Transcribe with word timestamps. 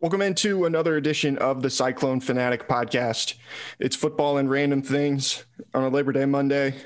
Welcome 0.00 0.22
into 0.22 0.64
another 0.64 0.96
edition 0.96 1.38
of 1.38 1.60
the 1.60 1.70
Cyclone 1.70 2.20
Fanatic 2.20 2.68
podcast. 2.68 3.34
It's 3.80 3.96
football 3.96 4.38
and 4.38 4.48
random 4.48 4.80
things 4.80 5.44
on 5.74 5.82
a 5.82 5.88
Labor 5.88 6.12
Day 6.12 6.24
Monday. 6.24 6.76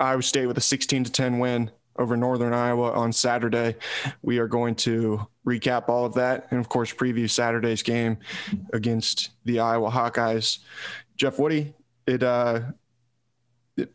Iowa 0.00 0.24
State 0.24 0.46
with 0.46 0.58
a 0.58 0.60
16 0.60 1.04
to 1.04 1.12
10 1.12 1.38
win 1.38 1.70
over 1.96 2.16
Northern 2.16 2.52
Iowa 2.52 2.90
on 2.90 3.12
Saturday. 3.12 3.76
We 4.22 4.38
are 4.38 4.48
going 4.48 4.74
to 4.74 5.24
recap 5.46 5.88
all 5.88 6.04
of 6.04 6.14
that 6.14 6.48
and, 6.50 6.58
of 6.58 6.68
course, 6.68 6.92
preview 6.92 7.30
Saturday's 7.30 7.84
game 7.84 8.18
against 8.72 9.30
the 9.44 9.60
Iowa 9.60 9.88
Hawkeyes. 9.88 10.58
Jeff 11.16 11.38
Woody, 11.38 11.74
it 12.08 12.24
uh, 12.24 12.60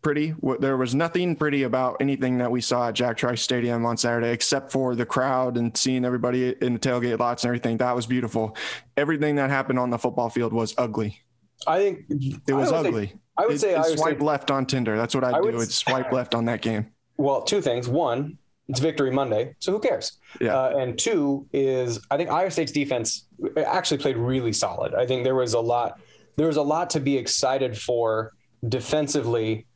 pretty. 0.01 0.33
There 0.59 0.77
was 0.77 0.95
nothing 0.95 1.35
pretty 1.35 1.63
about 1.63 1.97
anything 1.99 2.37
that 2.37 2.49
we 2.49 2.61
saw 2.61 2.89
at 2.89 2.95
Jack 2.95 3.17
Trice 3.17 3.41
Stadium 3.41 3.85
on 3.85 3.97
Saturday, 3.97 4.31
except 4.31 4.71
for 4.71 4.95
the 4.95 5.05
crowd 5.05 5.57
and 5.57 5.75
seeing 5.75 6.05
everybody 6.05 6.55
in 6.61 6.73
the 6.73 6.79
tailgate 6.79 7.19
lots 7.19 7.43
and 7.43 7.49
everything. 7.49 7.77
That 7.77 7.95
was 7.95 8.05
beautiful. 8.05 8.55
Everything 8.97 9.35
that 9.35 9.49
happened 9.49 9.79
on 9.79 9.89
the 9.89 9.97
football 9.97 10.29
field 10.29 10.53
was 10.53 10.73
ugly. 10.77 11.19
I 11.67 11.79
think 11.79 12.05
it 12.47 12.53
was 12.53 12.71
I 12.71 12.77
ugly. 12.77 13.07
Say, 13.07 13.13
I 13.37 13.45
would 13.45 13.55
it, 13.55 13.59
say 13.59 13.75
I 13.75 13.81
would 13.81 13.99
swipe 13.99 14.19
say, 14.19 14.25
left 14.25 14.51
on 14.51 14.65
Tinder. 14.65 14.97
That's 14.97 15.15
what 15.15 15.23
I, 15.23 15.37
I 15.37 15.41
do. 15.41 15.59
It's 15.59 15.75
swipe 15.75 16.11
left 16.11 16.35
on 16.35 16.45
that 16.45 16.61
game. 16.61 16.91
Well, 17.17 17.41
two 17.41 17.61
things. 17.61 17.87
One, 17.87 18.37
it's 18.67 18.79
Victory 18.79 19.11
Monday, 19.11 19.55
so 19.59 19.71
who 19.71 19.79
cares? 19.79 20.19
Yeah. 20.39 20.55
Uh, 20.55 20.77
and 20.77 20.97
two 20.97 21.47
is 21.53 21.99
I 22.09 22.17
think 22.17 22.29
Iowa 22.29 22.51
State's 22.51 22.71
defense 22.71 23.25
actually 23.57 23.97
played 23.97 24.17
really 24.17 24.53
solid. 24.53 24.93
I 24.93 25.05
think 25.05 25.23
there 25.23 25.35
was 25.35 25.53
a 25.53 25.59
lot. 25.59 25.99
There 26.35 26.47
was 26.47 26.57
a 26.57 26.61
lot 26.61 26.89
to 26.91 26.99
be 26.99 27.17
excited 27.17 27.77
for 27.77 28.33
defensively 28.67 29.67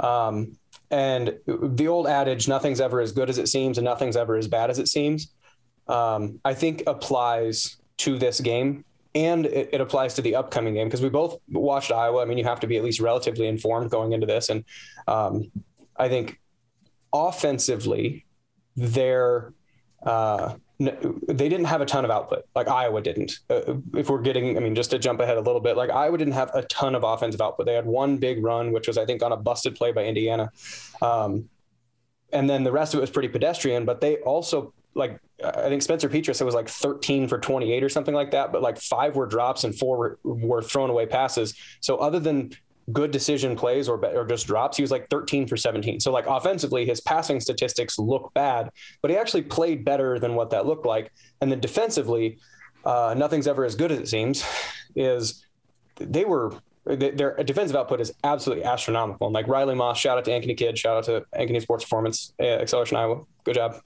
um, 0.00 0.56
and 0.90 1.38
the 1.46 1.88
old 1.88 2.06
adage, 2.06 2.48
nothing's 2.48 2.80
ever 2.80 3.00
as 3.00 3.12
good 3.12 3.28
as 3.28 3.38
it 3.38 3.48
seems 3.48 3.78
and 3.78 3.84
nothing's 3.84 4.16
ever 4.16 4.36
as 4.36 4.46
bad 4.48 4.70
as 4.70 4.78
it 4.78 4.88
seems, 4.88 5.32
um, 5.88 6.40
I 6.44 6.54
think 6.54 6.82
applies 6.86 7.76
to 7.98 8.18
this 8.18 8.40
game 8.40 8.84
and 9.14 9.46
it, 9.46 9.70
it 9.72 9.80
applies 9.80 10.14
to 10.14 10.22
the 10.22 10.36
upcoming 10.36 10.74
game 10.74 10.86
because 10.86 11.02
we 11.02 11.08
both 11.08 11.38
watched 11.48 11.90
Iowa. 11.90 12.22
I 12.22 12.24
mean, 12.26 12.38
you 12.38 12.44
have 12.44 12.60
to 12.60 12.66
be 12.66 12.76
at 12.76 12.84
least 12.84 13.00
relatively 13.00 13.46
informed 13.48 13.90
going 13.90 14.12
into 14.12 14.26
this. 14.26 14.50
And 14.50 14.64
um, 15.08 15.50
I 15.96 16.08
think 16.08 16.38
offensively, 17.12 18.26
they're, 18.76 19.54
uh, 20.04 20.56
they 20.78 21.48
didn't 21.48 21.64
have 21.64 21.80
a 21.80 21.86
ton 21.86 22.04
of 22.04 22.10
output 22.10 22.44
like 22.54 22.68
Iowa 22.68 23.00
didn't. 23.00 23.38
Uh, 23.48 23.76
if 23.94 24.10
we're 24.10 24.20
getting, 24.20 24.56
I 24.56 24.60
mean, 24.60 24.74
just 24.74 24.90
to 24.90 24.98
jump 24.98 25.20
ahead 25.20 25.38
a 25.38 25.40
little 25.40 25.60
bit, 25.60 25.76
like 25.76 25.90
Iowa 25.90 26.18
didn't 26.18 26.34
have 26.34 26.50
a 26.54 26.62
ton 26.62 26.94
of 26.94 27.02
offensive 27.02 27.40
output. 27.40 27.66
They 27.66 27.74
had 27.74 27.86
one 27.86 28.18
big 28.18 28.44
run, 28.44 28.72
which 28.72 28.86
was 28.86 28.98
I 28.98 29.06
think 29.06 29.22
on 29.22 29.32
a 29.32 29.36
busted 29.36 29.74
play 29.74 29.92
by 29.92 30.04
Indiana, 30.04 30.50
um, 31.00 31.48
and 32.32 32.48
then 32.48 32.62
the 32.64 32.72
rest 32.72 32.92
of 32.92 32.98
it 32.98 33.00
was 33.02 33.10
pretty 33.10 33.28
pedestrian. 33.28 33.86
But 33.86 34.00
they 34.00 34.16
also 34.18 34.74
like 34.94 35.18
I 35.44 35.68
think 35.68 35.82
Spencer 35.82 36.08
Petras 36.08 36.40
it 36.40 36.44
was 36.44 36.54
like 36.54 36.68
13 36.68 37.28
for 37.28 37.38
28 37.38 37.82
or 37.82 37.88
something 37.88 38.14
like 38.14 38.30
that, 38.32 38.52
but 38.52 38.62
like 38.62 38.78
five 38.78 39.16
were 39.16 39.26
drops 39.26 39.64
and 39.64 39.78
four 39.78 39.96
were, 39.96 40.18
were 40.24 40.62
thrown 40.62 40.90
away 40.90 41.06
passes. 41.06 41.54
So 41.80 41.96
other 41.96 42.18
than 42.20 42.52
good 42.92 43.10
decision 43.10 43.56
plays 43.56 43.88
or, 43.88 44.04
or 44.04 44.24
just 44.24 44.46
drops. 44.46 44.76
He 44.76 44.82
was 44.82 44.90
like 44.90 45.08
13 45.10 45.46
for 45.46 45.56
17. 45.56 46.00
So 46.00 46.12
like 46.12 46.26
offensively, 46.26 46.86
his 46.86 47.00
passing 47.00 47.40
statistics 47.40 47.98
look 47.98 48.32
bad, 48.34 48.70
but 49.02 49.10
he 49.10 49.16
actually 49.16 49.42
played 49.42 49.84
better 49.84 50.18
than 50.18 50.34
what 50.34 50.50
that 50.50 50.66
looked 50.66 50.86
like. 50.86 51.12
And 51.40 51.50
then 51.50 51.60
defensively, 51.60 52.38
uh, 52.84 53.14
nothing's 53.16 53.48
ever 53.48 53.64
as 53.64 53.74
good 53.74 53.90
as 53.90 53.98
it 53.98 54.08
seems. 54.08 54.44
Is 54.94 55.44
they 55.96 56.24
were 56.24 56.52
their 56.86 57.34
defensive 57.42 57.74
output 57.74 58.00
is 58.00 58.12
absolutely 58.22 58.64
astronomical. 58.64 59.26
And 59.26 59.34
like 59.34 59.48
Riley 59.48 59.74
Moss, 59.74 59.98
shout 59.98 60.18
out 60.18 60.24
to 60.26 60.30
Ankeny 60.30 60.56
Kid, 60.56 60.78
shout 60.78 60.96
out 60.96 61.04
to 61.04 61.26
Ankeny 61.36 61.60
Sports 61.60 61.82
Performance, 61.82 62.32
uh, 62.40 62.44
Acceleration 62.44 62.96
Iowa, 62.96 63.22
good 63.42 63.56
job. 63.56 63.80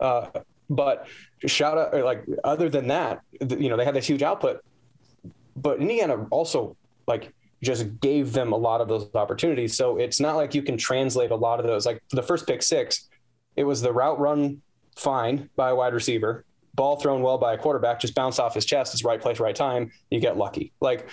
Uh, 0.00 0.26
but 0.70 1.06
shout 1.46 1.76
out, 1.76 2.02
like 2.02 2.24
other 2.42 2.70
than 2.70 2.88
that, 2.88 3.20
you 3.40 3.68
know, 3.68 3.76
they 3.76 3.84
had 3.84 3.94
this 3.94 4.06
huge 4.06 4.22
output. 4.22 4.64
But 5.54 5.80
Indiana 5.80 6.26
also 6.30 6.76
like 7.06 7.34
just 7.62 8.00
gave 8.00 8.32
them 8.32 8.52
a 8.52 8.56
lot 8.56 8.80
of 8.80 8.88
those 8.88 9.08
opportunities. 9.14 9.76
So 9.76 9.98
it's 9.98 10.20
not 10.20 10.36
like 10.36 10.54
you 10.54 10.62
can 10.62 10.76
translate 10.76 11.30
a 11.30 11.36
lot 11.36 11.60
of 11.60 11.66
those. 11.66 11.86
Like 11.86 12.02
the 12.10 12.22
first 12.22 12.46
pick 12.46 12.62
six, 12.62 13.08
it 13.56 13.64
was 13.64 13.82
the 13.82 13.92
route 13.92 14.18
run 14.18 14.62
fine 14.96 15.50
by 15.56 15.70
a 15.70 15.74
wide 15.74 15.92
receiver, 15.94 16.44
ball 16.74 16.96
thrown 16.96 17.22
well 17.22 17.38
by 17.38 17.54
a 17.54 17.58
quarterback, 17.58 18.00
just 18.00 18.14
bounce 18.14 18.38
off 18.38 18.54
his 18.54 18.64
chest. 18.64 18.94
It's 18.94 19.04
right 19.04 19.20
place, 19.20 19.40
right 19.40 19.54
time. 19.54 19.92
You 20.10 20.20
get 20.20 20.36
lucky. 20.36 20.72
Like, 20.80 21.08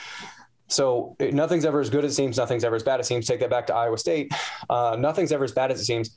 so 0.67 1.15
it, 1.19 1.33
nothing's 1.33 1.65
ever 1.65 1.79
as 1.79 1.89
good 1.89 2.05
as 2.05 2.13
it 2.13 2.15
seems. 2.15 2.37
Nothing's 2.37 2.63
ever 2.63 2.75
as 2.75 2.83
bad 2.83 2.99
as 2.99 3.07
it 3.07 3.09
seems. 3.09 3.27
Take 3.27 3.39
that 3.41 3.49
back 3.49 3.67
to 3.67 3.75
Iowa 3.75 3.97
State. 3.97 4.31
Uh, 4.69 4.95
nothing's 4.99 5.31
ever 5.31 5.43
as 5.43 5.51
bad 5.51 5.71
as 5.71 5.79
it 5.79 5.85
seems. 5.85 6.15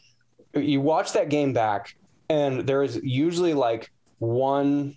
You 0.55 0.81
watch 0.81 1.12
that 1.12 1.29
game 1.29 1.53
back, 1.53 1.97
and 2.29 2.67
there 2.67 2.83
is 2.83 3.01
usually 3.03 3.55
like 3.55 3.91
one 4.19 4.97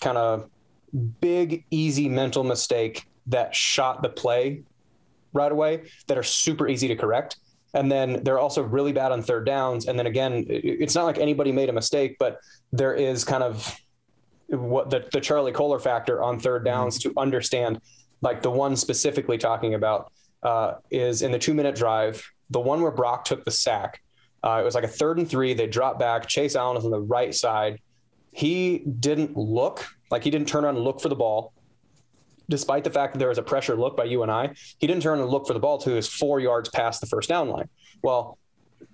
kind 0.00 0.18
of 0.18 0.50
big, 1.20 1.64
easy 1.70 2.08
mental 2.08 2.42
mistake 2.44 3.06
that 3.26 3.54
shot 3.54 4.02
the 4.02 4.08
play 4.08 4.62
right 5.32 5.52
away 5.52 5.84
that 6.06 6.18
are 6.18 6.22
super 6.22 6.68
easy 6.68 6.88
to 6.88 6.96
correct. 6.96 7.36
And 7.74 7.90
then 7.90 8.22
they're 8.22 8.38
also 8.38 8.62
really 8.62 8.92
bad 8.92 9.12
on 9.12 9.22
third 9.22 9.46
downs. 9.46 9.86
And 9.86 9.98
then 9.98 10.06
again, 10.06 10.44
it's 10.48 10.94
not 10.94 11.04
like 11.04 11.18
anybody 11.18 11.52
made 11.52 11.70
a 11.70 11.72
mistake, 11.72 12.16
but 12.18 12.38
there 12.72 12.94
is 12.94 13.24
kind 13.24 13.42
of 13.42 13.74
what 14.48 14.90
the, 14.90 15.08
the 15.10 15.20
Charlie 15.20 15.52
Kolar 15.52 15.78
factor 15.78 16.22
on 16.22 16.38
third 16.38 16.64
downs 16.64 16.98
mm-hmm. 16.98 17.12
to 17.12 17.20
understand. 17.20 17.80
Like 18.20 18.42
the 18.42 18.50
one 18.50 18.76
specifically 18.76 19.38
talking 19.38 19.74
about 19.74 20.12
uh, 20.42 20.74
is 20.90 21.22
in 21.22 21.32
the 21.32 21.38
two 21.38 21.54
minute 21.54 21.74
drive, 21.74 22.22
the 22.50 22.60
one 22.60 22.82
where 22.82 22.90
Brock 22.90 23.24
took 23.24 23.44
the 23.44 23.50
sack. 23.50 24.02
Uh, 24.44 24.58
it 24.60 24.64
was 24.64 24.74
like 24.74 24.84
a 24.84 24.88
third 24.88 25.18
and 25.18 25.28
three. 25.28 25.54
They 25.54 25.66
dropped 25.66 25.98
back. 25.98 26.26
Chase 26.26 26.56
Allen 26.56 26.76
is 26.76 26.84
on 26.84 26.90
the 26.90 27.00
right 27.00 27.34
side. 27.34 27.80
He 28.32 28.78
didn't 28.78 29.36
look 29.36 29.86
like 30.10 30.24
he 30.24 30.30
didn't 30.30 30.48
turn 30.48 30.64
around 30.64 30.76
and 30.76 30.84
look 30.84 31.00
for 31.00 31.08
the 31.08 31.16
ball 31.16 31.52
despite 32.52 32.84
the 32.84 32.90
fact 32.90 33.14
that 33.14 33.18
there 33.18 33.30
was 33.30 33.38
a 33.38 33.42
pressure 33.42 33.74
look 33.74 33.96
by 33.96 34.04
UNI, 34.04 34.50
he 34.78 34.86
didn't 34.86 35.02
turn 35.02 35.18
and 35.18 35.30
look 35.30 35.46
for 35.46 35.54
the 35.54 35.58
ball 35.58 35.78
to 35.78 35.90
his 35.90 36.06
four 36.06 36.38
yards 36.38 36.68
past 36.68 37.00
the 37.00 37.06
first 37.06 37.26
down 37.26 37.48
line. 37.48 37.70
Well, 38.02 38.36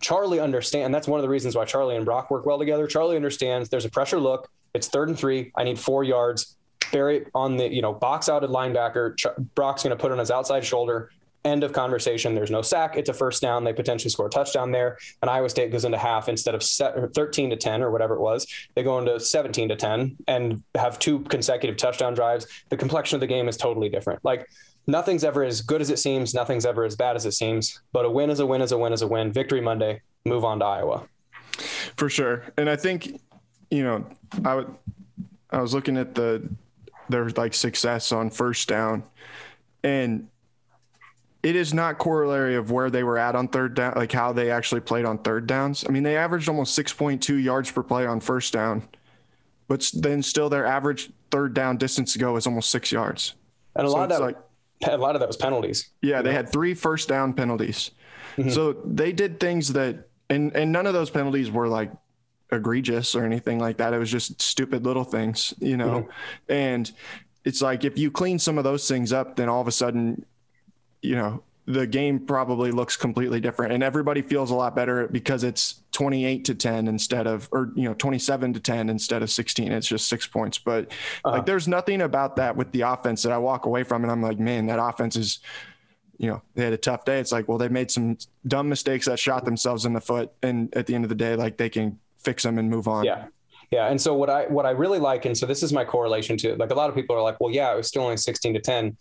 Charlie 0.01 0.39
understands. 0.39 0.95
That's 0.95 1.09
one 1.09 1.19
of 1.19 1.23
the 1.23 1.29
reasons 1.29 1.57
why 1.57 1.65
Charlie 1.65 1.97
and 1.97 2.05
Brock 2.05 2.31
work 2.31 2.47
well 2.47 2.57
together. 2.61 2.87
Charlie 2.87 3.17
understands 3.17 3.69
there's 3.69 3.85
a 3.85 3.91
pressure 3.91 4.21
look. 4.21 4.49
It's 4.75 4.87
third 4.87 5.09
and 5.09 5.19
three. 5.19 5.51
I 5.57 5.65
need 5.65 5.77
four 5.77 6.05
yards. 6.05 6.57
Bury 6.93 7.17
it 7.17 7.31
on 7.35 7.57
the, 7.57 7.69
you 7.69 7.83
know, 7.83 7.93
box 7.93 8.29
outed 8.29 8.51
linebacker. 8.51 9.17
Ch- 9.17 9.27
Brock's 9.57 9.83
going 9.83 9.91
to 9.91 10.01
put 10.01 10.13
on 10.13 10.19
his 10.19 10.31
outside 10.31 10.65
shoulder, 10.65 11.11
End 11.45 11.63
of 11.63 11.73
conversation. 11.73 12.35
There's 12.35 12.51
no 12.51 12.63
sack. 12.63 12.97
It's 12.97 13.09
a 13.09 13.15
first 13.15 13.41
down. 13.41 13.65
They 13.65 13.73
potentially 13.73 14.11
score 14.11 14.27
a 14.27 14.31
touchdown 14.31 14.73
there. 14.73 14.99
And 15.23 15.31
Iowa 15.31 15.49
State 15.49 15.71
goes 15.71 15.85
into 15.85 15.99
half 15.99 16.29
instead 16.29 16.55
of 16.55 16.63
13 16.63 17.51
to 17.51 17.57
10 17.57 17.83
or 17.83 17.91
whatever 17.91 18.15
it 18.15 18.21
was. 18.21 18.47
They 18.75 18.83
go 18.83 18.99
into 18.99 19.21
17 19.21 19.69
to 19.69 19.77
10 19.77 20.17
and 20.27 20.63
have 20.75 20.99
two 20.99 21.21
consecutive 21.21 21.77
touchdown 21.77 22.15
drives. 22.15 22.47
The 22.71 22.77
complexion 22.77 23.17
of 23.17 23.21
the 23.21 23.27
game 23.27 23.49
is 23.49 23.57
totally 23.57 23.89
different. 23.89 24.25
Like 24.25 24.49
nothing's 24.87 25.23
ever 25.23 25.45
as 25.45 25.61
good 25.61 25.81
as 25.81 25.91
it 25.91 25.99
seems. 25.99 26.35
Nothing's 26.35 26.67
ever 26.67 26.85
as 26.85 26.97
bad 26.97 27.15
as 27.15 27.25
it 27.25 27.33
seems. 27.33 27.81
But 27.93 28.05
a 28.05 28.11
win 28.11 28.31
is 28.31 28.41
a 28.41 28.47
win 28.47 28.61
is 28.61 28.73
a 28.73 28.79
win 28.79 28.93
is 28.93 29.03
a 29.03 29.07
win. 29.07 29.33
Victory 29.33 29.61
Monday. 29.61 30.01
Move 30.25 30.45
on 30.45 30.59
to 30.59 30.65
Iowa. 30.65 31.09
For 31.97 32.09
sure. 32.11 32.45
And 32.57 32.69
I 32.69 32.77
think, 32.77 33.21
you 33.71 33.85
know, 33.85 34.05
I 34.45 34.57
would, 34.57 34.75
I 35.51 35.61
was 35.61 35.73
looking 35.73 35.97
at 35.97 36.15
the 36.15 36.49
their 37.09 37.31
like 37.31 37.55
success 37.55 38.13
on 38.13 38.29
first 38.31 38.69
down 38.69 39.03
and 39.83 40.29
it 41.43 41.55
is 41.55 41.73
not 41.73 41.99
corollary 41.99 42.57
of 42.57 42.71
where 42.71 42.91
they 42.91 43.03
were 43.03 43.19
at 43.19 43.37
on 43.37 43.49
third 43.49 43.75
down, 43.75 43.95
like 43.97 44.13
how 44.13 44.33
they 44.33 44.51
actually 44.51 44.81
played 44.81 45.05
on 45.05 45.19
third 45.19 45.47
downs. 45.47 45.85
I 45.89 45.93
mean, 45.93 46.03
they 46.03 46.17
averaged 46.17 46.49
almost 46.49 46.77
6.2 46.79 47.43
yards 47.43 47.71
per 47.71 47.83
play 47.83 48.07
on 48.07 48.21
first 48.21 48.53
down, 48.53 48.89
but 49.69 49.89
then 49.95 50.23
still 50.23 50.49
their 50.49 50.67
average 50.67 51.11
third 51.31 51.55
down 51.55 51.77
distance 51.77 52.13
to 52.15 52.19
go 52.19 52.37
is 52.37 52.47
almost 52.47 52.71
six 52.71 52.91
yards. 52.91 53.35
And 53.77 53.87
a 53.87 53.91
so 53.91 53.97
lot 53.97 54.05
of 54.05 54.19
that, 54.19 54.21
like, 54.21 54.37
a 54.87 54.97
lot 54.97 55.15
of 55.15 55.21
that 55.21 55.29
was 55.29 55.37
penalties. 55.37 55.91
Yeah, 56.03 56.23
they 56.23 56.31
know? 56.31 56.37
had 56.37 56.51
three 56.51 56.75
first 56.75 57.09
down 57.09 57.33
penalties. 57.33 57.93
Mm-hmm. 58.37 58.51
So 58.51 58.73
they 58.85 59.13
did 59.13 59.41
things 59.41 59.73
that, 59.73 60.09
and 60.31 60.55
and 60.55 60.71
none 60.73 60.87
of 60.87 60.93
those 60.93 61.11
penalties 61.11 61.51
were 61.51 61.69
like 61.69 61.91
egregious 62.53 63.15
or 63.15 63.25
anything 63.25 63.59
like 63.59 63.79
that. 63.79 63.93
It 63.93 63.99
was 63.99 64.11
just 64.11 64.41
stupid 64.41 64.85
little 64.85 65.05
things, 65.05 65.55
you 65.59 65.77
know. 65.77 66.03
Mm-hmm. 66.03 66.53
And 66.53 66.93
it's 67.45 67.63
like 67.63 67.85
if 67.85 67.99
you 67.99 68.11
clean 68.11 68.39
some 68.39 68.59
of 68.59 68.65
those 68.65 68.87
things 68.89 69.13
up, 69.13 69.37
then 69.37 69.49
all 69.49 69.61
of 69.61 69.69
a 69.69 69.73
sudden, 69.73 70.25
you 71.03 71.17
know, 71.17 71.43
the 71.69 71.87
game 71.87 72.19
probably 72.19 72.71
looks 72.71 72.97
completely 72.97 73.41
different 73.41 73.75
and 73.75 73.83
everybody 73.83 74.23
feels 74.23 74.51
a 74.51 74.55
lot 74.55 74.75
better 74.75 75.07
because 75.09 75.45
it's 75.45 75.83
28 75.93 76.47
to 76.47 76.55
10 76.55 76.89
instead 76.89 77.27
of 77.27 77.47
or 77.53 77.73
you 77.75 77.83
know 77.83 77.93
27 77.93 78.55
to 78.55 78.61
10 78.61 78.89
instead 78.89 79.23
of 79.23 79.31
16 79.31 79.71
it's 79.71 79.87
just 79.87 80.09
6 80.09 80.27
points 80.29 80.57
but 80.57 80.87
uh-huh. 80.87 81.37
like 81.37 81.47
there's 81.47 81.69
nothing 81.69 82.01
about 82.01 82.37
that 82.37 82.57
with 82.57 82.73
the 82.73 82.81
offense 82.81 83.23
that 83.23 83.33
I 83.33 83.39
walk 83.39 83.67
away 83.67 83.83
from 83.83 84.03
and 84.03 84.11
I'm 84.11 84.23
like 84.23 84.39
man 84.39 84.65
that 84.67 84.79
offense 84.83 85.15
is 85.15 85.41
you 86.17 86.31
know 86.31 86.41
they 86.55 86.65
had 86.65 86.73
a 86.73 86.79
tough 86.79 87.05
day 87.05 87.21
it's 87.21 87.33
like 87.33 87.49
well 87.49 87.59
they 87.59 87.69
made 87.69 87.91
some 87.91 88.17
dumb 88.47 88.71
mistakes 88.71 89.05
that 89.05 89.19
shot 89.19 89.45
themselves 89.45 89.85
in 89.85 89.93
the 89.93 90.01
foot 90.01 90.33
and 90.43 90.75
at 90.75 90.87
the 90.87 90.95
end 90.95 91.05
of 91.05 91.11
the 91.11 91.15
day 91.15 91.37
like 91.37 91.59
they 91.59 91.69
can 91.69 91.99
fix 92.17 92.45
them 92.45 92.59
and 92.59 92.71
move 92.71 92.89
on 92.89 93.05
yeah 93.05 93.27
yeah. 93.71 93.89
And 93.89 94.01
so 94.01 94.15
what 94.15 94.31
I 94.31 94.47
what 94.47 94.65
I 94.65 94.71
really 94.71 94.99
like, 94.99 95.27
and 95.27 95.37
so 95.37 95.45
this 95.45 95.63
is 95.63 95.75
my 95.75 95.85
correlation 95.85 96.39
to 96.39 96.57
like 96.57 96.71
a 96.71 96.75
lot 96.75 96.89
of 96.89 96.95
people 96.95 97.15
are 97.15 97.21
like, 97.21 97.39
well, 97.39 97.53
yeah, 97.53 97.71
it 97.71 97.77
was 97.77 97.87
still 97.87 98.03
only 98.03 98.17
16 98.17 98.55
to 98.55 98.61
10. 98.61 98.97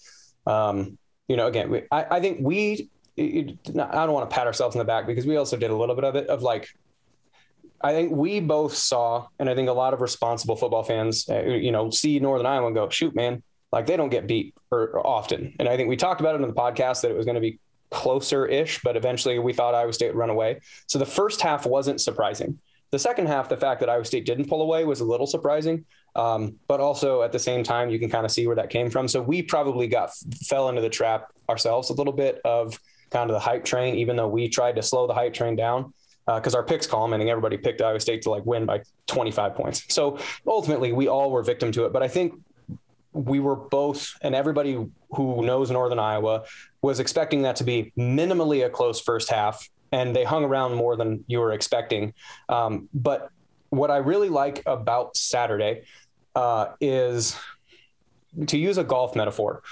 Um, 0.45 0.97
you 1.27 1.35
know, 1.35 1.47
again, 1.47 1.69
we, 1.69 1.83
I, 1.91 2.05
I 2.11 2.19
think 2.19 2.39
we 2.41 2.89
it, 3.15 3.57
I 3.67 4.05
don't 4.05 4.13
want 4.13 4.29
to 4.29 4.33
pat 4.33 4.47
ourselves 4.47 4.75
in 4.75 4.79
the 4.79 4.85
back 4.85 5.07
because 5.07 5.25
we 5.25 5.37
also 5.37 5.57
did 5.57 5.71
a 5.71 5.75
little 5.75 5.95
bit 5.95 6.03
of 6.03 6.15
it 6.15 6.27
of 6.27 6.43
like 6.43 6.69
I 7.81 7.91
think 7.91 8.11
we 8.11 8.39
both 8.39 8.75
saw, 8.75 9.27
and 9.39 9.49
I 9.49 9.55
think 9.55 9.69
a 9.69 9.73
lot 9.73 9.93
of 9.93 10.01
responsible 10.01 10.55
football 10.55 10.83
fans, 10.83 11.29
uh, 11.29 11.43
you 11.43 11.71
know, 11.71 11.91
see 11.91 12.19
Northern 12.19 12.47
Iowa 12.47 12.67
and 12.67 12.75
go, 12.75 12.89
shoot, 12.89 13.15
man, 13.15 13.43
like 13.71 13.85
they 13.85 13.97
don't 13.97 14.09
get 14.09 14.27
beat 14.27 14.55
or, 14.71 14.87
or 14.87 15.05
often. 15.05 15.53
And 15.59 15.69
I 15.69 15.77
think 15.77 15.89
we 15.89 15.95
talked 15.95 16.19
about 16.19 16.35
it 16.35 16.41
in 16.41 16.47
the 16.47 16.53
podcast 16.55 17.01
that 17.01 17.11
it 17.11 17.17
was 17.17 17.25
going 17.25 17.35
to 17.35 17.41
be 17.41 17.59
closer 17.91 18.45
ish, 18.47 18.81
but 18.81 18.97
eventually 18.97 19.37
we 19.39 19.53
thought 19.53 19.75
Iowa 19.75 19.93
State 19.93 20.07
would 20.07 20.19
run 20.19 20.29
away. 20.29 20.61
So 20.87 20.97
the 20.97 21.05
first 21.05 21.41
half 21.41 21.65
wasn't 21.65 22.01
surprising. 22.01 22.59
The 22.91 22.99
second 22.99 23.27
half, 23.27 23.49
the 23.49 23.57
fact 23.57 23.81
that 23.81 23.89
Iowa 23.89 24.05
State 24.05 24.25
didn't 24.25 24.49
pull 24.49 24.61
away 24.61 24.83
was 24.83 25.01
a 25.01 25.05
little 25.05 25.27
surprising, 25.27 25.85
um, 26.17 26.55
but 26.67 26.79
also 26.79 27.21
at 27.21 27.31
the 27.31 27.39
same 27.39 27.63
time, 27.63 27.89
you 27.89 27.99
can 27.99 28.09
kind 28.09 28.25
of 28.25 28.31
see 28.31 28.45
where 28.47 28.55
that 28.55 28.69
came 28.69 28.89
from. 28.89 29.07
So 29.07 29.21
we 29.21 29.41
probably 29.41 29.87
got 29.87 30.11
fell 30.45 30.67
into 30.69 30.81
the 30.81 30.89
trap 30.89 31.31
ourselves 31.47 31.89
a 31.89 31.93
little 31.93 32.13
bit 32.13 32.41
of 32.43 32.79
kind 33.11 33.29
of 33.29 33.35
the 33.35 33.39
hype 33.39 33.63
train, 33.63 33.95
even 33.95 34.15
though 34.15 34.27
we 34.27 34.49
tried 34.49 34.75
to 34.75 34.83
slow 34.83 35.07
the 35.07 35.13
hype 35.13 35.33
train 35.33 35.55
down 35.55 35.93
because 36.25 36.53
uh, 36.53 36.57
our 36.57 36.63
picks 36.63 36.85
think 36.87 37.29
everybody 37.29 37.57
picked 37.57 37.81
Iowa 37.81 37.99
State 38.01 38.23
to 38.23 38.29
like 38.29 38.45
win 38.45 38.65
by 38.65 38.81
25 39.05 39.55
points. 39.55 39.83
So 39.87 40.19
ultimately, 40.45 40.91
we 40.91 41.07
all 41.07 41.31
were 41.31 41.41
victim 41.41 41.71
to 41.71 41.85
it. 41.85 41.93
But 41.93 42.03
I 42.03 42.09
think 42.09 42.33
we 43.13 43.39
were 43.39 43.55
both, 43.55 44.13
and 44.21 44.35
everybody 44.35 44.85
who 45.11 45.45
knows 45.45 45.71
Northern 45.71 45.99
Iowa 45.99 46.43
was 46.81 46.99
expecting 46.99 47.43
that 47.43 47.55
to 47.57 47.63
be 47.63 47.93
minimally 47.97 48.65
a 48.65 48.69
close 48.69 48.99
first 48.99 49.29
half 49.29 49.69
and 49.91 50.13
they 50.13 50.25
hung 50.25 50.43
around 50.43 50.75
more 50.75 50.97
than 50.97 51.23
you 51.27 51.39
were 51.39 51.53
expecting. 51.53 52.13
Um, 52.49 52.89
but 52.93 53.31
what 53.69 53.91
I 53.91 53.97
really 53.97 54.29
like 54.29 54.63
about 54.65 55.15
Saturday 55.15 55.83
uh, 56.37 56.75
is 56.79 57.35
to 58.45 58.59
use 58.59 58.77
a 58.77 58.83
golf 58.83 59.15
metaphor. 59.15 59.63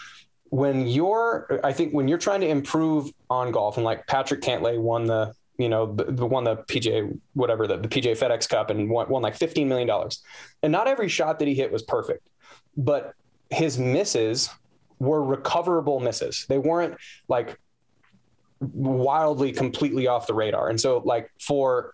When 0.50 0.88
you're, 0.88 1.62
I 1.64 1.72
think, 1.74 1.94
when 1.94 2.08
you're 2.08 2.18
trying 2.18 2.42
to 2.42 2.48
improve 2.48 3.12
on 3.30 3.52
golf, 3.52 3.78
and 3.78 3.86
like 3.86 4.08
Patrick 4.08 4.42
Cantlay 4.42 4.80
won 4.80 5.06
the, 5.06 5.34
you 5.60 5.70
know, 5.70 5.94
the, 5.94 6.26
won 6.26 6.44
the 6.44 6.58
PGA, 6.58 7.20
whatever 7.34 7.68
the, 7.68 7.78
the 7.78 7.88
PGA 7.88 8.18
FedEx 8.18 8.50
Cup, 8.50 8.72
and 8.72 8.90
won, 8.90 9.08
won 9.10 9.22
like 9.22 9.36
fifteen 9.36 9.70
million 9.70 9.88
dollars. 9.88 10.24
And 10.64 10.72
not 10.72 10.88
every 10.88 11.08
shot 11.08 11.38
that 11.38 11.48
he 11.48 11.54
hit 11.54 11.72
was 11.72 11.84
perfect, 11.84 12.28
but 12.76 13.14
his 13.52 13.78
misses 13.78 14.50
were 14.98 15.24
recoverable 15.24 16.00
misses. 16.00 16.48
They 16.50 16.58
weren't 16.58 16.98
like 17.28 17.60
wildly 18.60 19.52
completely 19.52 20.08
off 20.08 20.26
the 20.26 20.34
radar. 20.34 20.70
And 20.70 20.82
so 20.82 21.04
like 21.06 21.30
for 21.40 21.94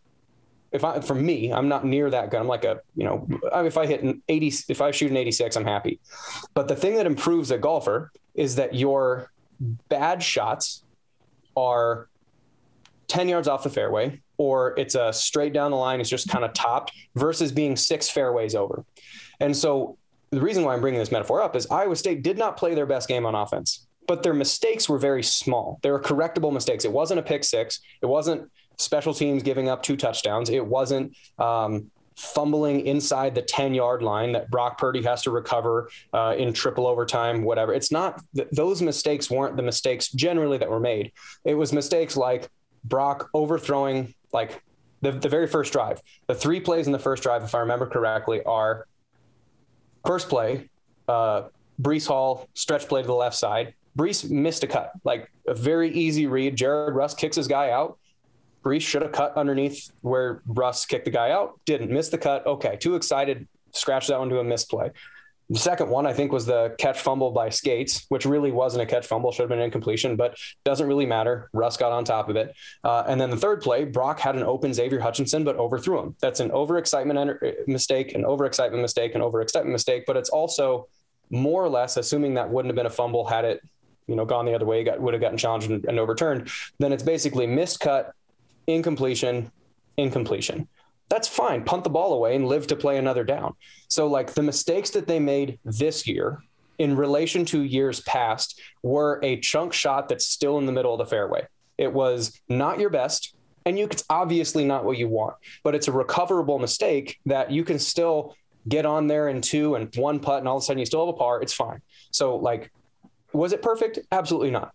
if 0.71 0.83
I 0.83 0.99
for 1.01 1.15
me, 1.15 1.51
I'm 1.51 1.67
not 1.67 1.85
near 1.85 2.09
that 2.09 2.31
good. 2.31 2.39
I'm 2.39 2.47
like 2.47 2.63
a, 2.63 2.79
you 2.95 3.03
know, 3.03 3.27
if 3.53 3.77
I 3.77 3.85
hit 3.85 4.03
an 4.03 4.21
80 4.27 4.53
if 4.69 4.81
I 4.81 4.91
shoot 4.91 5.11
an 5.11 5.17
86, 5.17 5.55
I'm 5.55 5.65
happy. 5.65 5.99
But 6.53 6.67
the 6.67 6.75
thing 6.75 6.95
that 6.95 7.05
improves 7.05 7.51
a 7.51 7.57
golfer 7.57 8.11
is 8.33 8.55
that 8.55 8.73
your 8.73 9.31
bad 9.89 10.23
shots 10.23 10.83
are 11.57 12.07
10 13.07 13.27
yards 13.27 13.47
off 13.47 13.63
the 13.63 13.69
fairway 13.69 14.21
or 14.37 14.73
it's 14.77 14.95
a 14.95 15.11
straight 15.11 15.53
down 15.53 15.71
the 15.71 15.77
line, 15.77 15.99
it's 15.99 16.09
just 16.09 16.29
kind 16.29 16.45
of 16.45 16.53
topped 16.53 16.93
versus 17.15 17.51
being 17.51 17.75
six 17.75 18.09
fairways 18.09 18.55
over. 18.55 18.85
And 19.39 19.55
so 19.55 19.97
the 20.31 20.41
reason 20.41 20.63
why 20.63 20.73
I'm 20.73 20.81
bringing 20.81 20.99
this 20.99 21.11
metaphor 21.11 21.41
up 21.41 21.55
is 21.55 21.67
Iowa 21.69 21.95
State 21.95 22.23
did 22.23 22.37
not 22.37 22.55
play 22.55 22.73
their 22.73 22.85
best 22.85 23.07
game 23.07 23.25
on 23.25 23.35
offense 23.35 23.85
but 24.07 24.23
their 24.23 24.33
mistakes 24.33 24.89
were 24.89 24.97
very 24.97 25.23
small. 25.23 25.79
They 25.83 25.89
were 25.89 26.01
correctable 26.01 26.51
mistakes. 26.51 26.83
It 26.83 26.91
wasn't 26.91 27.21
a 27.21 27.23
pick 27.23 27.45
six. 27.45 27.79
It 28.01 28.07
wasn't 28.07 28.51
special 28.81 29.13
teams 29.13 29.43
giving 29.43 29.69
up 29.69 29.83
two 29.83 29.95
touchdowns. 29.95 30.49
It 30.49 30.65
wasn't 30.65 31.15
um, 31.39 31.91
fumbling 32.15 32.85
inside 32.85 33.33
the 33.35 33.41
10 33.41 33.73
yard 33.73 34.01
line 34.01 34.31
that 34.33 34.49
Brock 34.51 34.77
Purdy 34.77 35.01
has 35.03 35.23
to 35.23 35.31
recover 35.31 35.89
uh, 36.13 36.35
in 36.37 36.53
triple 36.53 36.87
overtime, 36.87 37.43
whatever. 37.43 37.73
It's 37.73 37.91
not, 37.91 38.21
th- 38.35 38.49
those 38.51 38.81
mistakes 38.81 39.29
weren't 39.29 39.55
the 39.55 39.63
mistakes 39.63 40.09
generally 40.09 40.57
that 40.57 40.69
were 40.69 40.79
made. 40.79 41.11
It 41.45 41.55
was 41.55 41.73
mistakes 41.73 42.17
like 42.17 42.49
Brock 42.83 43.29
overthrowing, 43.33 44.13
like 44.33 44.61
the, 45.01 45.11
the 45.11 45.29
very 45.29 45.47
first 45.47 45.73
drive. 45.73 46.01
The 46.27 46.35
three 46.35 46.59
plays 46.59 46.85
in 46.85 46.91
the 46.91 46.99
first 46.99 47.23
drive, 47.23 47.43
if 47.43 47.55
I 47.55 47.59
remember 47.59 47.87
correctly, 47.87 48.43
are 48.43 48.87
first 50.05 50.29
play, 50.29 50.69
uh, 51.07 51.43
Breece 51.81 52.07
Hall 52.07 52.47
stretch 52.53 52.87
play 52.87 53.01
to 53.01 53.07
the 53.07 53.13
left 53.13 53.35
side. 53.35 53.73
Breece 53.97 54.29
missed 54.29 54.63
a 54.63 54.67
cut, 54.67 54.93
like 55.03 55.29
a 55.47 55.53
very 55.53 55.91
easy 55.91 56.27
read. 56.27 56.55
Jared 56.55 56.95
Rus 56.95 57.13
kicks 57.13 57.35
his 57.35 57.47
guy 57.47 57.71
out. 57.71 57.97
Breece 58.63 58.81
should 58.81 59.01
have 59.01 59.11
cut 59.11 59.35
underneath 59.35 59.91
where 60.01 60.41
Rus 60.45 60.85
kicked 60.85 61.05
the 61.05 61.11
guy 61.11 61.31
out. 61.31 61.59
Didn't 61.65 61.91
miss 61.91 62.09
the 62.09 62.17
cut. 62.17 62.45
Okay, 62.45 62.77
too 62.77 62.95
excited. 62.95 63.47
Scratch 63.71 64.07
that 64.07 64.19
one 64.19 64.29
to 64.29 64.39
a 64.39 64.43
misplay. 64.43 64.91
The 65.49 65.59
second 65.59 65.89
one, 65.89 66.05
I 66.05 66.13
think, 66.13 66.31
was 66.31 66.45
the 66.45 66.73
catch 66.77 67.01
fumble 67.01 67.31
by 67.31 67.49
Scates, 67.49 68.05
which 68.07 68.25
really 68.25 68.53
wasn't 68.53 68.83
a 68.83 68.85
catch 68.85 69.05
fumble, 69.05 69.33
should 69.33 69.43
have 69.43 69.49
been 69.49 69.59
an 69.59 69.65
incompletion, 69.65 70.15
but 70.15 70.37
doesn't 70.63 70.87
really 70.87 71.05
matter. 71.05 71.49
Rus 71.51 71.75
got 71.75 71.91
on 71.91 72.05
top 72.05 72.29
of 72.29 72.37
it. 72.37 72.55
Uh, 72.85 73.03
and 73.05 73.19
then 73.19 73.29
the 73.29 73.35
third 73.35 73.61
play, 73.61 73.83
Brock 73.83 74.17
had 74.17 74.37
an 74.37 74.43
open 74.43 74.73
Xavier 74.73 75.01
Hutchinson, 75.01 75.43
but 75.43 75.57
overthrew 75.57 75.99
him. 75.99 76.15
That's 76.21 76.39
an 76.39 76.51
overexcitement 76.51 77.67
mistake, 77.67 78.15
an 78.15 78.23
overexcitement 78.23 78.79
mistake, 78.79 79.13
an 79.13 79.21
overexcitement 79.21 79.71
mistake, 79.71 80.05
but 80.07 80.15
it's 80.15 80.29
also 80.29 80.87
more 81.29 81.61
or 81.61 81.69
less, 81.69 81.97
assuming 81.97 82.35
that 82.35 82.49
wouldn't 82.49 82.69
have 82.69 82.77
been 82.77 82.85
a 82.85 82.89
fumble 82.89 83.25
had 83.25 83.43
it 83.43 83.61
you 84.07 84.15
know 84.15 84.25
gone 84.25 84.45
the 84.45 84.53
other 84.53 84.65
way, 84.65 84.83
got 84.83 84.99
would 84.99 85.13
have 85.13 85.21
gotten 85.21 85.37
challenged 85.37 85.69
and, 85.69 85.85
and 85.85 85.99
overturned, 85.99 86.49
then 86.79 86.91
it's 86.91 87.03
basically 87.03 87.47
missed 87.47 87.79
cut, 87.79 88.13
incompletion, 88.67 89.51
incompletion. 89.97 90.67
That's 91.09 91.27
fine. 91.27 91.63
Punt 91.63 91.83
the 91.83 91.89
ball 91.89 92.13
away 92.13 92.35
and 92.35 92.47
live 92.47 92.67
to 92.67 92.75
play 92.75 92.97
another 92.97 93.23
down. 93.23 93.55
So 93.89 94.07
like 94.07 94.33
the 94.33 94.43
mistakes 94.43 94.91
that 94.91 95.07
they 95.07 95.19
made 95.19 95.59
this 95.65 96.07
year 96.07 96.41
in 96.77 96.95
relation 96.95 97.45
to 97.45 97.61
years 97.61 97.99
past 98.01 98.59
were 98.81 99.19
a 99.21 99.39
chunk 99.39 99.73
shot 99.73 100.09
that's 100.09 100.25
still 100.25 100.57
in 100.57 100.65
the 100.65 100.71
middle 100.71 100.93
of 100.93 100.99
the 100.99 101.05
fairway. 101.05 101.45
It 101.77 101.91
was 101.91 102.39
not 102.47 102.79
your 102.79 102.89
best, 102.89 103.35
and 103.65 103.77
you 103.77 103.85
it's 103.85 104.03
obviously 104.09 104.65
not 104.65 104.85
what 104.85 104.97
you 104.97 105.07
want, 105.07 105.35
but 105.63 105.75
it's 105.75 105.87
a 105.87 105.91
recoverable 105.91 106.59
mistake 106.59 107.19
that 107.25 107.51
you 107.51 107.63
can 107.63 107.77
still 107.77 108.35
get 108.67 108.85
on 108.85 109.07
there 109.07 109.27
in 109.29 109.41
two 109.41 109.75
and 109.75 109.93
one 109.95 110.19
putt, 110.19 110.39
and 110.39 110.47
all 110.47 110.57
of 110.57 110.63
a 110.63 110.65
sudden 110.65 110.79
you 110.79 110.85
still 110.85 111.05
have 111.05 111.13
a 111.13 111.17
par. 111.17 111.41
It's 111.41 111.53
fine. 111.53 111.81
So 112.11 112.37
like 112.37 112.71
was 113.33 113.53
it 113.53 113.61
perfect? 113.61 113.99
Absolutely 114.11 114.51
not. 114.51 114.73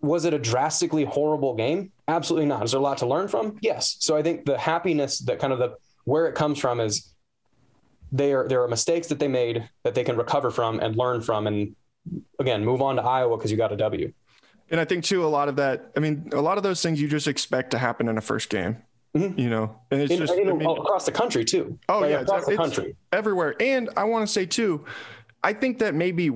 Was 0.00 0.24
it 0.24 0.34
a 0.34 0.38
drastically 0.38 1.04
horrible 1.04 1.54
game? 1.54 1.92
Absolutely 2.06 2.46
not. 2.46 2.64
Is 2.64 2.72
there 2.72 2.80
a 2.80 2.82
lot 2.82 2.98
to 2.98 3.06
learn 3.06 3.28
from? 3.28 3.56
Yes. 3.60 3.96
So 4.00 4.16
I 4.16 4.22
think 4.22 4.44
the 4.44 4.58
happiness 4.58 5.20
that 5.20 5.38
kind 5.38 5.52
of 5.52 5.58
the 5.58 5.76
where 6.04 6.26
it 6.26 6.34
comes 6.34 6.58
from 6.58 6.80
is 6.80 7.14
they 8.12 8.32
are 8.32 8.46
there 8.46 8.62
are 8.62 8.68
mistakes 8.68 9.08
that 9.08 9.18
they 9.18 9.28
made 9.28 9.68
that 9.82 9.94
they 9.94 10.04
can 10.04 10.16
recover 10.16 10.50
from 10.50 10.80
and 10.80 10.96
learn 10.96 11.22
from 11.22 11.46
and 11.46 11.74
again 12.38 12.64
move 12.64 12.82
on 12.82 12.96
to 12.96 13.02
Iowa 13.02 13.36
because 13.36 13.50
you 13.50 13.56
got 13.56 13.72
a 13.72 13.76
W. 13.76 14.12
And 14.70 14.80
I 14.80 14.84
think 14.84 15.04
too, 15.04 15.24
a 15.24 15.26
lot 15.26 15.48
of 15.48 15.56
that. 15.56 15.92
I 15.96 16.00
mean, 16.00 16.30
a 16.32 16.40
lot 16.40 16.56
of 16.56 16.62
those 16.62 16.82
things 16.82 17.00
you 17.00 17.08
just 17.08 17.28
expect 17.28 17.70
to 17.72 17.78
happen 17.78 18.08
in 18.08 18.18
a 18.18 18.20
first 18.20 18.48
game. 18.50 18.78
Mm-hmm. 19.14 19.38
You 19.38 19.48
know, 19.48 19.76
and 19.90 20.00
it's 20.00 20.12
in, 20.12 20.18
just 20.18 20.34
in, 20.34 20.48
I 20.48 20.52
mean, 20.52 20.68
across 20.68 21.06
the 21.06 21.12
country 21.12 21.44
too. 21.44 21.78
Oh 21.88 22.00
like, 22.00 22.10
yeah, 22.10 22.20
across 22.20 22.40
it's, 22.40 22.48
the 22.48 22.56
country, 22.56 22.96
everywhere. 23.12 23.54
And 23.60 23.88
I 23.96 24.04
want 24.04 24.26
to 24.26 24.32
say 24.32 24.44
too, 24.44 24.84
I 25.42 25.52
think 25.52 25.78
that 25.78 25.94
maybe 25.94 26.32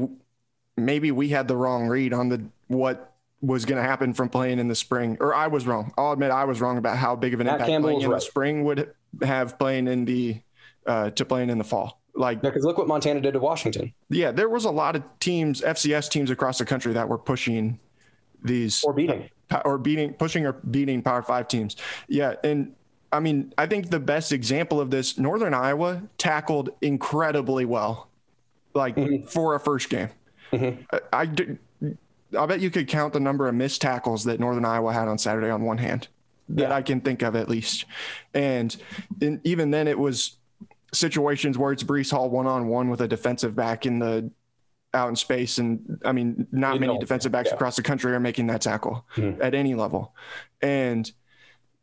maybe 0.77 1.11
we 1.11 1.29
had 1.29 1.49
the 1.49 1.57
wrong 1.57 1.89
read 1.89 2.13
on 2.13 2.29
the 2.29 2.45
what 2.69 3.15
was 3.41 3.65
going 3.65 3.81
to 3.81 3.89
happen 3.89 4.13
from 4.13 4.29
playing 4.29 4.59
in 4.59 4.69
the 4.69 4.75
spring, 4.75 5.17
or 5.21 5.35
I 5.35 5.47
was 5.47 5.67
wrong. 5.67 5.93
I'll 5.97 6.13
admit 6.13 6.31
I 6.31 6.45
was 6.45 6.61
wrong 6.61 6.79
about 6.79 6.97
how 6.97 7.15
big 7.15 7.35
of 7.35 7.41
an 7.41 7.47
Matt 7.47 7.61
impact 7.61 7.83
playing 7.83 8.01
in 8.01 8.11
right. 8.11 8.17
the 8.17 8.21
spring 8.21 8.65
would 8.65 8.93
have 9.23 9.59
playing 9.59 9.87
in 9.87 10.05
the 10.05 10.41
uh, 10.87 11.11
to 11.11 11.25
playing 11.25 11.51
in 11.51 11.59
the 11.59 11.65
fall. 11.65 12.01
Like, 12.15 12.43
because 12.43 12.65
look 12.65 12.79
what 12.79 12.89
Montana 12.89 13.21
did 13.21 13.33
to 13.35 13.39
Washington. 13.39 13.93
Yeah, 14.11 14.33
there 14.33 14.49
was 14.49 14.65
a 14.65 14.71
lot 14.71 14.97
of 14.97 15.05
teams, 15.21 15.61
FCS 15.61 16.11
teams 16.11 16.31
across 16.31 16.59
the 16.59 16.65
country 16.65 16.93
that 16.95 17.09
were 17.09 17.19
pushing 17.19 17.79
these 18.43 18.83
or 18.83 18.93
beating 18.93 19.29
or 19.65 19.79
beating, 19.79 20.15
pushing 20.15 20.45
or 20.45 20.53
beating 20.53 21.01
Power 21.01 21.23
Five 21.23 21.47
teams. 21.47 21.77
Yeah, 22.09 22.35
and 22.43 22.75
I 23.13 23.21
mean, 23.21 23.53
I 23.57 23.67
think 23.67 23.91
the 23.91 24.01
best 24.01 24.33
example 24.33 24.81
of 24.81 24.91
this, 24.91 25.17
Northern 25.17 25.55
Iowa 25.55 26.03
tackled 26.19 26.71
incredibly 26.83 27.65
well, 27.65 28.09
like 28.75 28.97
mm-hmm. 28.97 29.27
for 29.27 29.55
a 29.55 29.61
first 29.61 29.89
game. 29.89 30.11
Mm-hmm. 30.53 30.83
I, 31.13 31.21
I, 31.21 31.59
I 32.37 32.47
bet 32.47 32.61
you 32.61 32.71
could 32.71 32.89
count 32.89 33.13
the 33.13 33.21
number 33.21 33.49
of 33.49 33.55
missed 33.55 33.81
tackles 33.81 34.25
that 34.25 34.41
Northern 34.41 34.65
Iowa 34.65 34.93
had 34.93 35.09
on 35.09 35.19
Saturday 35.19 35.51
on 35.51 35.63
one 35.63 35.79
hand 35.79 36.09
that 36.51 36.71
yeah. 36.71 36.75
I 36.75 36.83
can 36.83 37.01
think 37.01 37.23
of 37.23 37.37
at 37.37 37.49
least. 37.49 37.85
And, 38.35 38.75
and 39.21 39.41
even 39.45 39.71
then, 39.71 39.89
it 39.89 39.99
was 39.99 40.37
situations 40.93 41.59
where 41.59 41.73
it's 41.73 41.83
Breece 41.83 42.11
Hall 42.11 42.31
one 42.31 42.47
on 42.47 42.69
one 42.69 42.89
with 42.89 43.01
a 43.01 43.09
defensive 43.09 43.55
back 43.55 43.87
in 43.87 43.99
the 43.99 44.31
out 44.95 45.09
in 45.11 45.17
space. 45.17 45.59
And 45.59 46.01
I 46.05 46.13
mean, 46.13 46.47
not 46.51 46.75
you 46.75 46.81
many 46.81 46.95
know, 46.95 47.01
defensive 47.01 47.33
backs 47.33 47.49
yeah. 47.51 47.55
across 47.55 47.77
the 47.77 47.83
country 47.83 48.13
are 48.13 48.21
making 48.21 48.47
that 48.47 48.63
tackle 48.63 49.05
mm-hmm. 49.17 49.41
at 49.43 49.55
any 49.55 49.75
level. 49.75 50.15
And 50.63 51.11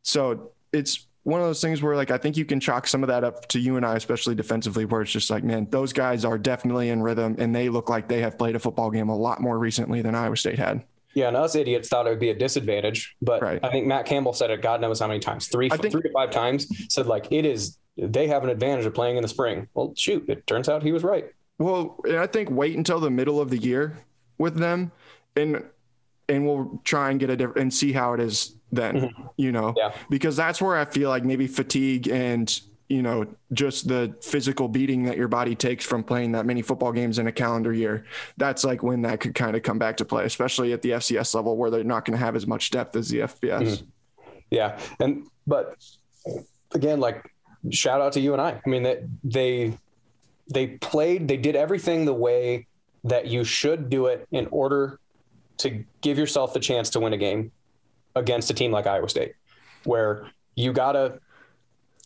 so 0.01 0.51
it's 0.73 1.04
one 1.25 1.41
of 1.41 1.48
those 1.48 1.60
things 1.60 1.82
where 1.82 1.96
like 1.96 2.12
I 2.12 2.20
think 2.20 2.38
you 2.38 2.46
can 2.46 2.60
chalk 2.60 2.86
some 2.86 3.03
of 3.03 3.08
that 3.08 3.24
up 3.24 3.48
to 3.48 3.60
UNI, 3.60 3.96
especially 3.96 4.36
defensively, 4.36 4.86
where 4.86 5.01
it's 5.01 5.12
just 5.12 5.32
like, 5.32 5.44
man, 5.44 5.67
those 5.72 5.91
guys 5.91 6.24
are 6.24 6.38
definitely 6.38 6.89
in 6.89 7.01
rhythm 7.01 7.36
and 7.39 7.53
they 7.53 7.67
look 7.67 7.89
like 7.89 8.08
they 8.08 8.22
have 8.22 8.38
played 8.38 8.55
a 8.55 8.60
football 8.60 8.91
game 8.91 9.10
a 9.10 9.17
lot 9.17 9.41
more 9.41 9.58
recently 9.58 10.03
than 10.03 10.13
Iowa 10.13 10.38
State 10.38 10.60
had. 10.60 10.84
Yeah, 11.15 11.29
and 11.29 11.36
us 11.36 11.55
idiots 11.55 11.89
thought 11.89 12.05
it 12.05 12.12
would 12.12 12.20
be 12.20 12.29
a 12.29 12.36
disadvantage, 12.36 13.15
but 13.24 13.41
right. 13.41 13.60
I 13.63 13.72
think 13.72 13.88
Matt 13.88 14.05
Campbell 14.05 14.34
said 14.34 14.51
it. 14.51 14.62
God 14.62 14.82
knows 14.82 15.00
how 15.00 15.08
many 15.08 15.20
times, 15.20 15.48
three, 15.48 15.67
think, 15.70 15.91
three 15.91 16.03
to 16.03 16.12
five 16.12 16.29
times. 16.29 16.67
Said 16.94 17.08
like 17.08 17.32
it 17.32 17.46
is. 17.46 17.79
They 17.98 18.27
have 18.27 18.44
an 18.44 18.50
advantage 18.50 18.86
of 18.86 18.94
playing 18.94 19.15
in 19.15 19.24
the 19.24 19.27
spring. 19.27 19.67
Well, 19.74 19.94
shoot, 19.98 20.25
it 20.27 20.46
turns 20.46 20.70
out 20.70 20.84
he 20.84 20.91
was 20.91 21.03
right. 21.03 21.29
Well, 21.58 22.00
I 22.08 22.27
think 22.27 22.51
wait 22.51 22.77
until 22.77 23.00
the 23.00 23.10
middle 23.10 23.39
of 23.39 23.50
the 23.50 23.58
year 23.58 23.98
with 24.38 24.58
them, 24.58 24.91
and 25.36 25.63
and 26.27 26.46
we'll 26.46 26.82
try 26.84 27.12
and 27.12 27.20
get 27.20 27.29
a 27.29 27.38
different 27.38 27.60
and 27.60 27.74
see 27.74 27.91
how 27.91 28.13
it 28.13 28.20
is 28.20 28.55
then. 28.72 28.96
Mm-hmm. 28.96 29.24
You 29.38 29.51
know, 29.51 29.74
yeah. 29.77 29.94
because 30.10 30.36
that's 30.36 30.62
where 30.62 30.75
I 30.77 30.86
feel 30.86 31.10
like 31.10 31.24
maybe 31.24 31.48
fatigue 31.48 32.08
and 32.08 32.60
you 32.88 33.01
know, 33.01 33.25
just 33.51 33.88
the 33.88 34.15
physical 34.22 34.67
beating 34.67 35.03
that 35.03 35.17
your 35.17 35.27
body 35.27 35.55
takes 35.55 35.84
from 35.84 36.03
playing 36.03 36.34
that 36.34 36.46
many 36.46 36.62
football 36.62 36.91
games 36.91 37.17
in 37.17 37.25
a 37.25 37.32
calendar 37.32 37.74
year. 37.74 38.05
That's 38.38 38.63
like 38.63 38.84
when 38.84 39.01
that 39.03 39.20
could 39.20 39.34
kind 39.34 39.55
of 39.55 39.63
come 39.63 39.79
back 39.79 39.98
to 39.98 40.05
play, 40.05 40.25
especially 40.25 40.72
at 40.72 40.84
the 40.84 40.91
FCS 40.91 41.34
level 41.34 41.58
where 41.58 41.72
they're 41.72 41.84
not 41.84 42.05
going 42.05 42.17
to 42.17 42.24
have 42.24 42.36
as 42.36 42.46
much 42.46 42.70
depth 42.70 42.96
as 42.96 43.10
the 43.10 43.20
FBS. 43.20 43.62
Mm-hmm. 43.62 43.86
Yeah. 44.51 44.79
And, 45.00 45.25
but 45.48 45.75
again, 46.74 47.00
like 47.00 47.34
shout 47.72 48.01
out 48.01 48.13
to 48.13 48.20
UNI 48.20 48.41
I 48.41 48.62
mean, 48.67 48.84
that 48.84 49.00
they, 49.24 49.75
they 50.53 50.67
played, 50.67 51.27
they 51.27 51.38
did 51.38 51.55
everything 51.55 52.05
the 52.05 52.13
way 52.13 52.67
that 53.03 53.25
you 53.25 53.44
should 53.44 53.89
do 53.89 54.08
it 54.08 54.27
in 54.32 54.48
order 54.51 55.00
to 55.57 55.83
give 56.01 56.17
yourself 56.17 56.53
the 56.53 56.59
chance 56.59 56.89
to 56.91 57.00
win 57.00 57.13
a 57.13 57.17
game 57.17 57.51
against 58.15 58.50
a 58.50 58.53
team 58.53 58.71
like 58.71 58.88
Iowa 58.88 59.09
State, 59.09 59.33
where 59.83 60.29
you 60.55 60.74
got 60.74 60.93
to 60.93 61.19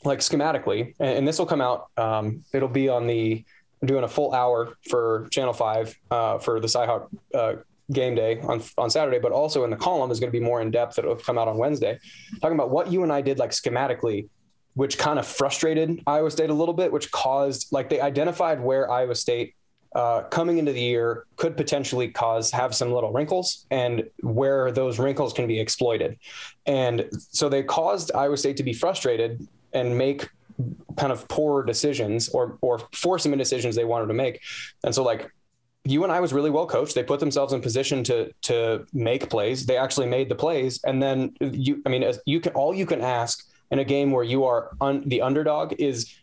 like 0.04 0.20
schematically, 0.20 0.94
and, 1.00 1.20
and 1.20 1.28
this 1.28 1.40
will 1.40 1.46
come 1.46 1.62
out. 1.62 1.88
Um, 1.98 2.44
it'll 2.54 2.68
be 2.68 2.90
on 2.90 3.08
the 3.08 3.44
doing 3.84 4.04
a 4.04 4.08
full 4.08 4.34
hour 4.34 4.78
for 4.90 5.28
Channel 5.32 5.54
Five 5.54 5.96
uh, 6.12 6.38
for 6.38 6.60
the 6.60 6.68
Cy-Hawk 6.68 7.10
uh, 7.34 7.54
game 7.92 8.16
day 8.16 8.40
on 8.42 8.62
on 8.78 8.90
Saturday, 8.90 9.20
but 9.20 9.32
also 9.32 9.64
in 9.64 9.70
the 9.70 9.76
column 9.76 10.12
is 10.12 10.20
going 10.20 10.32
to 10.32 10.38
be 10.38 10.44
more 10.44 10.62
in 10.62 10.72
depth. 10.72 10.96
that'll 10.96 11.16
come 11.16 11.38
out 11.38 11.48
on 11.48 11.58
Wednesday, 11.58 12.00
talking 12.42 12.56
about 12.56 12.70
what 12.70 12.92
UNI 12.92 13.22
did 13.22 13.40
like 13.40 13.52
schematically, 13.52 14.30
which 14.74 14.98
kind 14.98 15.20
of 15.20 15.28
frustrated 15.28 16.02
Iowa 16.08 16.32
State 16.32 16.50
a 16.50 16.54
little 16.54 16.74
bit, 16.74 16.92
which 16.92 17.12
caused 17.12 17.72
like 17.72 17.90
they 17.90 18.00
identified 18.00 18.62
where 18.62 18.90
Iowa 18.90 19.16
State 19.16 19.56
uh, 19.96 20.22
coming 20.24 20.58
into 20.60 20.72
the 20.72 20.82
year 20.82 21.26
could 21.36 21.58
potentially 21.58 22.10
cause 22.10 22.52
have 22.52 22.76
some 22.76 22.92
little 22.92 23.12
wrinkles 23.12 23.66
and 23.72 24.04
where 24.22 24.72
those 24.72 25.00
wrinkles 25.00 25.34
can 25.34 25.48
be 25.48 25.60
exploited. 25.60 26.18
And 26.66 27.10
so 27.14 27.50
they 27.50 27.64
caused 27.64 28.12
Iowa 28.14 28.38
State 28.38 28.58
to 28.58 28.64
be 28.64 28.74
frustrated 28.74 29.48
and 29.74 29.98
make 29.98 30.30
kind 30.98 31.12
of 31.12 31.28
poor 31.28 31.64
decisions 31.64 32.30
or 32.30 32.58
or 32.62 32.80
force 32.94 33.24
them 33.24 33.34
in 33.34 33.40
decisions 33.40 33.76
they 33.76 33.86
wanted 33.86 34.08
to 34.08 34.14
make. 34.14 34.42
And 34.84 34.94
so 34.94 35.04
like 35.04 35.32
UNI 35.86 36.20
was 36.20 36.34
really 36.34 36.50
well 36.50 36.68
coached. 36.68 36.94
They 36.94 37.04
put 37.04 37.20
themselves 37.20 37.54
in 37.54 37.62
position 37.62 38.04
to 38.06 38.32
to 38.44 38.86
make 38.94 39.30
plays. 39.30 39.66
They 39.66 39.78
actually 39.78 40.08
made 40.08 40.30
the 40.30 40.36
plays, 40.36 40.80
and 40.84 41.02
then 41.02 41.34
you. 41.40 41.82
I 41.86 41.90
mean, 41.90 42.12
you 42.26 42.40
can 42.40 42.54
all 42.54 42.76
you 42.76 42.86
can 42.86 43.02
ask 43.02 43.48
in 43.72 43.80
a 43.80 43.86
game 43.86 44.12
where 44.12 44.24
you 44.24 44.46
are 44.46 44.72
un, 44.82 45.04
the 45.08 45.22
underdog 45.22 45.74
is 45.80 46.14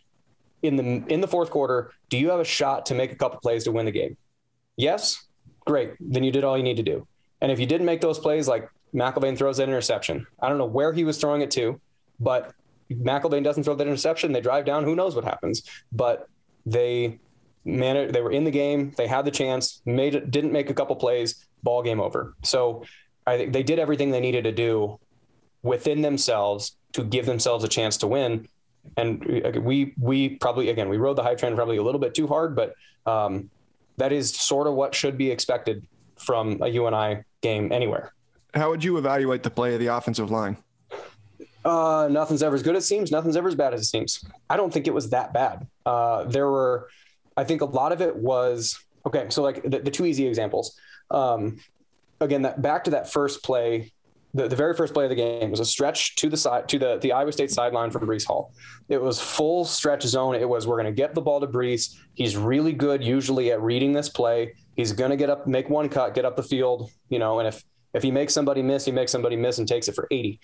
in 0.61 0.75
the 0.75 1.03
in 1.13 1.21
the 1.21 1.27
fourth 1.27 1.49
quarter. 1.49 1.91
Do 2.09 2.17
you 2.17 2.29
have 2.29 2.39
a 2.39 2.45
shot 2.45 2.85
to 2.87 2.95
make 2.95 3.11
a 3.11 3.15
couple 3.15 3.39
plays 3.39 3.63
to 3.65 3.71
win 3.71 3.85
the 3.85 3.91
game? 3.91 4.17
Yes, 4.75 5.25
great. 5.65 5.93
Then 5.99 6.23
you 6.23 6.31
did 6.31 6.43
all 6.43 6.57
you 6.57 6.63
need 6.63 6.77
to 6.77 6.83
do. 6.83 7.07
And 7.41 7.51
if 7.51 7.59
you 7.59 7.65
didn't 7.65 7.85
make 7.85 8.01
those 8.01 8.19
plays, 8.19 8.47
like 8.47 8.69
McElvain 8.93 9.37
throws 9.37 9.57
that 9.57 9.67
interception, 9.67 10.25
I 10.41 10.49
don't 10.49 10.57
know 10.57 10.65
where 10.65 10.93
he 10.93 11.03
was 11.03 11.17
throwing 11.19 11.41
it 11.41 11.51
to, 11.51 11.79
but 12.19 12.53
McElvain 12.91 13.43
doesn't 13.43 13.63
throw 13.63 13.75
that 13.75 13.87
interception. 13.87 14.31
They 14.31 14.41
drive 14.41 14.65
down. 14.65 14.83
Who 14.83 14.95
knows 14.95 15.15
what 15.15 15.23
happens? 15.23 15.63
But 15.91 16.27
they 16.65 17.19
managed. 17.65 18.13
They 18.13 18.21
were 18.21 18.31
in 18.31 18.43
the 18.43 18.51
game. 18.51 18.93
They 18.97 19.07
had 19.07 19.25
the 19.25 19.31
chance. 19.31 19.81
Made 19.85 20.15
it. 20.15 20.31
Didn't 20.31 20.51
make 20.51 20.69
a 20.69 20.73
couple 20.73 20.95
plays. 20.95 21.47
Ball 21.63 21.83
game 21.83 21.99
over. 21.99 22.35
So 22.43 22.85
I 23.25 23.37
think 23.37 23.53
they 23.53 23.63
did 23.63 23.79
everything 23.79 24.11
they 24.11 24.19
needed 24.19 24.45
to 24.45 24.51
do 24.51 24.99
within 25.63 26.01
themselves 26.01 26.77
to 26.93 27.03
give 27.03 27.25
themselves 27.25 27.63
a 27.63 27.67
chance 27.67 27.97
to 27.97 28.07
win. 28.07 28.47
And 28.95 29.23
we 29.63 29.93
we 29.99 30.29
probably 30.29 30.69
again 30.69 30.89
we 30.89 30.97
rode 30.97 31.15
the 31.15 31.23
high 31.23 31.35
trend 31.35 31.55
probably 31.55 31.77
a 31.77 31.83
little 31.83 31.99
bit 31.99 32.15
too 32.15 32.27
hard, 32.27 32.55
but 32.55 32.75
um, 33.05 33.49
that 33.97 34.11
is 34.11 34.33
sort 34.33 34.67
of 34.67 34.73
what 34.73 34.95
should 34.95 35.17
be 35.17 35.31
expected 35.31 35.85
from 36.17 36.61
a 36.61 36.67
UNI 36.67 37.23
game 37.41 37.71
anywhere. 37.71 38.13
How 38.53 38.69
would 38.69 38.83
you 38.83 38.97
evaluate 38.97 39.43
the 39.43 39.49
play 39.49 39.73
of 39.73 39.79
the 39.79 39.87
offensive 39.87 40.31
line? 40.31 40.57
Uh, 41.63 42.07
nothing's 42.09 42.41
ever 42.41 42.55
as 42.55 42.63
good 42.63 42.75
as 42.75 42.83
it 42.83 42.87
seems. 42.87 43.11
Nothing's 43.11 43.35
ever 43.35 43.49
as 43.49 43.55
bad 43.55 43.73
as 43.73 43.81
it 43.81 43.85
seems. 43.85 44.23
I 44.49 44.55
don't 44.55 44.71
think 44.71 44.87
it 44.87 44.93
was 44.93 45.09
that 45.09 45.33
bad. 45.33 45.67
Uh, 45.85 46.23
there 46.23 46.49
were, 46.49 46.89
I 47.35 47.43
think 47.43 47.61
a 47.61 47.65
lot 47.65 47.91
of 47.91 48.01
it 48.01 48.15
was 48.15 48.79
okay. 49.05 49.25
So 49.29 49.43
like 49.43 49.61
the, 49.63 49.79
the 49.79 49.91
two 49.91 50.05
easy 50.05 50.25
examples. 50.25 50.79
Um, 51.11 51.59
again, 52.21 52.43
that 52.43 52.61
back 52.61 52.85
to 52.85 52.91
that 52.91 53.11
first 53.11 53.43
play, 53.43 53.91
the, 54.37 54.47
the 54.47 54.55
very 54.55 54.75
first 54.75 54.93
play 54.93 55.05
of 55.05 55.09
the 55.09 55.15
game 55.15 55.49
was 55.49 55.59
a 55.59 55.65
stretch 55.65 56.15
to 56.17 56.29
the 56.29 56.37
side 56.37 56.69
to 56.69 56.77
the 56.77 56.99
the 56.99 57.11
Iowa 57.11 57.31
State 57.31 57.49
sideline 57.49 57.89
from 57.89 58.05
Breece 58.07 58.25
Hall. 58.25 58.53
It 58.87 59.01
was 59.01 59.19
full 59.19 59.65
stretch 59.65 60.03
zone. 60.03 60.35
It 60.35 60.47
was 60.47 60.67
we're 60.67 60.75
going 60.75 60.85
to 60.85 60.91
get 60.91 61.15
the 61.15 61.21
ball 61.21 61.41
to 61.41 61.47
Breece. 61.47 61.97
He's 62.13 62.37
really 62.37 62.71
good 62.71 63.03
usually 63.03 63.51
at 63.51 63.59
reading 63.61 63.93
this 63.93 64.09
play. 64.09 64.53
He's 64.75 64.93
going 64.93 65.09
to 65.09 65.17
get 65.17 65.31
up, 65.31 65.47
make 65.47 65.69
one 65.69 65.89
cut, 65.89 66.13
get 66.13 66.23
up 66.23 66.35
the 66.35 66.43
field. 66.43 66.91
You 67.09 67.17
know, 67.17 67.39
and 67.39 67.47
if 67.47 67.63
if 67.95 68.03
he 68.03 68.11
makes 68.11 68.31
somebody 68.31 68.61
miss, 68.61 68.85
he 68.85 68.91
makes 68.91 69.11
somebody 69.11 69.35
miss 69.35 69.57
and 69.57 69.67
takes 69.67 69.87
it 69.87 69.95
for 69.95 70.07
80. 70.11 70.39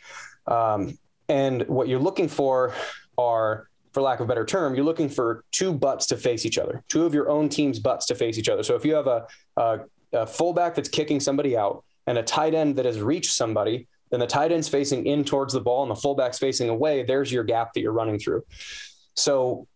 Um, 0.47 0.97
and 1.29 1.61
what 1.67 1.87
you're 1.87 1.99
looking 1.99 2.27
for 2.27 2.73
are, 3.17 3.67
for 3.91 4.01
lack 4.01 4.19
of 4.19 4.25
a 4.25 4.27
better 4.27 4.43
term, 4.45 4.73
you're 4.73 4.85
looking 4.85 5.07
for 5.07 5.43
two 5.51 5.71
butts 5.71 6.07
to 6.07 6.17
face 6.17 6.47
each 6.47 6.57
other, 6.57 6.83
two 6.89 7.05
of 7.05 7.13
your 7.13 7.29
own 7.29 7.47
team's 7.47 7.77
butts 7.77 8.07
to 8.07 8.15
face 8.15 8.39
each 8.39 8.49
other. 8.49 8.63
So 8.63 8.75
if 8.75 8.83
you 8.83 8.95
have 8.95 9.05
a, 9.05 9.27
a, 9.55 9.79
a 10.13 10.25
fullback 10.25 10.73
that's 10.73 10.89
kicking 10.89 11.19
somebody 11.19 11.55
out 11.55 11.83
and 12.07 12.17
a 12.17 12.23
tight 12.23 12.53
end 12.53 12.75
that 12.77 12.85
has 12.85 12.99
reached 12.99 13.31
somebody, 13.31 13.87
then 14.09 14.19
the 14.19 14.27
tight 14.27 14.51
end's 14.51 14.69
facing 14.69 15.05
in 15.05 15.23
towards 15.23 15.53
the 15.53 15.61
ball 15.61 15.81
and 15.81 15.91
the 15.91 15.99
fullback's 15.99 16.37
facing 16.37 16.69
away. 16.69 17.03
There's 17.03 17.31
your 17.31 17.43
gap 17.43 17.73
that 17.73 17.81
you're 17.81 17.93
running 17.93 18.19
through. 18.19 18.43
So 19.15 19.67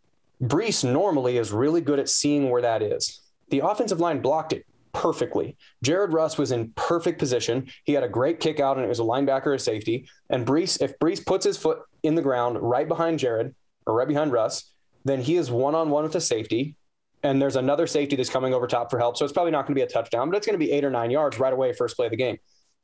Breece 0.42 0.84
normally 0.84 1.38
is 1.38 1.52
really 1.52 1.82
good 1.82 2.00
at 2.00 2.10
seeing 2.10 2.50
where 2.50 2.62
that 2.62 2.82
is. 2.82 3.22
The 3.50 3.60
offensive 3.60 4.00
line 4.00 4.22
blocked 4.22 4.54
it 4.54 4.66
perfectly. 4.94 5.56
Jared 5.84 6.14
Rus 6.14 6.38
was 6.38 6.52
in 6.52 6.72
perfect 6.76 7.20
position. 7.20 7.68
He 7.84 7.94
had 7.94 8.04
a 8.04 8.10
great 8.10 8.40
kick 8.40 8.60
out, 8.60 8.78
and 8.78 8.86
it 8.86 8.90
was 8.90 9.00
a 9.00 9.04
linebacker 9.04 9.48
or 9.48 9.58
safety. 9.58 10.08
And 10.30 10.46
Breece, 10.46 10.82
if 10.82 10.98
Breece 11.00 11.26
puts 11.26 11.46
his 11.46 11.58
foot 11.58 11.80
in 12.04 12.16
the 12.16 12.22
ground 12.22 12.58
right 12.60 12.88
behind 12.88 13.20
Jared 13.20 13.54
or 13.86 13.94
right 13.94 14.08
behind 14.08 14.32
Rus, 14.32 14.72
then 15.06 15.22
he 15.22 15.38
is 15.38 15.50
one 15.50 15.76
on 15.76 15.90
one 15.90 16.04
with 16.04 16.14
the 16.14 16.22
safety. 16.22 16.76
And 17.24 17.42
there's 17.42 17.56
another 17.56 17.88
safety 17.88 18.16
that's 18.16 18.30
coming 18.30 18.54
over 18.54 18.68
top 18.68 18.92
for 18.92 19.00
help. 19.00 19.18
So 19.18 19.26
it's 19.26 19.34
probably 19.34 19.52
not 19.52 19.66
going 19.66 19.74
to 19.74 19.80
be 19.80 19.82
a 19.82 19.88
touchdown, 19.88 20.30
but 20.30 20.38
it's 20.38 20.46
going 20.46 20.60
to 20.60 20.64
be 20.64 20.72
eight 20.72 20.86
or 20.86 20.92
nine 20.92 21.10
yards 21.10 21.40
right 21.40 21.54
away, 21.54 21.74
first 21.74 21.96
play 21.96 22.06
of 22.06 22.12
the 22.12 22.18
game. 22.18 22.38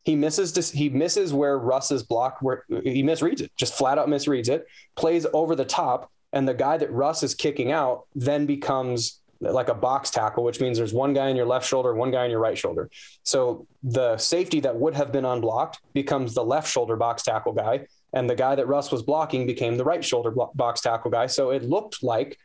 He 0.03 0.15
misses 0.15 0.71
he 0.71 0.89
misses 0.89 1.33
where 1.33 1.57
Rus 1.57 1.91
is 1.91 2.03
blocked, 2.03 2.41
where 2.41 2.65
he 2.67 3.03
misreads 3.03 3.41
it, 3.41 3.51
just 3.55 3.73
flat 3.73 3.97
out 3.97 4.07
misreads 4.07 4.49
it, 4.49 4.65
plays 4.95 5.25
over 5.33 5.55
the 5.55 5.63
top, 5.63 6.11
and 6.33 6.47
the 6.47 6.53
guy 6.53 6.77
that 6.77 6.91
Rus 6.91 7.23
is 7.23 7.35
kicking 7.35 7.71
out 7.71 8.07
then 8.15 8.45
becomes 8.45 9.21
like 9.39 9.69
a 9.69 9.73
box 9.73 10.09
tackle, 10.09 10.43
which 10.43 10.59
means 10.59 10.77
there's 10.77 10.93
one 10.93 11.13
guy 11.13 11.29
in 11.29 11.35
your 11.35 11.45
left 11.45 11.67
shoulder, 11.67 11.93
one 11.93 12.11
guy 12.11 12.25
in 12.25 12.31
your 12.31 12.39
right 12.39 12.57
shoulder. 12.57 12.89
So 13.23 13.67
the 13.83 14.17
safety 14.17 14.59
that 14.61 14.75
would 14.75 14.93
have 14.93 15.11
been 15.11 15.25
unblocked 15.25 15.79
becomes 15.93 16.33
the 16.33 16.43
left 16.43 16.69
shoulder 16.69 16.95
box 16.95 17.23
tackle 17.23 17.53
guy. 17.53 17.87
And 18.13 18.29
the 18.29 18.35
guy 18.35 18.55
that 18.55 18.67
Rus 18.67 18.91
was 18.91 19.03
blocking 19.03 19.45
became 19.45 19.75
the 19.75 19.83
right 19.83 20.03
shoulder 20.03 20.31
box 20.53 20.81
tackle 20.81 21.11
guy. 21.11 21.27
So 21.27 21.49
it 21.49 21.63
looked 21.63 22.03
like, 22.03 22.37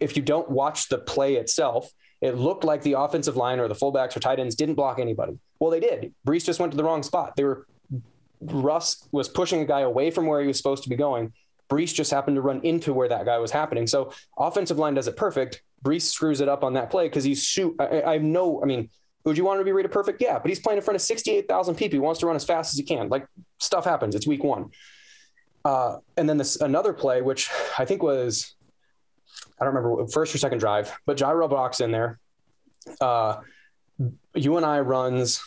if 0.00 0.16
you 0.16 0.22
don't 0.22 0.50
watch 0.50 0.88
the 0.88 0.98
play 0.98 1.36
itself, 1.36 1.90
it 2.20 2.36
looked 2.36 2.64
like 2.64 2.82
the 2.82 2.94
offensive 2.94 3.36
line 3.36 3.60
or 3.60 3.68
the 3.68 3.74
fullbacks 3.74 4.16
or 4.16 4.20
tight 4.20 4.40
ends 4.40 4.54
didn't 4.54 4.74
block 4.74 4.98
anybody. 4.98 5.38
Well, 5.60 5.70
they 5.70 5.80
did. 5.80 6.14
Breece 6.26 6.44
just 6.44 6.58
went 6.60 6.72
to 6.72 6.76
the 6.76 6.84
wrong 6.84 7.02
spot. 7.02 7.36
They 7.36 7.44
were 7.44 7.66
Rus 8.40 9.08
was 9.12 9.28
pushing 9.28 9.60
a 9.60 9.64
guy 9.64 9.80
away 9.80 10.10
from 10.10 10.26
where 10.26 10.40
he 10.40 10.46
was 10.46 10.56
supposed 10.56 10.82
to 10.84 10.88
be 10.88 10.96
going. 10.96 11.32
Breece 11.70 11.92
just 11.92 12.10
happened 12.10 12.36
to 12.36 12.40
run 12.40 12.60
into 12.62 12.94
where 12.94 13.08
that 13.08 13.24
guy 13.24 13.38
was 13.38 13.50
happening. 13.50 13.86
So 13.86 14.12
offensive 14.38 14.78
line 14.78 14.94
does 14.94 15.08
it 15.08 15.16
perfect. 15.16 15.62
Breece 15.84 16.02
screws 16.02 16.40
it 16.40 16.48
up 16.48 16.64
on 16.64 16.74
that 16.74 16.90
play 16.90 17.08
because 17.08 17.24
he's 17.24 17.44
shoot. 17.44 17.74
I, 17.78 18.02
I 18.02 18.18
know. 18.18 18.62
I 18.62 18.66
mean, 18.66 18.88
would 19.24 19.36
you 19.36 19.44
want 19.44 19.60
to 19.60 19.64
be 19.64 19.72
rated 19.72 19.92
perfect? 19.92 20.22
Yeah, 20.22 20.38
but 20.38 20.48
he's 20.48 20.60
playing 20.60 20.78
in 20.78 20.84
front 20.84 20.96
of 20.96 21.02
68,000 21.02 21.74
people. 21.74 21.96
He 21.96 22.00
wants 22.00 22.20
to 22.20 22.26
run 22.26 22.36
as 22.36 22.44
fast 22.44 22.72
as 22.72 22.78
he 22.78 22.84
can. 22.84 23.08
Like 23.08 23.26
stuff 23.58 23.84
happens. 23.84 24.14
It's 24.14 24.26
week 24.26 24.42
one. 24.42 24.70
Uh, 25.64 25.98
and 26.16 26.28
then 26.28 26.38
this 26.38 26.56
another 26.60 26.92
play, 26.92 27.20
which 27.20 27.50
I 27.78 27.84
think 27.84 28.02
was, 28.02 28.54
I 29.60 29.64
don't 29.64 29.74
remember 29.74 30.06
first 30.08 30.34
or 30.34 30.38
second 30.38 30.58
drive, 30.58 30.92
but 31.06 31.16
Jirehl 31.16 31.48
Brock's 31.48 31.80
in 31.80 31.90
there. 31.90 32.18
Uh, 33.00 33.40
UNI 34.34 34.80
runs 34.80 35.42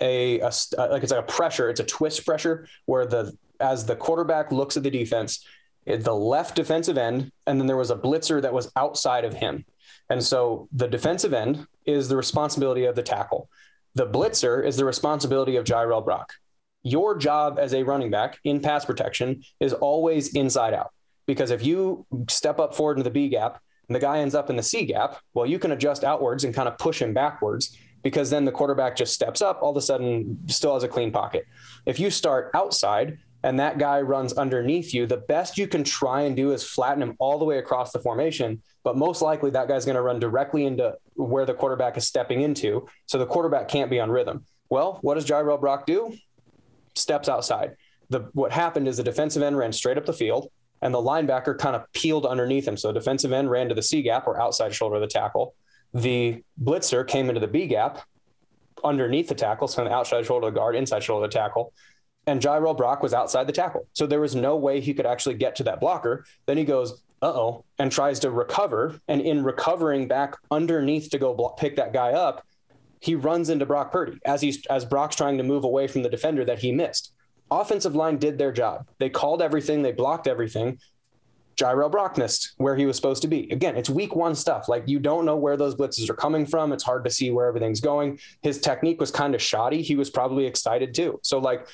a, 0.00 0.40
a, 0.40 0.52
like 0.76 1.02
it's 1.02 1.12
like 1.12 1.20
a 1.20 1.32
pressure. 1.32 1.68
It's 1.68 1.80
a 1.80 1.84
twist 1.84 2.26
pressure 2.26 2.66
where 2.86 3.06
the 3.06 3.36
as 3.60 3.86
the 3.86 3.94
quarterback 3.94 4.50
looks 4.50 4.76
at 4.76 4.82
the 4.82 4.90
defense, 4.90 5.46
the 5.86 6.14
left 6.14 6.56
defensive 6.56 6.98
end, 6.98 7.30
and 7.46 7.60
then 7.60 7.66
there 7.66 7.76
was 7.76 7.90
a 7.90 7.96
blitzer 7.96 8.42
that 8.42 8.52
was 8.52 8.70
outside 8.76 9.24
of 9.24 9.34
him. 9.34 9.64
And 10.10 10.22
so 10.22 10.68
the 10.72 10.88
defensive 10.88 11.32
end 11.32 11.66
is 11.86 12.08
the 12.08 12.16
responsibility 12.16 12.84
of 12.84 12.96
the 12.96 13.02
tackle. 13.02 13.48
The 13.94 14.06
blitzer 14.06 14.64
is 14.64 14.76
the 14.76 14.84
responsibility 14.84 15.56
of 15.56 15.64
Jirehl 15.64 16.04
Brock. 16.04 16.32
Your 16.82 17.16
job 17.16 17.58
as 17.60 17.72
a 17.72 17.84
running 17.84 18.10
back 18.10 18.38
in 18.42 18.60
pass 18.60 18.84
protection 18.84 19.44
is 19.60 19.72
always 19.72 20.34
inside 20.34 20.74
out. 20.74 20.92
Because 21.26 21.50
if 21.50 21.64
you 21.64 22.06
step 22.28 22.58
up 22.58 22.74
forward 22.74 22.98
into 22.98 23.04
the 23.04 23.10
B 23.10 23.28
gap 23.28 23.60
and 23.88 23.94
the 23.94 24.00
guy 24.00 24.18
ends 24.18 24.34
up 24.34 24.50
in 24.50 24.56
the 24.56 24.62
C 24.62 24.84
gap, 24.84 25.18
well, 25.34 25.46
you 25.46 25.58
can 25.58 25.72
adjust 25.72 26.04
outwards 26.04 26.44
and 26.44 26.54
kind 26.54 26.68
of 26.68 26.78
push 26.78 27.00
him 27.00 27.14
backwards 27.14 27.76
because 28.02 28.30
then 28.30 28.44
the 28.44 28.52
quarterback 28.52 28.96
just 28.96 29.14
steps 29.14 29.40
up, 29.40 29.60
all 29.62 29.70
of 29.70 29.76
a 29.76 29.80
sudden 29.80 30.38
still 30.48 30.74
has 30.74 30.82
a 30.82 30.88
clean 30.88 31.12
pocket. 31.12 31.46
If 31.86 32.00
you 32.00 32.10
start 32.10 32.50
outside, 32.54 33.18
and 33.44 33.58
that 33.58 33.78
guy 33.78 34.00
runs 34.00 34.32
underneath 34.34 34.94
you, 34.94 35.06
the 35.06 35.16
best 35.16 35.58
you 35.58 35.66
can 35.66 35.82
try 35.82 36.22
and 36.22 36.36
do 36.36 36.52
is 36.52 36.62
flatten 36.62 37.02
him 37.02 37.16
all 37.18 37.38
the 37.38 37.44
way 37.44 37.58
across 37.58 37.92
the 37.92 37.98
formation. 37.98 38.62
But 38.84 38.96
most 38.96 39.20
likely 39.20 39.50
that 39.50 39.68
guy's 39.68 39.84
going 39.84 39.96
to 39.96 40.02
run 40.02 40.20
directly 40.20 40.64
into 40.64 40.96
where 41.14 41.44
the 41.44 41.54
quarterback 41.54 41.96
is 41.96 42.06
stepping 42.06 42.42
into. 42.42 42.86
So 43.06 43.18
the 43.18 43.26
quarterback 43.26 43.68
can't 43.68 43.90
be 43.90 43.98
on 43.98 44.10
rhythm. 44.10 44.46
Well, 44.70 44.98
what 45.02 45.14
does 45.14 45.26
Jirehl 45.26 45.60
Brock 45.60 45.86
do? 45.86 46.16
Steps 46.94 47.28
outside. 47.28 47.76
The, 48.10 48.30
what 48.32 48.52
happened 48.52 48.86
is 48.86 48.96
the 48.96 49.02
defensive 49.02 49.42
end 49.42 49.56
ran 49.56 49.72
straight 49.72 49.98
up 49.98 50.06
the 50.06 50.12
field 50.12 50.50
and 50.82 50.92
the 50.92 50.98
linebacker 50.98 51.56
kind 51.56 51.74
of 51.74 51.90
peeled 51.92 52.26
underneath 52.26 52.68
him. 52.68 52.76
So 52.76 52.92
defensive 52.92 53.32
end 53.32 53.50
ran 53.50 53.68
to 53.68 53.74
the 53.74 53.82
C 53.82 54.02
gap 54.02 54.26
or 54.26 54.40
outside 54.40 54.74
shoulder 54.74 54.96
of 54.96 55.00
the 55.00 55.06
tackle. 55.06 55.54
The 55.94 56.42
blitzer 56.62 57.06
came 57.06 57.28
into 57.28 57.40
the 57.40 57.46
B 57.46 57.66
gap 57.66 58.00
underneath 58.84 59.28
the 59.28 59.34
tackle, 59.34 59.68
so 59.68 59.84
the 59.84 59.92
outside 59.92 60.26
shoulder 60.26 60.48
of 60.48 60.54
the 60.54 60.58
guard, 60.58 60.74
inside 60.74 61.02
shoulder 61.02 61.24
of 61.24 61.30
the 61.30 61.38
tackle 61.38 61.72
and 62.26 62.40
Jirehl 62.40 62.76
Brock 62.76 63.02
was 63.02 63.14
outside 63.14 63.46
the 63.46 63.52
tackle. 63.52 63.88
So 63.94 64.06
there 64.06 64.20
was 64.20 64.34
no 64.34 64.56
way 64.56 64.80
he 64.80 64.94
could 64.94 65.06
actually 65.06 65.34
get 65.34 65.56
to 65.56 65.64
that 65.64 65.80
blocker. 65.80 66.24
Then 66.46 66.56
he 66.56 66.64
goes, 66.64 67.02
uh 67.20 67.26
oh, 67.26 67.64
and 67.78 67.90
tries 67.90 68.20
to 68.20 68.30
recover. 68.30 69.00
And 69.08 69.20
in 69.20 69.44
recovering 69.44 70.08
back 70.08 70.36
underneath 70.50 71.10
to 71.10 71.18
go 71.18 71.34
block, 71.34 71.56
pick 71.56 71.76
that 71.76 71.92
guy 71.92 72.12
up, 72.12 72.46
he 73.00 73.14
runs 73.16 73.50
into 73.50 73.66
Brock 73.66 73.90
Purdy 73.90 74.18
as 74.24 74.40
he's 74.40 74.64
as 74.66 74.84
Brock's 74.84 75.16
trying 75.16 75.38
to 75.38 75.44
move 75.44 75.64
away 75.64 75.88
from 75.88 76.02
the 76.02 76.08
defender 76.08 76.44
that 76.44 76.60
he 76.60 76.70
missed. 76.70 77.12
Offensive 77.52 77.94
line 77.94 78.16
did 78.16 78.38
their 78.38 78.50
job. 78.50 78.88
They 78.98 79.10
called 79.10 79.42
everything, 79.42 79.82
they 79.82 79.92
blocked 79.92 80.26
everything. 80.26 80.78
Jirehl 81.56 81.90
Brock 81.90 82.16
missed 82.16 82.54
where 82.56 82.76
he 82.76 82.86
was 82.86 82.96
supposed 82.96 83.20
to 83.22 83.28
be. 83.28 83.50
Again, 83.50 83.76
it's 83.76 83.90
week 83.90 84.16
one 84.16 84.34
stuff. 84.34 84.70
Like 84.70 84.84
you 84.86 84.98
don't 84.98 85.26
know 85.26 85.36
where 85.36 85.58
those 85.58 85.74
blitzes 85.74 86.08
are 86.08 86.14
coming 86.14 86.46
from. 86.46 86.72
It's 86.72 86.82
hard 86.82 87.04
to 87.04 87.10
see 87.10 87.30
where 87.30 87.46
everything's 87.46 87.82
going. 87.82 88.18
His 88.40 88.58
technique 88.58 88.98
was 88.98 89.10
kind 89.10 89.34
of 89.34 89.42
shoddy. 89.42 89.82
He 89.82 89.96
was 89.96 90.08
probably 90.08 90.46
excited 90.46 90.94
too. 90.94 91.20
So 91.22 91.38
like 91.38 91.68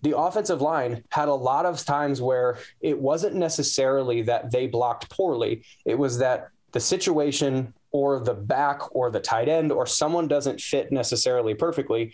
the 0.00 0.16
offensive 0.16 0.62
line 0.62 1.04
had 1.10 1.28
a 1.28 1.34
lot 1.34 1.66
of 1.66 1.84
times 1.84 2.22
where 2.22 2.56
it 2.80 2.98
wasn't 2.98 3.34
necessarily 3.34 4.22
that 4.22 4.50
they 4.50 4.66
blocked 4.66 5.10
poorly. 5.10 5.62
It 5.84 5.98
was 5.98 6.16
that 6.18 6.48
the 6.72 6.80
situation 6.80 7.74
or 7.90 8.20
the 8.20 8.34
back 8.34 8.94
or 8.94 9.10
the 9.10 9.20
tight 9.20 9.48
end 9.48 9.72
or 9.72 9.86
someone 9.86 10.26
doesn't 10.26 10.60
fit 10.60 10.90
necessarily 10.90 11.54
perfectly. 11.54 12.12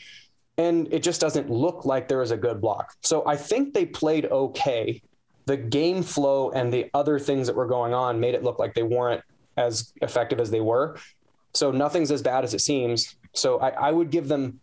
And 0.57 0.93
it 0.93 1.03
just 1.03 1.21
doesn't 1.21 1.51
look 1.51 1.85
like 1.85 2.07
there 2.07 2.23
is 2.23 2.31
a 2.31 2.37
good 2.37 2.61
block. 2.61 2.95
So 3.03 3.27
I 3.27 3.37
think 3.37 3.75
they 3.75 3.87
played 3.87 4.27
okay. 4.27 5.03
The 5.47 5.57
game 5.57 6.03
flow 6.03 6.51
and 6.51 6.73
the 6.73 6.91
other 6.95 7.19
things 7.19 7.49
that 7.49 7.57
were 7.57 7.67
going 7.67 7.93
on 7.93 8.21
made 8.21 8.35
it 8.35 8.45
look 8.45 8.59
like 8.59 8.75
they 8.75 8.83
weren't 8.83 9.23
as 9.57 9.93
effective 10.01 10.41
as 10.41 10.51
they 10.51 10.61
were. 10.61 10.97
So 11.55 11.71
nothing's 11.71 12.11
as 12.11 12.23
bad 12.23 12.45
as 12.45 12.55
it 12.55 12.61
seems. 12.61 13.17
So 13.33 13.59
I, 13.59 13.71
I 13.71 13.93
would 13.93 14.11
give 14.11 14.29
them, 14.29 14.61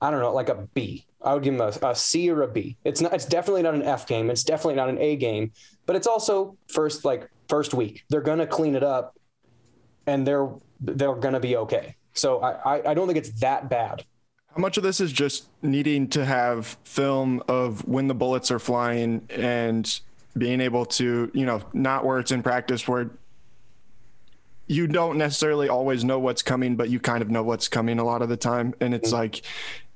I 0.00 0.10
don't 0.10 0.20
know, 0.20 0.32
like 0.32 0.48
a 0.48 0.68
B. 0.74 1.06
I 1.22 1.34
would 1.34 1.42
give 1.42 1.56
them 1.56 1.72
a, 1.82 1.90
a 1.90 1.94
C 1.94 2.30
or 2.30 2.42
a 2.42 2.48
B. 2.48 2.76
It's 2.84 3.00
not. 3.00 3.12
It's 3.12 3.26
definitely 3.26 3.62
not 3.62 3.74
an 3.74 3.82
F 3.82 4.06
game. 4.06 4.30
It's 4.30 4.42
definitely 4.42 4.74
not 4.74 4.88
an 4.88 4.98
A 4.98 5.16
game. 5.16 5.52
But 5.86 5.96
it's 5.96 6.06
also 6.06 6.56
first 6.68 7.04
like 7.04 7.28
first 7.48 7.74
week. 7.74 8.04
They're 8.08 8.20
gonna 8.20 8.46
clean 8.46 8.74
it 8.74 8.82
up, 8.82 9.16
and 10.06 10.26
they're 10.26 10.48
they're 10.80 11.14
gonna 11.14 11.38
be 11.38 11.56
okay. 11.58 11.94
So 12.14 12.40
I 12.40 12.78
I, 12.78 12.90
I 12.90 12.94
don't 12.94 13.06
think 13.06 13.18
it's 13.18 13.40
that 13.40 13.70
bad. 13.70 14.04
How 14.54 14.60
much 14.60 14.76
of 14.76 14.82
this 14.82 15.00
is 15.00 15.12
just 15.12 15.48
needing 15.62 16.08
to 16.08 16.24
have 16.24 16.76
film 16.84 17.42
of 17.48 17.86
when 17.88 18.06
the 18.06 18.14
bullets 18.14 18.50
are 18.50 18.58
flying 18.58 19.26
and 19.30 20.00
being 20.36 20.60
able 20.60 20.84
to, 20.84 21.30
you 21.32 21.46
know, 21.46 21.62
not 21.72 22.04
where 22.04 22.18
it's 22.18 22.32
in 22.32 22.42
practice 22.42 22.86
where 22.86 23.10
you 24.66 24.86
don't 24.86 25.16
necessarily 25.16 25.68
always 25.68 26.04
know 26.04 26.18
what's 26.18 26.42
coming, 26.42 26.76
but 26.76 26.90
you 26.90 27.00
kind 27.00 27.22
of 27.22 27.30
know 27.30 27.42
what's 27.42 27.68
coming 27.68 27.98
a 27.98 28.04
lot 28.04 28.22
of 28.22 28.28
the 28.28 28.36
time. 28.36 28.74
And 28.80 28.94
it's 28.94 29.08
mm-hmm. 29.08 29.18
like 29.18 29.42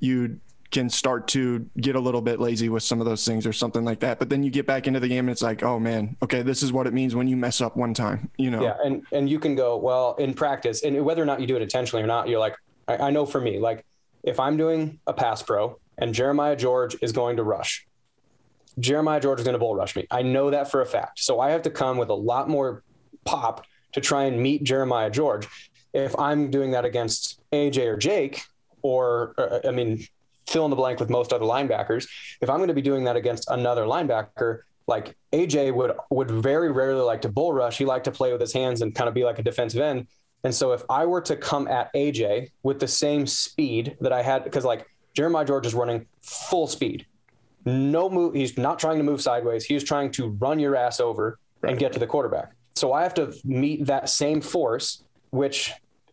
you 0.00 0.40
can 0.70 0.90
start 0.90 1.28
to 1.28 1.68
get 1.78 1.94
a 1.94 2.00
little 2.00 2.20
bit 2.20 2.40
lazy 2.40 2.68
with 2.68 2.82
some 2.82 3.00
of 3.00 3.06
those 3.06 3.24
things 3.24 3.46
or 3.46 3.52
something 3.52 3.84
like 3.84 4.00
that. 4.00 4.18
But 4.18 4.30
then 4.30 4.42
you 4.42 4.50
get 4.50 4.66
back 4.66 4.86
into 4.86 5.00
the 5.00 5.08
game 5.08 5.20
and 5.20 5.30
it's 5.30 5.42
like, 5.42 5.62
oh 5.62 5.78
man, 5.78 6.16
okay, 6.22 6.42
this 6.42 6.62
is 6.62 6.72
what 6.72 6.86
it 6.86 6.92
means 6.92 7.14
when 7.14 7.28
you 7.28 7.36
mess 7.36 7.60
up 7.60 7.76
one 7.76 7.94
time, 7.94 8.30
you 8.36 8.50
know? 8.50 8.62
Yeah. 8.62 8.76
And, 8.84 9.06
and 9.12 9.28
you 9.30 9.38
can 9.38 9.54
go, 9.54 9.76
well, 9.76 10.14
in 10.16 10.34
practice 10.34 10.82
and 10.82 11.04
whether 11.04 11.22
or 11.22 11.26
not 11.26 11.40
you 11.40 11.46
do 11.46 11.56
it 11.56 11.62
intentionally 11.62 12.02
or 12.02 12.06
not, 12.06 12.28
you're 12.28 12.40
like, 12.40 12.56
I, 12.88 12.96
I 12.96 13.10
know 13.10 13.26
for 13.26 13.40
me, 13.40 13.58
like 13.58 13.84
if 14.26 14.38
I'm 14.38 14.58
doing 14.58 15.00
a 15.06 15.14
pass 15.14 15.42
pro 15.42 15.78
and 15.96 16.12
Jeremiah 16.12 16.56
George 16.56 16.96
is 17.00 17.12
going 17.12 17.38
to 17.38 17.44
rush, 17.44 17.86
Jeremiah 18.78 19.20
George 19.20 19.40
is 19.40 19.44
going 19.44 19.54
to 19.54 19.58
bull 19.58 19.74
rush 19.74 19.96
me. 19.96 20.06
I 20.10 20.20
know 20.20 20.50
that 20.50 20.70
for 20.70 20.82
a 20.82 20.86
fact. 20.86 21.20
So 21.20 21.40
I 21.40 21.50
have 21.50 21.62
to 21.62 21.70
come 21.70 21.96
with 21.96 22.10
a 22.10 22.14
lot 22.14 22.50
more 22.50 22.82
pop 23.24 23.64
to 23.92 24.00
try 24.02 24.24
and 24.24 24.42
meet 24.42 24.64
Jeremiah 24.64 25.08
George. 25.08 25.48
If 25.94 26.18
I'm 26.18 26.50
doing 26.50 26.72
that 26.72 26.84
against 26.84 27.40
AJ 27.52 27.86
or 27.86 27.96
Jake, 27.96 28.42
or, 28.82 29.34
or 29.38 29.66
I 29.66 29.70
mean, 29.70 30.06
fill 30.46 30.64
in 30.64 30.70
the 30.70 30.76
blank 30.76 31.00
with 31.00 31.10
most 31.10 31.32
other 31.32 31.44
linebackers. 31.44 32.06
If 32.40 32.50
I'm 32.50 32.58
going 32.58 32.68
to 32.68 32.74
be 32.74 32.82
doing 32.82 33.04
that 33.04 33.16
against 33.16 33.50
another 33.50 33.84
linebacker, 33.84 34.60
like 34.86 35.16
AJ 35.32 35.74
would 35.74 35.92
would 36.10 36.30
very 36.30 36.70
rarely 36.70 37.00
like 37.00 37.22
to 37.22 37.28
bull 37.28 37.52
rush. 37.52 37.78
He 37.78 37.84
liked 37.84 38.04
to 38.04 38.12
play 38.12 38.30
with 38.30 38.40
his 38.40 38.52
hands 38.52 38.82
and 38.82 38.94
kind 38.94 39.08
of 39.08 39.14
be 39.14 39.24
like 39.24 39.38
a 39.38 39.42
defensive 39.42 39.80
end. 39.80 40.06
And 40.44 40.55
so 40.55 40.72
if 40.72 40.83
I 40.88 41.07
were 41.07 41.20
to 41.22 41.37
come 41.37 41.66
at 41.68 41.92
AJ 41.94 42.51
with 42.62 42.79
the 42.79 42.88
same 42.88 43.27
speed 43.27 43.96
that 44.01 44.12
I 44.12 44.22
had, 44.22 44.44
because 44.44 44.64
like 44.64 44.87
Jeremiah 45.14 45.44
George 45.44 45.66
is 45.66 45.75
running 45.75 46.07
full 46.20 46.66
speed, 46.66 47.07
no 47.64 48.09
move. 48.09 48.35
He's 48.35 48.57
not 48.57 48.79
trying 48.79 48.99
to 48.99 49.05
move 49.05 49.20
sideways. 49.20 49.64
He's 49.64 49.83
trying 49.83 50.12
to 50.12 50.29
run 50.29 50.59
your 50.61 50.77
ass 50.77 51.01
over 51.01 51.38
right. 51.62 51.70
and 51.70 51.79
get 51.79 51.92
to 51.94 51.99
the 51.99 52.07
quarterback. 52.07 52.53
So 52.77 52.92
I 52.92 53.03
have 53.03 53.14
to 53.14 53.35
meet 53.44 53.87
that 53.87 54.09
same 54.09 54.40
force, 54.40 55.03
which 55.31 55.72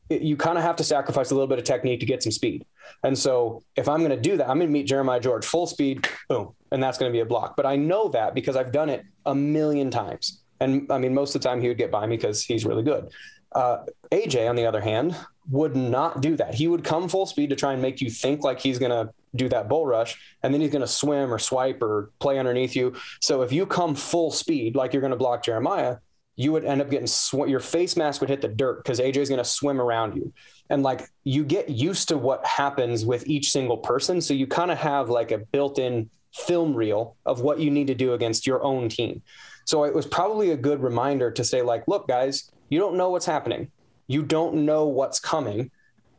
you 0.10 0.36
kind 0.36 0.58
of 0.58 0.64
have 0.64 0.76
to 0.78 0.84
sacrifice 0.84 1.32
a 1.32 1.36
little 1.36 1.48
bit 1.48 1.60
of 1.60 1.66
technique 1.66 2.00
to 2.00 2.06
get 2.06 2.24
some 2.24 2.32
speed. 2.32 2.66
And 3.04 3.18
so 3.18 3.64
if 3.76 3.88
I'm 3.88 4.00
going 4.00 4.12
to 4.12 4.20
do 4.20 4.38
that, 4.38 4.50
I'm 4.50 4.58
going 4.58 4.68
to 4.68 4.74
meet 4.74 4.88
Jeremiah 4.88 5.20
George 5.20 5.46
full 5.46 5.68
speed, 5.68 6.08
boom, 6.30 6.54
and 6.72 6.82
that's 6.82 6.98
going 6.98 7.12
to 7.12 7.14
be 7.14 7.22
a 7.22 7.26
block. 7.26 7.56
But 7.56 7.66
I 7.66 7.76
know 7.76 8.10
that 8.10 8.34
because 8.34 8.56
I've 8.56 8.72
done 8.72 8.90
it 8.90 9.06
a 9.26 9.36
million 9.36 9.92
times. 9.92 10.42
And 10.60 10.92
I 10.92 10.98
mean, 10.98 11.14
most 11.14 11.36
of 11.36 11.42
the 11.42 11.48
time 11.48 11.62
he 11.62 11.68
would 11.68 11.78
get 11.78 11.92
by 11.92 12.06
me 12.06 12.16
because 12.16 12.44
he's 12.44 12.66
really 12.66 12.84
good. 12.84 13.10
Uh, 13.56 13.86
AJ, 14.12 14.50
on 14.50 14.56
the 14.56 14.66
other 14.66 14.82
hand, 14.82 15.16
would 15.50 15.76
not 15.76 16.22
do 16.22 16.36
that. 16.38 16.54
He 16.54 16.68
would 16.68 16.84
come 16.84 17.08
full 17.08 17.26
speed 17.26 17.50
to 17.50 17.56
try 17.56 17.74
and 17.74 17.82
make 17.82 18.02
you 18.02 18.10
think 18.10 18.44
like 18.44 18.60
he's 18.60 18.80
going 18.80 18.92
to 18.92 19.14
do 19.36 19.50
that 19.50 19.68
bull 19.68 19.86
rush, 19.86 20.18
and 20.44 20.54
then 20.54 20.62
he's 20.62 20.72
going 20.72 20.82
to 20.82 20.88
swim 20.88 21.34
or 21.34 21.40
swipe 21.40 21.82
or 21.82 22.12
play 22.20 22.40
underneath 22.40 22.76
you. 22.76 22.96
So 23.22 23.42
if 23.42 23.52
you 23.52 23.66
come 23.66 23.96
full 23.96 24.32
speed, 24.32 24.76
like 24.76 24.94
you're 24.94 25.02
going 25.02 25.12
to 25.12 25.18
block 25.18 25.44
Jeremiah, 25.44 25.98
you 26.36 26.52
would 26.52 26.66
end 26.66 26.82
up 26.82 26.90
getting 26.90 27.08
sw- 27.08 27.48
your 27.48 27.60
face 27.60 27.96
mask 27.96 28.22
would 28.22 28.30
hit 28.30 28.42
the 28.42 28.48
dirt 28.48 28.84
because 28.84 29.00
AJ 29.00 29.18
is 29.18 29.30
going 29.30 29.44
to 29.44 29.46
swim 29.46 29.80
around 29.80 30.16
you. 30.16 30.34
And 30.70 30.82
like 30.82 31.08
you 31.24 31.44
get 31.44 31.70
used 31.70 32.10
to 32.10 32.18
what 32.18 32.46
happens 32.46 33.06
with 33.06 33.28
each 33.28 33.52
single 33.52 33.78
person. 33.78 34.22
So 34.22 34.34
you 34.34 34.48
kind 34.48 34.72
of 34.72 34.78
have 34.80 35.10
like 35.10 35.32
a 35.32 35.38
built 35.38 35.78
in 35.78 36.10
film 36.34 36.74
reel 36.74 37.16
of 37.26 37.42
what 37.42 37.60
you 37.60 37.70
need 37.70 37.88
to 37.88 37.96
do 37.96 38.14
against 38.14 38.48
your 38.48 38.64
own 38.64 38.90
team. 38.90 39.22
So 39.66 39.84
it 39.86 39.94
was 39.94 40.06
probably 40.06 40.52
a 40.52 40.58
good 40.58 40.82
reminder 40.82 41.32
to 41.32 41.44
say, 41.44 41.62
like, 41.62 41.88
look, 41.88 42.08
guys, 42.08 42.52
you 42.70 42.80
don't 42.80 42.96
know 42.96 43.10
what's 43.10 43.26
happening. 43.26 43.72
you 44.08 44.22
don't 44.24 44.66
know 44.66 44.86
what's 44.88 45.20
coming 45.20 45.72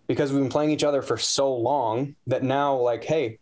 because 0.07 0.33
we've 0.33 0.43
been 0.43 0.51
playing 0.51 0.71
each 0.71 0.85
other 0.85 1.03
for 1.03 1.17
so 1.17 1.55
long 1.55 2.15
that 2.27 2.43
now, 2.43 2.75
like, 2.77 3.05
hey, 3.05 3.39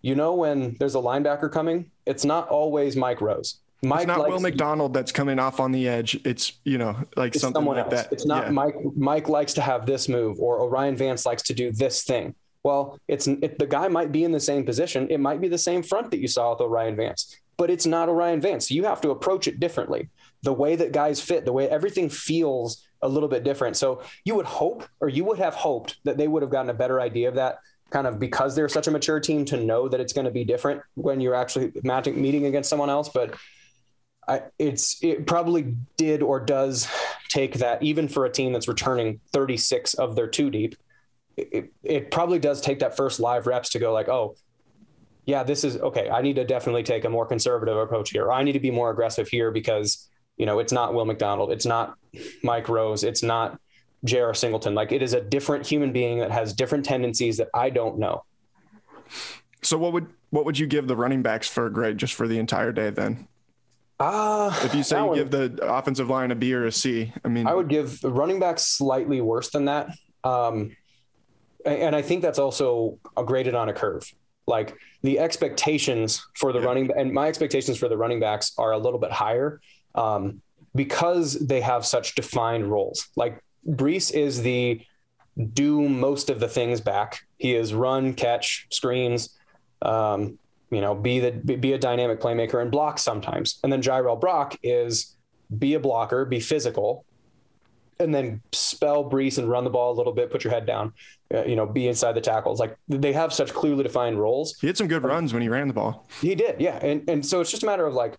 you 0.00 0.14
know, 0.14 0.34
when 0.34 0.76
there's 0.78 0.94
a 0.94 0.98
linebacker 0.98 1.50
coming, 1.50 1.90
it's 2.06 2.24
not 2.24 2.48
always 2.48 2.96
Mike 2.96 3.20
Rose. 3.20 3.58
Mike 3.82 4.00
it's 4.02 4.06
not 4.06 4.20
likes- 4.20 4.32
Will 4.32 4.40
McDonald 4.40 4.94
that's 4.94 5.10
coming 5.12 5.38
off 5.38 5.58
on 5.60 5.72
the 5.72 5.88
edge. 5.88 6.18
It's 6.24 6.52
you 6.64 6.78
know 6.78 6.96
like 7.16 7.34
something 7.34 7.54
someone 7.58 7.76
like 7.76 7.86
else. 7.92 8.04
that. 8.04 8.12
It's 8.12 8.24
not 8.26 8.44
Yeah. 8.44 8.50
Mike. 8.52 8.76
Mike 8.96 9.28
likes 9.28 9.54
to 9.54 9.60
have 9.60 9.86
this 9.86 10.08
move, 10.08 10.38
or 10.40 10.60
O'Rien 10.60 10.96
Vance 10.96 11.26
likes 11.26 11.42
to 11.44 11.54
do 11.54 11.72
this 11.72 12.04
thing. 12.04 12.34
Well, 12.62 12.98
it's 13.08 13.26
it, 13.26 13.58
the 13.58 13.66
guy 13.66 13.88
might 13.88 14.12
be 14.12 14.22
in 14.22 14.30
the 14.30 14.38
same 14.40 14.64
position. 14.64 15.08
It 15.10 15.18
might 15.18 15.40
be 15.40 15.48
the 15.48 15.58
same 15.58 15.82
front 15.82 16.12
that 16.12 16.20
you 16.20 16.28
saw 16.28 16.50
with 16.52 16.60
O'Rien 16.60 16.94
Vance, 16.94 17.36
but 17.56 17.70
it's 17.70 17.86
not 17.86 18.08
O'Rien 18.08 18.40
Vance. 18.40 18.70
You 18.70 18.84
have 18.84 19.00
to 19.00 19.10
approach 19.10 19.48
it 19.48 19.58
differently. 19.58 20.08
The 20.42 20.52
way 20.52 20.76
that 20.76 20.92
guys 20.92 21.20
fit, 21.20 21.44
the 21.44 21.52
way 21.52 21.68
everything 21.68 22.08
feels 22.08 22.86
a 23.00 23.08
little 23.08 23.28
bit 23.28 23.44
different. 23.44 23.76
So 23.76 24.02
you 24.24 24.34
would 24.34 24.46
hope, 24.46 24.84
or 25.00 25.08
you 25.08 25.24
would 25.24 25.38
have 25.38 25.54
hoped 25.54 25.96
that 26.04 26.16
they 26.16 26.28
would 26.28 26.42
have 26.42 26.50
gotten 26.50 26.70
a 26.70 26.74
better 26.74 27.00
idea 27.00 27.28
of 27.28 27.34
that 27.34 27.58
kind 27.90 28.06
of 28.06 28.18
because 28.18 28.56
they're 28.56 28.68
such 28.68 28.86
a 28.86 28.90
mature 28.90 29.20
team 29.20 29.44
to 29.44 29.62
know 29.62 29.88
that 29.88 30.00
it's 30.00 30.12
going 30.12 30.24
to 30.24 30.30
be 30.30 30.44
different 30.44 30.82
when 30.94 31.20
you're 31.20 31.34
actually 31.34 31.72
matching 31.84 32.20
meeting 32.20 32.46
against 32.46 32.70
someone 32.70 32.90
else. 32.90 33.08
But 33.08 33.36
I, 34.26 34.42
it's 34.58 35.02
it 35.02 35.26
probably 35.26 35.76
did 35.96 36.22
or 36.22 36.40
does 36.40 36.88
take 37.28 37.54
that 37.54 37.82
even 37.82 38.08
for 38.08 38.24
a 38.24 38.30
team 38.30 38.52
that's 38.52 38.68
returning 38.68 39.20
36 39.32 39.94
of 39.94 40.16
their 40.16 40.26
two 40.26 40.50
deep. 40.50 40.76
It, 41.36 41.72
it 41.82 42.10
probably 42.10 42.38
does 42.38 42.60
take 42.60 42.80
that 42.80 42.96
first 42.96 43.18
live 43.20 43.46
reps 43.46 43.70
to 43.70 43.78
go 43.78 43.92
like, 43.92 44.08
oh, 44.08 44.36
yeah, 45.24 45.42
this 45.44 45.64
is 45.64 45.76
okay. 45.76 46.10
I 46.10 46.20
need 46.20 46.36
to 46.36 46.44
definitely 46.44 46.82
take 46.82 47.04
a 47.04 47.08
more 47.08 47.26
conservative 47.26 47.76
approach 47.76 48.10
here. 48.10 48.30
I 48.30 48.42
need 48.42 48.52
to 48.52 48.60
be 48.60 48.70
more 48.70 48.90
aggressive 48.90 49.28
here 49.28 49.50
because 49.50 50.08
you 50.36 50.46
know 50.46 50.58
it's 50.58 50.72
not 50.72 50.94
Will 50.94 51.04
McDonald, 51.04 51.52
it's 51.52 51.66
not 51.66 51.94
Mike 52.42 52.68
Rose, 52.68 53.04
it's 53.04 53.22
not 53.22 53.58
J.R. 54.04 54.34
Singleton. 54.34 54.74
Like 54.74 54.92
it 54.92 55.02
is 55.02 55.14
a 55.14 55.20
different 55.20 55.66
human 55.66 55.92
being 55.92 56.18
that 56.18 56.30
has 56.30 56.52
different 56.52 56.84
tendencies 56.84 57.36
that 57.36 57.48
I 57.54 57.70
don't 57.70 57.98
know. 57.98 58.24
So 59.62 59.78
what 59.78 59.92
would 59.92 60.08
what 60.30 60.44
would 60.44 60.58
you 60.58 60.66
give 60.66 60.86
the 60.88 60.96
running 60.96 61.22
backs 61.22 61.48
for 61.48 61.66
a 61.66 61.70
grade 61.72 61.98
just 61.98 62.14
for 62.14 62.26
the 62.26 62.38
entire 62.38 62.72
day 62.72 62.90
then? 62.90 63.28
Ah, 64.00 64.64
If 64.64 64.74
you 64.74 64.82
say 64.82 64.98
you 64.98 65.06
one- 65.06 65.16
give 65.18 65.30
the 65.30 65.58
offensive 65.62 66.08
line 66.10 66.30
a 66.32 66.34
B 66.34 66.52
or 66.54 66.66
a 66.66 66.72
C, 66.72 67.12
I 67.24 67.28
mean, 67.28 67.46
I 67.46 67.54
would 67.54 67.68
give 67.68 68.00
the 68.00 68.10
running 68.10 68.40
back 68.40 68.58
slightly 68.58 69.20
worse 69.20 69.50
than 69.50 69.66
that. 69.66 69.90
Um, 70.24 70.74
and, 71.64 71.94
I 71.94 72.02
think 72.02 72.22
that's 72.22 72.40
also 72.40 72.98
a 73.16 73.22
graded 73.22 73.54
on 73.54 73.68
a 73.68 73.72
curve. 73.72 74.10
Like 74.48 74.74
the 75.02 75.20
expectations 75.20 76.26
for 76.34 76.52
the 76.52 76.58
Yeah. 76.58 76.64
running 76.66 76.90
and 76.96 77.12
my 77.12 77.28
expectations 77.28 77.78
for 77.78 77.88
the 77.88 77.96
running 77.96 78.18
backs 78.18 78.52
are 78.58 78.72
a 78.72 78.78
little 78.78 78.98
bit 78.98 79.12
higher 79.12 79.60
um, 79.94 80.40
because 80.74 81.34
they 81.34 81.60
have 81.60 81.84
such 81.84 82.14
defined 82.14 82.70
roles. 82.70 83.08
Like 83.16 83.42
Breece 83.66 84.12
is 84.12 84.42
the 84.42 84.80
do 85.54 85.88
most 85.88 86.30
of 86.30 86.40
the 86.40 86.48
things 86.48 86.80
back. 86.80 87.20
He 87.38 87.54
is 87.54 87.72
run, 87.72 88.14
catch, 88.14 88.66
screens, 88.70 89.38
um, 89.80 90.38
you 90.70 90.80
know, 90.80 90.94
be 90.94 91.20
the 91.20 91.32
be- 91.32 91.72
a 91.72 91.78
dynamic 91.78 92.20
playmaker 92.20 92.60
and 92.60 92.70
block 92.70 92.98
sometimes. 92.98 93.58
And 93.62 93.72
then 93.72 93.82
Jirehl 93.82 94.20
Brock 94.20 94.56
is 94.62 95.16
be 95.58 95.74
a 95.74 95.80
blocker, 95.80 96.24
be 96.24 96.40
physical, 96.40 97.04
and 97.98 98.14
then 98.14 98.40
spell 98.52 99.08
Breece 99.08 99.38
and 99.38 99.48
run 99.48 99.64
the 99.64 99.70
ball 99.70 99.92
a 99.92 99.96
little 99.96 100.12
bit, 100.12 100.30
put 100.30 100.44
your 100.44 100.52
head 100.52 100.66
down, 100.66 100.92
uh, 101.34 101.44
you 101.44 101.56
know, 101.56 101.66
be 101.66 101.88
inside 101.88 102.12
the 102.12 102.20
tackles. 102.20 102.58
Like 102.58 102.76
they 102.88 103.12
have 103.12 103.32
such 103.32 103.52
clearly 103.52 103.82
defined 103.82 104.18
roles. 104.18 104.58
he 104.60 104.66
had 104.66 104.76
some 104.76 104.88
good 104.88 105.04
runs 105.04 105.32
when 105.32 105.42
he 105.42 105.48
ran 105.48 105.68
the 105.68 105.74
ball. 105.74 106.08
He 106.20 106.34
did, 106.34 106.60
yeah, 106.60 106.78
and 106.82 107.08
and 107.08 107.24
so 107.24 107.40
it's 107.40 107.50
just 107.50 107.62
a 107.62 107.66
matter 107.66 107.86
of 107.86 107.94
like 107.94 108.16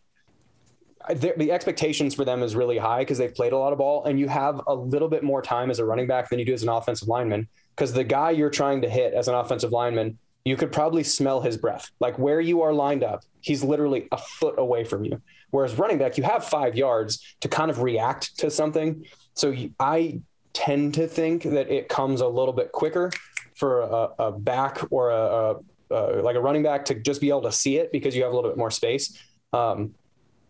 the, 1.10 1.52
expectations 1.52 2.16
for 2.16 2.26
them 2.26 2.44
is 2.44 2.56
really 2.56 2.78
high 2.78 3.00
because 3.00 3.18
they've 3.18 3.34
played 3.34 3.54
a 3.54 3.58
lot 3.58 3.74
of 3.74 3.80
ball, 3.80 4.06
and 4.06 4.20
you 4.20 4.28
have 4.28 4.62
a 4.68 4.74
little 4.74 5.10
bit 5.10 5.24
more 5.24 5.42
time 5.42 5.70
as 5.70 5.80
a 5.80 5.86
running 5.86 6.08
back 6.08 6.30
than 6.30 6.40
you 6.40 6.46
do 6.46 6.54
as 6.54 6.64
an 6.64 6.70
offensive 6.70 7.08
lineman. 7.08 7.48
Because 7.76 7.94
the 7.94 8.04
guy 8.04 8.32
you're 8.32 8.50
trying 8.50 8.82
to 8.82 8.90
hit 8.90 9.14
as 9.14 9.28
an 9.28 9.36
offensive 9.36 9.72
lineman, 9.72 10.18
you 10.46 10.56
could 10.56 10.72
probably 10.72 11.04
smell 11.04 11.42
his 11.42 11.58
breath. 11.58 11.90
Like 12.00 12.18
where 12.20 12.40
you 12.40 12.62
are 12.62 12.74
lined 12.74 13.04
up, 13.04 13.24
he's 13.42 13.64
literally 13.64 14.08
a 14.12 14.18
foot 14.18 14.56
away 14.58 14.84
from 14.84 15.06
you. 15.06 15.22
Whereas 15.52 15.78
running 15.78 15.98
back, 15.98 16.18
you 16.18 16.24
have 16.24 16.46
five 16.46 16.76
yards 16.76 17.36
to 17.42 17.48
kind 17.48 17.70
of 17.70 17.82
react 17.82 18.38
to 18.40 18.50
something. 18.50 19.06
So 19.34 19.56
I 19.80 20.22
tend 20.54 20.94
to 20.96 21.08
think 21.08 21.44
that 21.44 21.70
it 21.70 21.90
comes 21.90 22.22
a 22.22 22.28
little 22.28 22.54
bit 22.54 22.72
quicker 22.72 23.12
for 23.56 23.82
a, 23.82 24.10
a 24.20 24.32
back 24.32 24.80
or 24.92 25.12
a, 25.12 25.16
a 25.16 25.60
uh, 25.92 26.22
like 26.24 26.36
a 26.36 26.40
running 26.42 26.64
back 26.64 26.86
to 26.86 26.96
just 26.96 27.22
be 27.22 27.30
able 27.30 27.44
to 27.44 27.52
see 27.52 27.78
it 27.78 27.92
because 27.92 28.16
you 28.16 28.24
have 28.24 28.32
a 28.32 28.36
little 28.36 28.50
bit 28.50 28.58
more 28.58 28.72
space. 28.72 29.22
Um, 29.52 29.94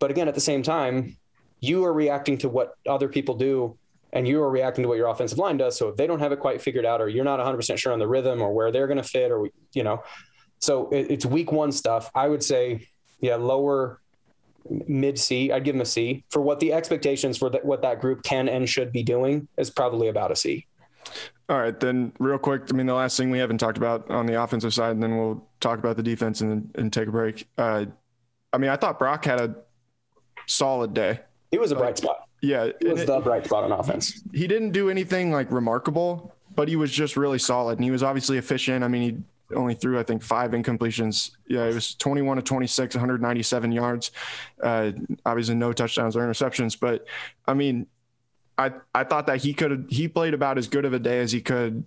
but 0.04 0.12
again, 0.12 0.28
at 0.28 0.36
the 0.36 0.42
same 0.42 0.64
time, 0.64 1.16
you 1.62 1.86
are 1.86 1.94
reacting 1.94 2.38
to 2.40 2.50
what 2.50 2.76
other 2.86 3.08
people 3.08 3.36
do 3.36 3.78
and 4.12 4.28
you 4.28 4.44
are 4.44 4.50
reacting 4.50 4.82
to 4.82 4.90
what 4.90 4.98
your 4.98 5.08
offensive 5.08 5.38
line 5.38 5.56
does. 5.56 5.78
So 5.78 5.88
if 5.88 5.96
they 5.96 6.08
don't 6.08 6.20
have 6.20 6.34
it 6.34 6.42
quite 6.42 6.62
figured 6.62 6.86
out, 6.86 7.00
or 7.00 7.08
you're 7.08 7.24
not 7.24 7.40
100% 7.40 7.78
sure 7.78 7.94
on 7.94 8.00
the 8.00 8.08
rhythm 8.08 8.42
or 8.42 8.52
where 8.52 8.70
they're 8.70 8.88
going 8.88 8.98
to 8.98 9.08
fit, 9.08 9.32
or, 9.32 9.48
you 9.72 9.82
know, 9.82 10.04
so 10.60 10.90
it, 10.90 11.10
it's 11.10 11.26
week 11.26 11.54
one 11.54 11.72
stuff. 11.72 12.12
I 12.14 12.28
would 12.28 12.44
say, 12.44 12.90
yeah, 13.22 13.38
lower 13.38 14.02
mid 14.70 15.18
C. 15.18 15.54
I'd 15.54 15.64
give 15.64 15.76
them 15.76 15.82
a 15.82 15.86
C 15.86 16.26
for 16.32 16.42
what 16.42 16.60
the 16.60 16.74
expectations 16.74 17.38
for 17.38 17.50
what 17.64 17.82
that 17.84 18.02
group 18.02 18.24
can 18.24 18.50
and 18.50 18.68
should 18.68 18.92
be 18.92 19.04
doing 19.04 19.48
is 19.56 19.70
probably 19.70 20.10
about 20.10 20.32
a 20.32 20.36
C. 20.36 20.68
All 21.48 21.62
right, 21.62 21.80
then 21.80 22.12
real 22.20 22.40
quick. 22.40 22.64
I 22.70 22.74
mean, 22.74 22.88
the 22.88 22.94
last 22.94 23.16
thing 23.16 23.32
we 23.32 23.40
haven't 23.40 23.60
talked 23.60 23.78
about 23.78 24.12
on 24.12 24.26
the 24.26 24.44
offensive 24.44 24.74
side, 24.74 24.92
and 24.92 25.02
then 25.02 25.18
we'll 25.18 25.48
talk 25.62 25.80
about 25.80 25.96
the 25.96 26.04
defense 26.04 26.42
and 26.42 26.70
and 26.76 26.92
take 26.92 27.08
a 27.08 27.12
break. 27.12 27.48
Uh, 27.58 27.86
I 28.54 28.58
mean, 28.58 28.70
I 28.70 28.76
thought 28.76 29.00
Brock 29.00 29.24
had 29.24 29.40
a 29.40 29.56
solid 30.48 30.94
day. 30.94 31.20
It 31.52 31.60
was 31.60 31.72
a 31.72 31.76
bright 31.76 31.98
spot. 31.98 32.28
Yeah, 32.42 32.66
It 32.66 32.88
was 32.92 33.06
the 33.06 33.20
bright 33.22 33.46
spot 33.46 33.64
on 33.64 33.72
offense. 33.72 34.22
he 34.34 34.48
didn't 34.48 34.72
do 34.72 34.90
anything 34.90 35.32
like 35.32 35.50
remarkable, 35.52 36.34
but 36.56 36.68
he 36.68 36.76
was 36.76 36.92
just 36.92 37.16
really 37.16 37.40
solid, 37.40 37.78
and 37.78 37.84
he 37.86 37.92
was 37.92 38.04
obviously 38.04 38.38
efficient. 38.38 38.84
I 38.84 38.88
mean, 38.90 39.26
he 39.50 39.56
only 39.56 39.76
threw 39.76 39.98
I 40.00 40.04
think 40.04 40.22
five 40.24 40.52
incompletions. 40.52 41.32
Yeah, 41.48 41.64
it 41.66 41.74
was 41.74 41.96
21 41.96 42.38
to 42.38 42.44
26, 42.44 42.96
197 42.96 43.72
yards. 43.72 44.12
Uh, 44.62 44.92
obviously, 45.26 45.56
no 45.56 45.72
touchdowns 45.72 46.18
or 46.18 46.22
interceptions, 46.28 46.78
but 46.78 47.06
I 47.48 47.54
mean, 47.54 47.88
I 48.58 48.72
I 48.94 49.04
thought 49.06 49.28
that 49.28 49.38
he 49.42 49.54
could 49.54 49.86
he 49.90 50.08
played 50.08 50.34
about 50.34 50.58
as 50.58 50.68
good 50.68 50.84
of 50.86 50.94
a 50.94 51.00
day 51.00 51.20
as 51.22 51.32
he 51.32 51.40
could 51.40 51.86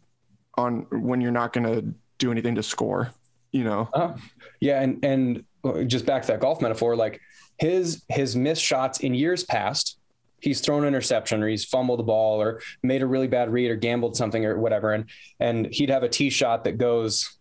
on 0.57 0.87
when 0.90 1.21
you're 1.21 1.33
not 1.33 1.53
going 1.53 1.64
to 1.66 1.92
do 2.19 2.31
anything 2.33 2.55
to 2.55 2.62
score. 2.62 3.11
You 3.53 3.64
know, 3.64 3.88
Uh-huh. 3.92 4.14
Yeah, 4.61 4.81
and 4.83 5.05
and 5.05 5.45
just 5.88 6.07
back 6.07 6.23
to 6.23 6.29
that 6.29 6.40
golf 6.40 6.62
metaphor, 6.62 6.97
like 6.97 7.21
his 7.59 8.05
his 8.09 8.37
missed 8.37 8.62
shots 8.62 9.01
in 9.01 9.14
years 9.14 9.45
past, 9.45 9.99
he's 10.40 10.61
thrown 10.61 10.83
an 10.83 10.88
interception 10.88 11.42
or 11.42 11.49
he's 11.49 11.64
fumbled 11.64 11.99
the 11.99 12.05
ball 12.05 12.40
or 12.40 12.61
made 12.83 13.03
a 13.03 13.07
really 13.07 13.29
bad 13.29 13.53
read 13.53 13.71
or 13.71 13.77
gambled 13.77 14.16
something 14.16 14.45
or 14.45 14.59
whatever, 14.59 14.92
and 14.92 15.07
and 15.40 15.66
he'd 15.66 15.90
have 15.90 16.03
a 16.03 16.09
tee 16.09 16.31
shot 16.31 16.64
that 16.64 16.79
goes 16.79 17.38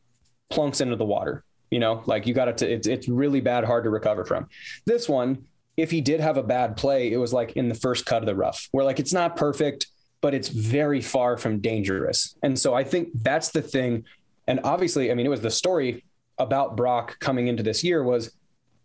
plunks 0.49 0.82
into 0.82 0.95
the 0.95 1.06
water. 1.06 1.43
You 1.71 1.80
know, 1.80 2.04
like 2.06 2.28
you 2.28 2.34
got 2.34 2.58
to 2.58 2.71
it's 2.71 2.88
it's 2.88 3.08
really 3.08 3.41
bad, 3.41 3.63
hard 3.63 3.84
to 3.84 3.89
recover 3.89 4.23
from. 4.23 4.47
This 4.86 5.10
one, 5.10 5.45
if 5.78 5.91
he 5.91 5.99
did 6.01 6.19
have 6.19 6.38
a 6.38 6.43
bad 6.43 6.78
play, 6.78 7.12
it 7.12 7.17
was 7.17 7.34
like 7.34 7.54
in 7.54 7.67
the 7.67 7.75
first 7.75 8.06
cut 8.06 8.21
of 8.21 8.28
the 8.28 8.36
rough, 8.36 8.69
where 8.71 8.86
like 8.86 8.99
it's 8.99 9.13
not 9.13 9.36
perfect, 9.36 9.88
but 10.21 10.34
it's 10.34 10.47
very 10.47 11.01
far 11.01 11.38
from 11.38 11.60
dangerous. 11.60 12.36
And 12.43 12.58
so 12.58 12.73
I 12.73 12.84
think 12.84 13.10
that's 13.15 13.49
the 13.49 13.62
thing. 13.62 14.06
And 14.47 14.60
obviously, 14.63 15.12
I 15.12 15.15
mean, 15.15 15.25
it 15.25 15.30
was 15.30 15.41
the 15.41 15.51
story 15.51 16.06
about 16.38 16.78
Brock 16.78 17.19
coming 17.19 17.47
into 17.47 17.63
this 17.63 17.84
year 17.84 18.04
was, 18.04 18.32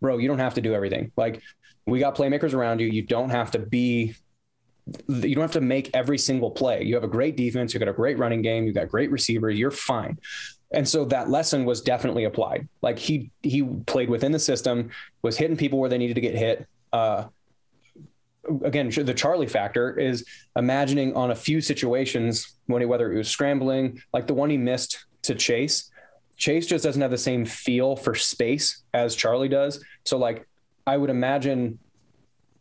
bro, 0.01 0.17
you 0.17 0.27
don't 0.27 0.39
have 0.39 0.55
to 0.55 0.61
do 0.61 0.73
everything. 0.73 1.11
Like 1.15 1.41
we 1.85 1.99
got 1.99 2.15
playmakers 2.15 2.53
around 2.53 2.81
you. 2.81 2.87
You 2.87 3.03
don't 3.03 3.29
have 3.29 3.51
to 3.51 3.59
be, 3.59 4.15
you 5.07 5.35
don't 5.35 5.41
have 5.41 5.51
to 5.51 5.61
make 5.61 5.91
every 5.93 6.17
single 6.17 6.51
play. 6.51 6.83
You 6.83 6.95
have 6.95 7.03
a 7.03 7.07
great 7.07 7.37
defense. 7.37 7.73
You 7.73 7.79
got 7.79 7.89
a 7.89 7.93
great 7.93 8.17
running 8.17 8.41
game. 8.41 8.65
You 8.65 8.73
got 8.73 8.89
great 8.89 9.11
receivers. 9.11 9.57
You're 9.57 9.71
fine. 9.71 10.17
And 10.73 10.87
so 10.87 11.05
that 11.05 11.29
lesson 11.29 11.65
was 11.65 11.81
definitely 11.81 12.23
applied. 12.23 12.67
Like 12.81 12.97
he 12.97 13.31
he 13.43 13.63
played 13.63 14.09
within 14.09 14.31
the 14.31 14.39
system, 14.39 14.89
was 15.21 15.37
hitting 15.37 15.57
people 15.57 15.79
where 15.79 15.89
they 15.89 15.97
needed 15.97 16.15
to 16.15 16.21
get 16.21 16.35
hit. 16.35 16.65
Uh, 16.93 17.25
again, 18.63 18.89
the 18.89 19.13
Charlie 19.13 19.47
factor 19.47 19.97
is 19.97 20.25
imagining 20.55 21.13
on 21.15 21.31
a 21.31 21.35
few 21.35 21.61
situations 21.61 22.55
when 22.67 22.81
he, 22.81 22.85
whether 22.85 23.11
it 23.11 23.17
was 23.17 23.29
scrambling, 23.29 24.01
like 24.13 24.27
the 24.27 24.33
one 24.33 24.49
he 24.49 24.57
missed 24.57 25.05
to 25.23 25.35
Chase. 25.35 25.89
Chase 26.37 26.65
just 26.65 26.83
doesn't 26.83 27.01
have 27.01 27.11
the 27.11 27.17
same 27.17 27.45
feel 27.45 27.95
for 27.95 28.15
space 28.15 28.83
as 28.93 29.15
Charlie 29.15 29.49
does. 29.49 29.83
So, 30.05 30.17
like, 30.17 30.47
I 30.85 30.97
would 30.97 31.09
imagine 31.09 31.79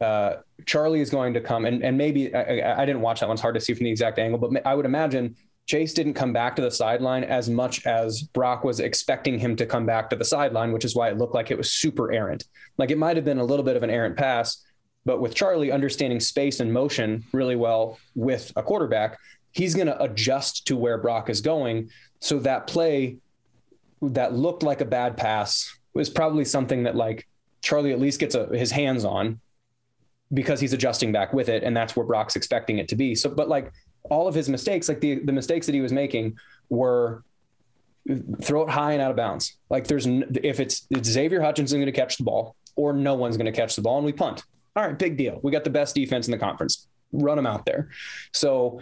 uh, 0.00 0.37
Charlie 0.66 1.00
is 1.00 1.11
going 1.11 1.35
to 1.35 1.40
come, 1.40 1.64
and 1.64 1.85
and 1.85 1.96
maybe 1.96 2.35
I, 2.35 2.83
I 2.83 2.87
didn't 2.87 3.03
watch 3.03 3.20
that 3.20 3.29
one; 3.29 3.35
it's 3.35 3.42
hard 3.42 3.55
to 3.55 3.61
see 3.61 3.74
from 3.74 3.85
the 3.85 3.90
exact 3.90 4.18
angle, 4.18 4.38
but 4.38 4.66
I 4.66 4.74
would 4.74 4.87
imagine 4.87 5.37
Chase 5.66 5.94
didn't 5.94 6.14
come 6.14 6.33
back 6.33 6.57
to 6.57 6.62
the 6.62 6.70
sideline 6.70 7.22
as 7.22 7.48
much 7.48 7.87
as 7.87 8.22
Brock 8.22 8.64
was 8.64 8.81
expecting 8.81 9.38
him 9.38 9.55
to 9.55 9.66
come 9.66 9.87
back 9.87 10.11
to 10.11 10.16
the 10.16 10.24
sideline, 10.24 10.72
which 10.72 10.85
is 10.85 10.96
why 10.96 11.11
it 11.11 11.18
looked 11.18 11.35
like 11.35 11.50
it 11.50 11.59
was 11.59 11.70
super 11.70 12.11
errant. 12.11 12.44
Like 12.76 12.90
it 12.90 12.98
might 12.98 13.16
have 13.16 13.24
been 13.24 13.38
a 13.38 13.44
little 13.44 13.64
bit 13.64 13.76
of 13.76 13.83
an 13.83 13.90
errant 13.90 14.16
pass, 14.16 14.64
but 15.05 15.20
with 15.20 15.35
Charlie 15.35 15.70
understanding 15.70 16.18
space 16.18 16.61
and 16.61 16.72
motion 16.72 17.24
really 17.33 17.57
well 17.57 17.98
with 18.16 18.53
a 18.57 18.64
quarterback, 18.64 19.16
he's 19.53 19.74
going 19.74 19.87
to 19.87 20.03
adjust 20.03 20.66
to 20.66 20.76
where 20.76 20.98
Brock 20.98 21.31
is 21.31 21.40
going. 21.40 21.90
So 22.20 22.40
that 22.40 22.66
play 22.66 23.18
that 24.03 24.35
looked 24.35 24.64
like 24.64 24.81
a 24.81 24.85
bad 24.87 25.16
pass 25.16 25.79
was 25.94 26.11
probably 26.11 26.44
something 26.44 26.83
that 26.83 26.96
like 26.96 27.29
Charlie 27.61 27.92
at 27.92 28.01
least 28.01 28.20
gets 28.20 28.35
a, 28.35 28.46
his 28.46 28.70
hands 28.70 29.05
on 29.05 29.40
because 30.33 30.61
he's 30.61 30.73
adjusting 30.73 31.12
back 31.12 31.33
with 31.33 31.49
it. 31.49 31.62
And 31.62 31.77
that's 31.77 31.96
where 31.96 32.07
Brock's 32.07 32.37
expecting 32.37 32.79
it 32.79 32.88
to 32.88 32.96
be. 32.96 33.14
So, 33.14 33.31
but 33.31 33.49
like 33.49 33.73
all 34.05 34.29
of 34.29 34.35
his 34.35 34.49
mistakes, 34.49 34.88
like 34.88 35.01
the 35.01 35.20
the 35.25 35.33
mistakes 35.33 35.66
that 35.66 35.75
he 35.75 35.81
was 35.81 35.92
making, 35.92 36.38
were 36.68 37.23
throw 38.42 38.62
it 38.62 38.70
high 38.70 38.92
and 38.92 39.03
out 39.03 39.11
of 39.11 39.16
bounds. 39.16 39.57
Like 39.68 39.87
there's 39.87 40.07
if 40.07 40.61
it's, 40.61 40.87
it's 40.90 41.09
Xavier 41.09 41.40
Hutchinson 41.40 41.79
going 41.79 41.87
to 41.87 41.92
catch 41.92 42.16
the 42.16 42.25
ball 42.25 42.57
or 42.77 42.92
no 42.92 43.14
one's 43.14 43.37
going 43.37 43.53
to 43.53 43.53
catch 43.53 43.77
the 43.77 43.83
ball 43.83 43.99
and 43.99 44.07
we 44.07 44.12
punt. 44.12 44.42
All 44.77 44.87
right, 44.87 44.99
big 44.99 45.16
deal. 45.16 45.38
We 45.42 45.53
got 45.53 45.64
the 45.64 45.70
best 45.70 45.94
defense 45.94 46.27
in 46.27 46.33
the 46.33 46.38
conference. 46.38 46.87
Run 47.12 47.37
them 47.37 47.46
out 47.46 47.66
there. 47.66 47.90
So 48.33 48.81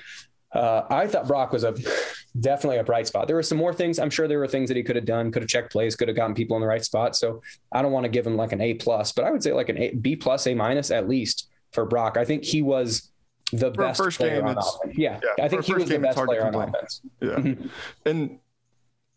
uh, 0.52 0.82
I 0.90 1.06
thought 1.06 1.26
Brock 1.28 1.52
was 1.52 1.64
a 1.64 1.74
definitely 2.38 2.78
a 2.78 2.84
bright 2.84 3.06
spot. 3.06 3.26
There 3.26 3.36
were 3.36 3.42
some 3.42 3.58
more 3.58 3.74
things. 3.74 3.98
I'm 3.98 4.10
sure 4.10 4.28
there 4.28 4.38
were 4.38 4.48
things 4.48 4.68
that 4.68 4.76
he 4.76 4.82
could 4.82 4.96
have 4.96 5.04
done, 5.04 5.30
could 5.30 5.42
have 5.42 5.48
checked 5.48 5.72
plays, 5.72 5.96
could 5.96 6.08
have 6.08 6.16
gotten 6.16 6.34
people 6.34 6.56
in 6.56 6.60
the 6.60 6.66
right 6.66 6.84
spot. 6.84 7.16
So 7.16 7.42
I 7.72 7.82
don't 7.82 7.92
want 7.92 8.04
to 8.04 8.08
give 8.08 8.26
him 8.26 8.36
like 8.36 8.52
an 8.52 8.60
A 8.60 8.74
plus, 8.74 9.12
but 9.12 9.24
I 9.24 9.30
would 9.30 9.42
say 9.42 9.52
like 9.52 9.68
an 9.68 9.78
A, 9.78 9.94
B 9.94 10.16
plus, 10.16 10.46
A 10.46 10.54
minus 10.54 10.90
at 10.90 11.08
least 11.08 11.48
for 11.72 11.84
Brock. 11.84 12.16
I 12.16 12.24
think 12.24 12.44
he 12.44 12.62
was 12.62 13.10
the 13.52 13.72
for 13.72 13.82
best 13.82 14.00
first 14.00 14.18
player 14.18 14.36
game, 14.36 14.48
on 14.48 14.58
offense. 14.58 14.94
Yeah, 14.96 15.20
yeah 15.22 15.44
I 15.44 15.48
think 15.48 15.64
he 15.64 15.74
was 15.74 15.88
the 15.88 15.98
best 15.98 16.18
player 16.18 16.46
on 16.46 16.54
offense. 16.54 17.02
Yeah, 17.20 17.28
mm-hmm. 17.30 17.68
and 18.06 18.38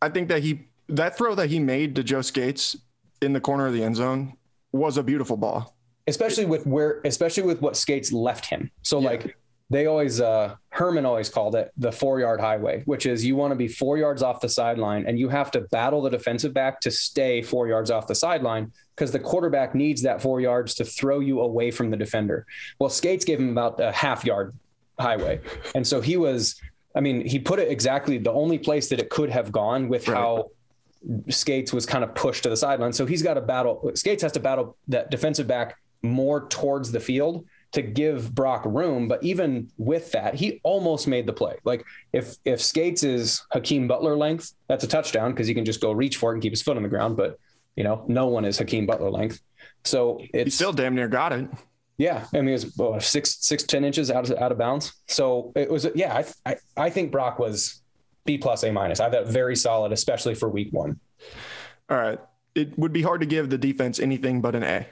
I 0.01 0.09
think 0.09 0.29
that 0.29 0.41
he 0.41 0.67
that 0.89 1.17
throw 1.17 1.35
that 1.35 1.49
he 1.49 1.59
made 1.59 1.95
to 1.95 2.03
Joe 2.03 2.21
Scates 2.21 2.75
in 3.21 3.33
the 3.33 3.41
corner 3.41 3.67
of 3.67 3.73
the 3.73 3.83
end 3.83 3.95
zone 3.95 4.35
was 4.71 4.97
a 4.97 5.03
beautiful 5.03 5.37
ball. 5.37 5.75
Especially 6.07 6.45
with 6.45 6.65
where, 6.65 6.99
especially 7.05 7.43
with 7.43 7.61
what 7.61 7.77
Scates 7.77 8.11
left 8.11 8.45
him. 8.45 8.71
So 8.81 8.99
yeah. 8.99 9.09
like 9.09 9.37
they 9.71 9.85
always 9.85 10.19
uh, 10.19 10.55
Herman 10.69 11.05
always 11.05 11.29
called 11.29 11.55
it 11.55 11.71
the 11.77 11.93
four 11.93 12.19
yard 12.19 12.41
highway, 12.41 12.83
which 12.83 13.05
is 13.05 13.23
you 13.23 13.37
want 13.37 13.51
to 13.51 13.55
be 13.55 13.69
four 13.69 13.97
yards 13.97 14.21
off 14.21 14.41
the 14.41 14.49
sideline 14.49 15.05
and 15.07 15.17
you 15.17 15.29
have 15.29 15.49
to 15.51 15.61
battle 15.61 16.01
the 16.01 16.09
defensive 16.09 16.53
back 16.53 16.81
to 16.81 16.91
stay 16.91 17.41
four 17.41 17.69
yards 17.69 17.89
off 17.89 18.05
the 18.05 18.13
sideline 18.13 18.73
because 18.93 19.11
the 19.13 19.19
quarterback 19.19 19.73
needs 19.73 20.01
that 20.01 20.21
four 20.21 20.41
yards 20.41 20.75
to 20.75 20.83
throw 20.83 21.21
you 21.21 21.39
away 21.39 21.71
from 21.71 21.89
the 21.89 21.95
defender. 21.95 22.45
Well, 22.79 22.89
Scates 22.89 23.23
gave 23.23 23.39
him 23.39 23.49
about 23.49 23.79
a 23.79 23.93
half 23.93 24.25
yard 24.25 24.53
highway, 24.99 25.39
and 25.73 25.87
so 25.87 26.01
he 26.01 26.17
was. 26.17 26.59
I 26.93 26.99
mean, 26.99 27.25
he 27.25 27.39
put 27.39 27.57
it 27.59 27.71
exactly 27.71 28.17
the 28.17 28.33
only 28.33 28.59
place 28.59 28.89
that 28.89 28.99
it 28.99 29.09
could 29.09 29.29
have 29.29 29.49
gone 29.53 29.87
with 29.87 30.09
right. 30.09 30.17
how 30.17 30.51
Scates 31.29 31.71
was 31.71 31.85
kind 31.85 32.03
of 32.03 32.13
pushed 32.13 32.43
to 32.43 32.49
the 32.49 32.57
sideline. 32.57 32.91
So 32.91 33.05
he's 33.05 33.23
got 33.23 33.35
to 33.35 33.41
battle. 33.41 33.89
Scates 33.93 34.21
has 34.23 34.33
to 34.33 34.41
battle 34.41 34.75
that 34.89 35.09
defensive 35.09 35.47
back 35.47 35.77
more 36.03 36.47
towards 36.49 36.91
the 36.91 36.99
field 36.99 37.45
to 37.71 37.81
give 37.81 38.33
Brock 38.33 38.63
room. 38.65 39.07
But 39.07 39.23
even 39.23 39.69
with 39.77 40.11
that, 40.11 40.35
he 40.35 40.59
almost 40.63 41.07
made 41.07 41.25
the 41.25 41.33
play. 41.33 41.55
Like 41.63 41.85
if 42.13 42.35
if 42.45 42.61
Scates 42.61 43.03
is 43.03 43.41
Hakeem 43.51 43.87
Butler 43.87 44.15
length, 44.15 44.53
that's 44.67 44.83
a 44.83 44.87
touchdown 44.87 45.31
because 45.31 45.47
he 45.47 45.53
can 45.53 45.65
just 45.65 45.81
go 45.81 45.91
reach 45.91 46.17
for 46.17 46.31
it 46.31 46.35
and 46.35 46.41
keep 46.41 46.51
his 46.51 46.61
foot 46.61 46.77
on 46.77 46.83
the 46.83 46.89
ground. 46.89 47.17
But 47.17 47.39
you 47.75 47.83
know, 47.83 48.03
no 48.07 48.27
one 48.27 48.45
is 48.45 48.57
Hakeem 48.57 48.85
Butler 48.85 49.09
length. 49.09 49.41
So 49.83 50.21
it's 50.33 50.45
he 50.45 50.49
still 50.51 50.73
damn 50.73 50.95
near 50.95 51.07
got 51.07 51.33
it. 51.33 51.47
Yeah, 51.97 52.25
I 52.33 52.37
mean, 52.37 52.49
it 52.49 52.53
was 52.53 52.79
oh, 52.79 52.97
six, 52.99 53.37
six, 53.41 53.63
ten 53.63 53.83
inches 53.83 54.09
out 54.09 54.29
of 54.29 54.37
out 54.37 54.51
of 54.51 54.57
bounds. 54.57 54.93
So 55.07 55.51
it 55.55 55.69
was, 55.69 55.87
yeah. 55.93 56.23
I, 56.45 56.51
I, 56.51 56.55
I 56.75 56.89
think 56.89 57.11
Brock 57.11 57.37
was 57.37 57.81
B 58.25 58.39
plus, 58.39 58.63
A 58.63 58.71
minus. 58.71 58.99
I 58.99 59.09
thought 59.09 59.27
very 59.27 59.55
solid, 59.55 59.91
especially 59.91 60.33
for 60.33 60.49
week 60.49 60.69
one. 60.71 60.99
All 61.89 61.97
right, 61.97 62.19
it 62.55 62.77
would 62.79 62.91
be 62.91 63.03
hard 63.03 63.21
to 63.21 63.27
give 63.27 63.51
the 63.51 63.57
defense 63.57 63.99
anything 63.99 64.41
but 64.41 64.55
an 64.55 64.63
A. 64.63 64.87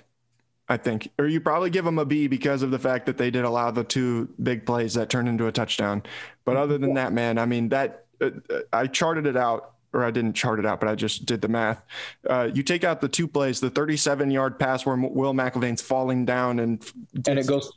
I 0.70 0.78
think, 0.78 1.10
or 1.18 1.28
you 1.28 1.42
probably 1.42 1.72
give 1.72 1.84
them 1.84 1.98
a 1.98 2.06
B 2.06 2.28
because 2.28 2.62
of 2.62 2.70
the 2.70 2.78
fact 2.78 3.08
that 3.08 3.18
they 3.18 3.32
did 3.32 3.44
allow 3.44 3.72
the 3.72 3.84
two 3.84 4.30
big 4.42 4.68
plays 4.68 4.94
that 4.94 5.10
turned 5.10 5.28
into 5.28 5.48
a 5.48 5.52
touchdown. 5.52 6.04
But 6.46 6.58
other 6.58 6.78
than 6.78 6.94
that, 6.94 7.12
man, 7.12 7.40
I 7.40 7.48
mean, 7.48 7.70
that 7.70 8.06
uh, 8.22 8.30
I 8.72 8.86
charted 8.86 9.26
it 9.26 9.36
out, 9.36 9.74
or 9.94 10.04
I 10.04 10.12
didn't 10.12 10.34
chart 10.34 10.60
it 10.60 10.68
out, 10.68 10.80
but 10.80 10.88
I 10.88 10.94
just 10.94 11.26
did 11.26 11.42
the 11.42 11.48
math. 11.48 11.82
Uh, 12.30 12.50
you 12.54 12.62
take 12.62 12.84
out 12.84 13.02
the 13.02 13.10
two 13.10 13.28
plays, 13.28 13.60
the 13.60 13.72
37 13.72 14.30
yard 14.30 14.60
pass 14.60 14.86
where 14.86 14.96
Will 14.96 15.34
McElvain's 15.34 15.82
falling 15.82 16.26
down 16.26 16.60
and 16.60 16.86
and 17.28 17.40
it 17.40 17.48
goes 17.48 17.72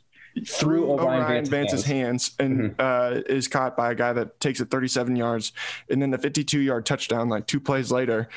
through 0.47 0.91
O'Rien, 0.91 1.23
O'Rien 1.23 1.45
Vance's, 1.45 1.83
hands, 1.83 2.35
hands 2.35 2.35
and 2.39 2.71
mm-hmm. 2.71 2.75
uh, 2.79 3.21
is 3.27 3.47
caught 3.47 3.75
by 3.75 3.91
a 3.91 3.95
guy 3.95 4.13
that 4.13 4.39
takes 4.39 4.59
it 4.59 4.69
37 4.69 5.15
yards, 5.15 5.51
and 5.89 6.01
then 6.01 6.11
the 6.11 6.17
52 6.17 6.59
yard 6.59 6.85
touchdown, 6.85 7.29
like 7.29 7.47
two 7.47 7.59
plays 7.59 7.91
later, 7.91 8.29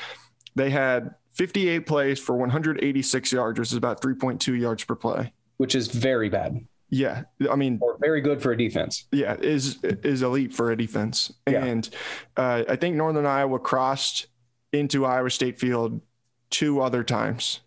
they 0.55 0.69
had 0.69 1.13
58 1.37 1.85
plays 1.85 2.19
for 2.19 2.35
186 2.35 3.31
yards, 3.31 3.59
which 3.59 3.69
is 3.69 3.77
about 3.77 4.01
3.2 4.01 4.59
yards 4.59 4.83
per 4.83 4.95
play, 4.95 5.31
which 5.57 5.75
is 5.75 5.87
very 5.87 6.29
bad. 6.29 6.65
Yeah, 6.89 7.23
I 7.51 7.55
mean, 7.55 7.79
or 7.81 7.97
very 7.99 8.21
good 8.21 8.41
for 8.41 8.53
a 8.53 8.57
defense. 8.57 9.05
Yeah, 9.11 9.35
is 9.35 9.77
is 9.83 10.23
elite 10.23 10.53
for 10.53 10.71
a 10.71 10.77
defense, 10.77 11.33
yeah. 11.47 11.63
and 11.65 11.89
uh, 12.37 12.63
I 12.67 12.75
think 12.77 12.95
Northern 12.95 13.25
Iowa 13.25 13.59
crossed 13.59 14.27
into 14.71 15.05
Iowa 15.05 15.29
State 15.29 15.59
Field 15.59 16.01
two 16.49 16.81
other 16.81 17.03
times. 17.03 17.59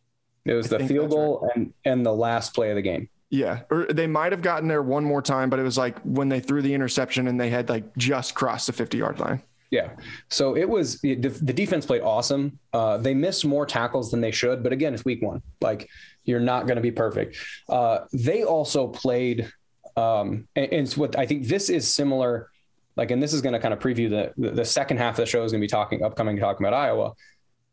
It 0.46 0.54
was 0.54 0.72
I 0.72 0.78
the 0.78 0.88
field 0.88 1.10
goal 1.10 1.40
right. 1.42 1.56
and 1.56 1.72
and 1.84 2.04
the 2.04 2.14
last 2.14 2.54
play 2.54 2.70
of 2.70 2.76
the 2.76 2.82
game. 2.82 3.08
Yeah, 3.28 3.60
or 3.70 3.84
they 3.84 4.06
might 4.08 4.32
have 4.32 4.42
gotten 4.42 4.68
there 4.68 4.82
one 4.82 5.04
more 5.04 5.22
time, 5.22 5.50
but 5.50 5.60
it 5.60 5.62
was 5.62 5.78
like 5.78 6.00
when 6.00 6.28
they 6.28 6.40
threw 6.40 6.62
the 6.62 6.74
interception 6.74 7.28
and 7.28 7.38
they 7.38 7.50
had 7.50 7.68
like 7.68 7.96
just 7.96 8.34
crossed 8.34 8.66
the 8.66 8.72
50 8.72 8.98
yard 8.98 9.20
line. 9.20 9.42
Yeah. 9.70 9.90
So 10.28 10.56
it 10.56 10.68
was 10.68 11.00
the, 11.00 11.14
the 11.14 11.52
defense 11.52 11.86
played 11.86 12.02
awesome. 12.02 12.58
Uh, 12.72 12.96
they 12.96 13.14
missed 13.14 13.44
more 13.44 13.64
tackles 13.64 14.10
than 14.10 14.20
they 14.20 14.32
should, 14.32 14.62
but 14.62 14.72
again, 14.72 14.94
it's 14.94 15.04
week 15.04 15.22
one. 15.22 15.42
Like 15.60 15.88
you're 16.24 16.40
not 16.40 16.66
going 16.66 16.76
to 16.76 16.82
be 16.82 16.90
perfect. 16.90 17.36
Uh, 17.68 18.00
they 18.12 18.42
also 18.42 18.88
played, 18.88 19.50
um, 19.96 20.48
and, 20.56 20.72
and 20.72 20.92
what 20.94 21.16
I 21.16 21.26
think 21.26 21.46
this 21.46 21.70
is 21.70 21.92
similar. 21.92 22.50
Like, 22.96 23.12
and 23.12 23.22
this 23.22 23.32
is 23.32 23.40
going 23.40 23.52
to 23.52 23.60
kind 23.60 23.72
of 23.72 23.78
preview 23.78 24.10
the, 24.10 24.50
the 24.50 24.64
second 24.64 24.98
half 24.98 25.14
of 25.14 25.24
the 25.24 25.26
show 25.26 25.44
is 25.44 25.52
going 25.52 25.60
to 25.60 25.64
be 25.64 25.70
talking 25.70 26.02
upcoming 26.02 26.36
talking 26.36 26.66
about 26.66 26.76
Iowa. 26.76 27.12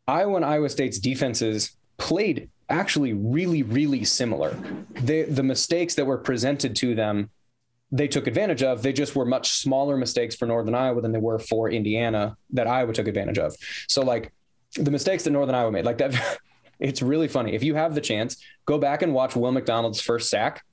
Iowa 0.06 0.36
and 0.36 0.44
Iowa 0.44 0.68
State's 0.68 0.98
defenses 0.98 1.76
played 1.98 2.48
actually 2.70 3.12
really, 3.12 3.62
really 3.62 4.04
similar. 4.04 4.56
They, 4.92 5.24
the 5.24 5.42
mistakes 5.42 5.96
that 5.96 6.06
were 6.06 6.18
presented 6.18 6.76
to 6.76 6.94
them 6.94 7.30
they 7.90 8.08
took 8.08 8.26
advantage 8.26 8.62
of. 8.62 8.82
They 8.82 8.92
just 8.92 9.16
were 9.16 9.24
much 9.24 9.50
smaller 9.50 9.96
mistakes 9.96 10.34
for 10.34 10.46
Northern 10.46 10.74
Iowa 10.74 11.00
than 11.00 11.12
they 11.12 11.18
were 11.18 11.38
for 11.38 11.70
Indiana 11.70 12.36
that 12.50 12.66
Iowa 12.66 12.92
took 12.92 13.08
advantage 13.08 13.38
of. 13.38 13.56
So 13.88 14.02
like 14.02 14.32
the 14.74 14.90
mistakes 14.90 15.24
that 15.24 15.30
Northern 15.30 15.54
Iowa 15.54 15.72
made, 15.72 15.84
like 15.84 15.98
that, 15.98 16.38
it's 16.80 17.02
really 17.02 17.28
funny. 17.28 17.54
If 17.54 17.62
you 17.62 17.74
have 17.74 17.94
the 17.94 18.00
chance, 18.00 18.42
go 18.66 18.78
back 18.78 19.02
and 19.02 19.14
watch 19.14 19.36
Will 19.36 19.52
McDonald's 19.52 20.00
first 20.00 20.28
sack 20.28 20.64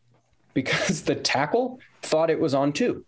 because 0.54 1.02
the 1.04 1.16
tackle 1.16 1.80
thought 2.02 2.30
it 2.30 2.40
was 2.40 2.54
on 2.54 2.74
two. 2.74 3.06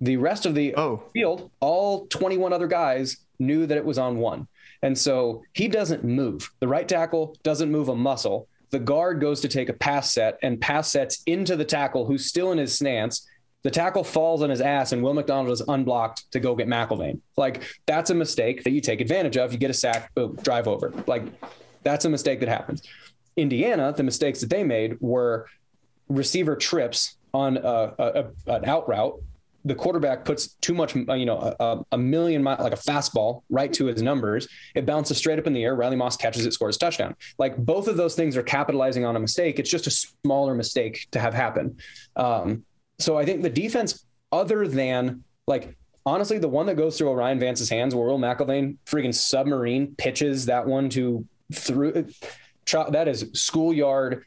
The 0.00 0.16
rest 0.16 0.44
of 0.44 0.54
the 0.54 0.74
oh. 0.76 1.04
field, 1.12 1.50
all 1.60 2.06
21 2.06 2.52
other 2.52 2.66
guys 2.66 3.18
knew 3.38 3.66
that 3.66 3.78
it 3.78 3.84
was 3.84 3.98
on 3.98 4.18
one. 4.18 4.48
And 4.82 4.98
so 4.98 5.42
he 5.52 5.68
doesn't 5.68 6.04
move. 6.04 6.50
The 6.60 6.68
right 6.68 6.86
tackle 6.86 7.36
doesn't 7.42 7.70
move 7.70 7.88
a 7.88 7.96
muscle 7.96 8.48
the 8.70 8.78
guard 8.78 9.20
goes 9.20 9.40
to 9.42 9.48
take 9.48 9.68
a 9.68 9.72
pass 9.72 10.12
set 10.12 10.38
and 10.42 10.60
pass 10.60 10.90
sets 10.90 11.22
into 11.26 11.56
the 11.56 11.64
tackle 11.64 12.06
who's 12.06 12.26
still 12.26 12.52
in 12.52 12.58
his 12.58 12.74
stance. 12.74 13.28
The 13.62 13.70
tackle 13.70 14.04
falls 14.04 14.42
on 14.42 14.50
his 14.50 14.60
ass, 14.60 14.92
and 14.92 15.02
Will 15.02 15.14
McDonald 15.14 15.50
is 15.50 15.62
unblocked 15.66 16.30
to 16.32 16.40
go 16.40 16.54
get 16.54 16.68
McElvain. 16.68 17.20
Like, 17.36 17.62
that's 17.86 18.10
a 18.10 18.14
mistake 18.14 18.62
that 18.64 18.72
you 18.72 18.80
take 18.82 19.00
advantage 19.00 19.38
of. 19.38 19.52
You 19.52 19.58
get 19.58 19.70
a 19.70 19.74
sack, 19.74 20.14
boom, 20.14 20.36
drive 20.42 20.68
over. 20.68 20.92
Like, 21.06 21.22
that's 21.82 22.04
a 22.04 22.10
mistake 22.10 22.40
that 22.40 22.48
happens. 22.48 22.82
Indiana, 23.36 23.92
the 23.96 24.02
mistakes 24.02 24.40
that 24.40 24.50
they 24.50 24.64
made 24.64 25.00
were 25.00 25.46
receiver 26.08 26.56
trips 26.56 27.16
on 27.32 27.56
a, 27.56 27.94
a, 27.98 28.24
an 28.46 28.64
out 28.66 28.88
route 28.88 29.20
the 29.64 29.74
quarterback 29.74 30.24
puts 30.24 30.54
too 30.60 30.74
much, 30.74 30.94
uh, 30.96 31.14
you 31.14 31.24
know, 31.24 31.54
a, 31.58 31.78
a 31.92 31.98
million 31.98 32.42
mile, 32.42 32.58
like 32.60 32.74
a 32.74 32.76
fastball 32.76 33.42
right 33.48 33.72
to 33.72 33.86
his 33.86 34.02
numbers. 34.02 34.46
It 34.74 34.84
bounces 34.84 35.16
straight 35.16 35.38
up 35.38 35.46
in 35.46 35.54
the 35.54 35.64
air. 35.64 35.74
Riley 35.74 35.96
Moss 35.96 36.16
catches 36.16 36.44
it, 36.44 36.52
scores 36.52 36.76
a 36.76 36.78
touchdown. 36.78 37.16
Like 37.38 37.56
both 37.56 37.88
of 37.88 37.96
those 37.96 38.14
things 38.14 38.36
are 38.36 38.42
capitalizing 38.42 39.04
on 39.06 39.16
a 39.16 39.20
mistake. 39.20 39.58
It's 39.58 39.70
just 39.70 39.86
a 39.86 39.90
smaller 39.90 40.54
mistake 40.54 41.08
to 41.12 41.20
have 41.20 41.32
happen. 41.32 41.78
Um, 42.14 42.64
so 42.98 43.16
I 43.16 43.24
think 43.24 43.42
the 43.42 43.50
defense, 43.50 44.04
other 44.30 44.68
than 44.68 45.24
like, 45.46 45.74
honestly, 46.04 46.38
the 46.38 46.48
one 46.48 46.66
that 46.66 46.76
goes 46.76 46.98
through 46.98 47.08
O'Rien 47.08 47.38
Vance's 47.38 47.70
hands, 47.70 47.94
where 47.94 48.06
Will 48.06 48.18
McElvain 48.18 48.76
freaking 48.84 49.14
submarine 49.14 49.94
pitches 49.96 50.46
that 50.46 50.66
one 50.66 50.90
to 50.90 51.26
through, 51.52 52.06
that 52.90 53.08
is 53.08 53.30
schoolyard. 53.32 54.24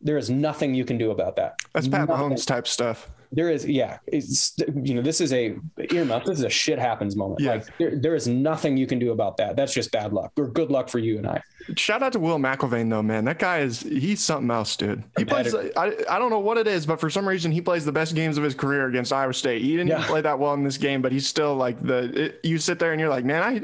There 0.00 0.16
is 0.16 0.30
nothing 0.30 0.74
you 0.74 0.86
can 0.86 0.96
do 0.96 1.10
about 1.10 1.36
that. 1.36 1.56
That's 1.74 1.86
Pat 1.86 2.08
nothing. 2.08 2.30
Mahomes 2.30 2.46
type 2.46 2.66
stuff 2.66 3.10
there 3.32 3.48
is 3.48 3.64
yeah 3.64 3.98
it's 4.06 4.54
you 4.82 4.94
know 4.94 5.02
this 5.02 5.20
is 5.20 5.32
a 5.32 5.56
earmuff. 5.78 6.24
This 6.24 6.38
is 6.38 6.44
a 6.44 6.50
shit 6.50 6.78
happens 6.78 7.14
moment. 7.14 7.40
Yeah. 7.40 7.52
like 7.52 7.78
there, 7.78 7.96
there 7.96 8.14
is 8.14 8.26
nothing 8.26 8.76
you 8.76 8.86
can 8.86 8.98
do 8.98 9.12
about 9.12 9.36
that. 9.36 9.56
That's 9.56 9.72
just 9.72 9.92
bad 9.92 10.12
luck 10.12 10.32
or 10.36 10.48
good 10.48 10.70
luck 10.70 10.88
for 10.88 10.98
UNI. 10.98 11.40
Shout 11.76 12.02
out 12.02 12.12
to 12.14 12.18
will 12.18 12.38
McElvain 12.38 12.90
though 12.90 13.02
man. 13.02 13.24
That 13.24 13.38
guy 13.38 13.58
is 13.60 13.82
he's 13.82 14.20
something 14.20 14.50
else 14.50 14.74
dude. 14.76 15.04
He 15.16 15.24
plays 15.24 15.54
I, 15.54 15.92
I 16.08 16.18
don't 16.18 16.30
know 16.30 16.40
what 16.40 16.58
it 16.58 16.66
is 16.66 16.86
but 16.86 16.98
for 16.98 17.08
some 17.08 17.28
reason 17.28 17.52
he 17.52 17.60
plays 17.60 17.84
the 17.84 17.92
best 17.92 18.16
games 18.16 18.36
of 18.36 18.42
his 18.42 18.54
career 18.54 18.88
against 18.88 19.12
iowa 19.12 19.32
state. 19.32 19.62
He 19.62 19.76
didn't 19.76 19.88
yeah. 19.88 20.06
play 20.06 20.20
that 20.22 20.38
well 20.38 20.54
in 20.54 20.64
this 20.64 20.76
game 20.76 21.00
but 21.00 21.12
he's 21.12 21.26
still 21.26 21.54
like 21.54 21.80
the 21.80 22.24
it, 22.24 22.40
you 22.42 22.58
sit 22.58 22.80
there 22.80 22.92
and 22.92 23.00
you're 23.00 23.10
like 23.10 23.24
man 23.24 23.42
i 23.42 23.58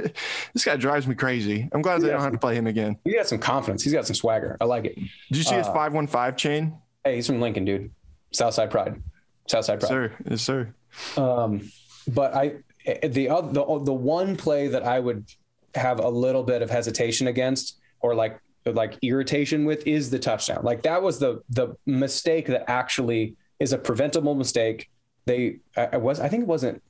this 0.54 0.64
guy 0.64 0.76
drives 0.76 1.08
me 1.08 1.16
crazy. 1.16 1.68
I'm 1.72 1.82
glad 1.82 1.96
he 1.96 2.02
they 2.02 2.10
don't 2.10 2.18
some, 2.18 2.24
have 2.24 2.32
to 2.32 2.38
play 2.38 2.54
him 2.54 2.68
again. 2.68 2.98
He 3.04 3.14
got 3.14 3.26
some 3.26 3.38
confidence. 3.38 3.82
He's 3.82 3.92
got 3.92 4.06
some 4.06 4.14
swagger. 4.14 4.56
I 4.60 4.64
like 4.64 4.84
it. 4.84 4.94
Did 4.94 5.08
you 5.38 5.42
see 5.42 5.54
uh, 5.54 5.58
his 5.58 5.66
515 5.66 6.36
chain? 6.36 6.78
Hey 7.04 7.16
he's 7.16 7.26
from 7.26 7.40
lincoln 7.40 7.64
dude. 7.64 7.90
Southside 8.32 8.70
pride 8.70 9.02
Southside 9.46 9.80
Pride. 9.80 9.88
Sir, 9.88 10.12
yes, 10.28 10.42
sir. 10.42 10.74
Um, 11.16 11.70
but 12.08 12.34
I 12.34 12.56
the 13.06 13.28
other 13.28 13.52
the 13.52 13.80
the 13.84 13.92
one 13.92 14.36
play 14.36 14.68
that 14.68 14.82
I 14.82 15.00
would 15.00 15.24
have 15.74 15.98
a 16.00 16.08
little 16.08 16.42
bit 16.42 16.62
of 16.62 16.70
hesitation 16.70 17.26
against, 17.26 17.78
or 18.00 18.14
like 18.14 18.40
like 18.64 18.98
irritation 19.02 19.64
with, 19.64 19.86
is 19.86 20.10
the 20.10 20.18
touchdown. 20.18 20.60
Like 20.62 20.82
that 20.82 21.02
was 21.02 21.18
the 21.18 21.42
the 21.50 21.76
mistake 21.86 22.46
that 22.46 22.68
actually 22.68 23.36
is 23.60 23.72
a 23.72 23.78
preventable 23.78 24.34
mistake. 24.34 24.90
they 25.24 25.58
I, 25.76 25.96
was 25.96 26.20
I 26.20 26.28
think 26.28 26.42
it 26.42 26.48
wasn't 26.48 26.82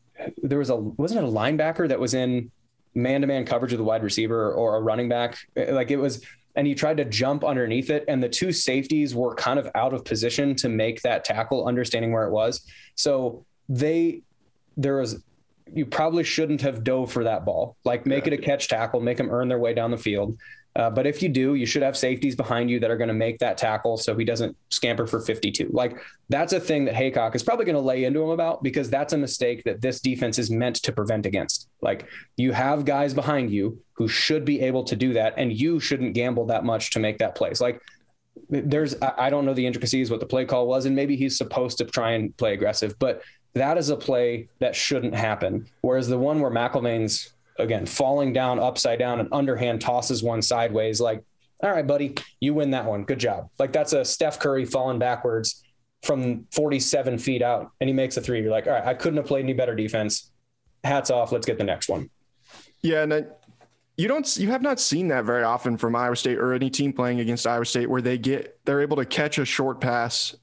there 0.42 0.58
was 0.58 0.70
a 0.70 0.76
wasn't 0.76 1.20
it 1.20 1.28
a 1.28 1.30
linebacker 1.30 1.88
that 1.88 2.00
was 2.00 2.14
in 2.14 2.50
man 2.94 3.20
to 3.20 3.26
man 3.26 3.44
coverage 3.44 3.72
of 3.72 3.78
the 3.78 3.84
wide 3.84 4.02
receiver 4.02 4.52
or 4.52 4.76
a 4.76 4.80
running 4.80 5.08
back 5.08 5.36
like 5.54 5.90
it 5.90 5.98
was 5.98 6.22
and 6.56 6.66
he 6.66 6.74
tried 6.74 6.96
to 6.96 7.04
jump 7.04 7.44
underneath 7.44 7.90
it 7.90 8.04
and 8.08 8.22
the 8.22 8.28
two 8.28 8.50
safeties 8.50 9.14
were 9.14 9.34
kind 9.34 9.58
of 9.58 9.70
out 9.74 9.92
of 9.92 10.04
position 10.04 10.54
to 10.56 10.68
make 10.68 11.02
that 11.02 11.24
tackle 11.24 11.66
understanding 11.66 12.12
where 12.12 12.24
it 12.24 12.30
was. 12.30 12.62
So 12.94 13.44
they 13.68 14.22
there 14.76 14.96
was 14.96 15.22
you 15.72 15.84
probably 15.84 16.22
shouldn't 16.22 16.60
have 16.62 16.84
dove 16.84 17.12
for 17.12 17.24
that 17.24 17.44
ball. 17.44 17.76
Like 17.84 18.06
make 18.06 18.26
yeah. 18.26 18.34
it 18.34 18.40
a 18.40 18.42
catch 18.42 18.68
tackle 18.68 19.00
make 19.00 19.18
them 19.18 19.30
earn 19.30 19.48
their 19.48 19.58
way 19.58 19.74
down 19.74 19.90
the 19.90 19.98
field 19.98 20.36
uh, 20.76 20.90
but 20.90 21.06
if 21.06 21.22
you 21.22 21.30
do, 21.30 21.54
you 21.54 21.64
should 21.64 21.82
have 21.82 21.96
safeties 21.96 22.36
behind 22.36 22.68
you 22.68 22.78
that 22.78 22.90
are 22.90 22.98
going 22.98 23.08
to 23.08 23.14
make 23.14 23.38
that 23.38 23.56
tackle 23.56 23.96
so 23.96 24.14
he 24.14 24.26
doesn't 24.26 24.54
scamper 24.68 25.06
for 25.06 25.20
52. 25.20 25.70
Like 25.72 25.96
that's 26.28 26.52
a 26.52 26.60
thing 26.60 26.84
that 26.84 26.94
Heacock 26.94 27.34
is 27.34 27.42
probably 27.42 27.64
going 27.64 27.76
to 27.76 27.80
lay 27.80 28.04
into 28.04 28.22
him 28.22 28.28
about 28.28 28.62
because 28.62 28.90
that's 28.90 29.14
a 29.14 29.18
mistake 29.18 29.64
that 29.64 29.80
this 29.80 30.00
defense 30.00 30.38
is 30.38 30.50
meant 30.50 30.76
to 30.76 30.92
prevent 30.92 31.24
against. 31.24 31.70
Like 31.80 32.06
you 32.36 32.52
have 32.52 32.84
guys 32.84 33.14
behind 33.14 33.50
you 33.50 33.80
who 33.94 34.06
should 34.06 34.44
be 34.44 34.60
able 34.60 34.84
to 34.84 34.94
do 34.94 35.14
that, 35.14 35.32
and 35.38 35.50
you 35.50 35.80
shouldn't 35.80 36.12
gamble 36.12 36.44
that 36.46 36.64
much 36.64 36.90
to 36.90 36.98
make 36.98 37.16
that 37.18 37.34
place. 37.34 37.58
Like 37.58 37.80
there's, 38.50 38.94
I 39.00 39.30
don't 39.30 39.46
know 39.46 39.54
the 39.54 39.66
intricacies 39.66 40.10
what 40.10 40.20
the 40.20 40.26
play 40.26 40.44
call 40.44 40.66
was, 40.66 40.84
and 40.84 40.94
maybe 40.94 41.16
he's 41.16 41.38
supposed 41.38 41.78
to 41.78 41.86
try 41.86 42.10
and 42.12 42.36
play 42.36 42.52
aggressive, 42.52 42.98
but 42.98 43.22
that 43.54 43.78
is 43.78 43.88
a 43.88 43.96
play 43.96 44.48
that 44.58 44.76
shouldn't 44.76 45.14
happen. 45.14 45.66
Whereas 45.80 46.08
the 46.08 46.18
one 46.18 46.40
where 46.40 46.50
McElvain's 46.50 47.32
again, 47.58 47.86
falling 47.86 48.32
down 48.32 48.58
upside 48.58 48.98
down 48.98 49.20
and 49.20 49.28
underhand 49.32 49.80
tosses 49.80 50.22
one 50.22 50.42
sideways. 50.42 51.00
Like, 51.00 51.22
all 51.62 51.70
right, 51.70 51.86
buddy, 51.86 52.14
you 52.40 52.54
win 52.54 52.70
that 52.70 52.84
one. 52.84 53.04
Good 53.04 53.18
job. 53.18 53.48
Like 53.58 53.72
that's 53.72 53.92
a 53.92 54.04
Steph 54.04 54.38
Curry 54.38 54.64
falling 54.64 54.98
backwards 54.98 55.62
from 56.02 56.46
47 56.52 57.18
feet 57.18 57.42
out 57.42 57.72
and 57.80 57.88
he 57.88 57.94
makes 57.94 58.16
a 58.16 58.20
three. 58.20 58.42
You're 58.42 58.50
like, 58.50 58.66
all 58.66 58.72
right, 58.72 58.86
I 58.86 58.94
couldn't 58.94 59.16
have 59.16 59.26
played 59.26 59.44
any 59.44 59.54
better 59.54 59.74
defense. 59.74 60.30
Hats 60.84 61.10
off. 61.10 61.32
Let's 61.32 61.46
get 61.46 61.58
the 61.58 61.64
next 61.64 61.88
one. 61.88 62.10
Yeah. 62.82 63.02
And 63.02 63.26
you 63.96 64.08
don't, 64.08 64.36
you 64.36 64.48
have 64.50 64.62
not 64.62 64.78
seen 64.78 65.08
that 65.08 65.24
very 65.24 65.42
often 65.42 65.76
from 65.78 65.96
Iowa 65.96 66.16
State 66.16 66.38
or 66.38 66.52
any 66.52 66.68
team 66.68 66.92
playing 66.92 67.20
against 67.20 67.46
Iowa 67.46 67.64
State 67.64 67.88
where 67.88 68.02
they 68.02 68.18
get, 68.18 68.60
they're 68.64 68.82
able 68.82 68.98
to 68.98 69.06
catch 69.06 69.38
a 69.38 69.44
short 69.44 69.80
pass. 69.80 70.36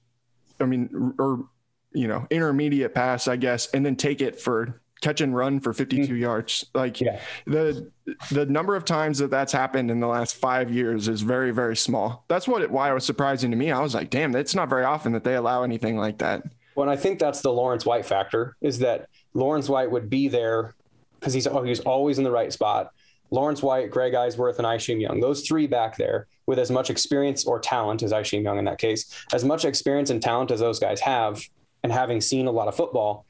I 0.60 0.66
mean, 0.66 1.14
or, 1.20 1.48
you 1.94 2.08
know, 2.08 2.26
intermediate 2.32 2.96
pass, 2.96 3.28
I 3.28 3.36
guess, 3.36 3.68
and 3.68 3.86
then 3.86 3.96
take 3.96 4.22
it 4.22 4.42
for 4.42 4.82
catch 5.04 5.22
and 5.22 5.36
run 5.36 5.60
for 5.60 5.74
52 5.74 6.02
mm-hmm. 6.02 6.16
yards. 6.16 6.66
Like 6.74 7.00
yeah. 7.02 7.20
the 7.46 7.92
the 8.32 8.46
number 8.46 8.76
of 8.76 8.86
times 8.86 9.20
that 9.20 9.30
that's 9.30 9.52
happened 9.52 9.92
in 9.92 10.00
the 10.00 10.08
last 10.08 10.36
five 10.36 10.72
years 10.72 11.08
is 11.08 11.22
very 11.22 11.52
very 11.52 11.76
small. 11.76 12.26
That's 12.28 12.48
what 12.48 12.62
it, 12.62 12.72
why 12.72 12.90
it 12.90 12.94
was 12.94 13.06
surprising 13.06 13.52
to 13.52 13.58
me. 13.58 13.72
I 13.72 13.80
was 13.82 13.94
like, 13.94 14.10
damn, 14.10 14.36
it's 14.36 14.56
not 14.56 14.70
very 14.70 14.86
often 14.86 15.12
that 15.12 15.24
they 15.24 15.36
allow 15.36 15.64
anything 15.64 15.98
like 15.98 16.20
that. 16.20 16.44
Well, 16.76 16.90
I 16.90 16.96
think 16.96 17.20
that's 17.20 17.42
the 17.42 17.52
Lawrence 17.52 17.86
White 17.86 18.06
factor 18.06 18.56
is 18.62 18.80
that 18.80 19.08
Lawrence 19.34 19.70
White 19.70 19.92
would 19.92 20.10
be 20.10 20.28
there 20.28 20.74
because 21.20 21.34
he's 21.34 21.48
he's 21.66 21.80
always 21.82 22.18
in 22.18 22.24
the 22.24 22.32
right 22.32 22.52
spot. 22.52 22.92
Lawrence 23.30 23.64
White, 23.64 23.90
Greg 23.90 24.14
Eisworth, 24.14 24.58
and 24.60 24.68
Isheem 24.68 25.02
Young, 25.02 25.20
those 25.20 25.42
three 25.42 25.66
back 25.66 25.98
there 25.98 26.28
with 26.46 26.60
as 26.60 26.70
much 26.70 26.92
experience 26.92 27.46
or 27.46 27.60
talent 27.60 28.04
as 28.04 28.12
Isheem 28.12 28.44
Young 28.44 28.60
in 28.60 28.66
that 28.66 28.78
case, 28.78 29.12
as 29.34 29.44
much 29.44 29.66
experience 29.66 30.12
and 30.12 30.22
talent 30.22 30.52
as 30.52 30.60
those 30.60 30.80
guys 30.80 31.00
have, 31.00 31.42
and 31.82 31.92
having 31.92 32.22
seen 32.22 32.48
a 32.48 32.52
lot 32.52 32.68
of 32.68 32.76
football, 32.76 33.26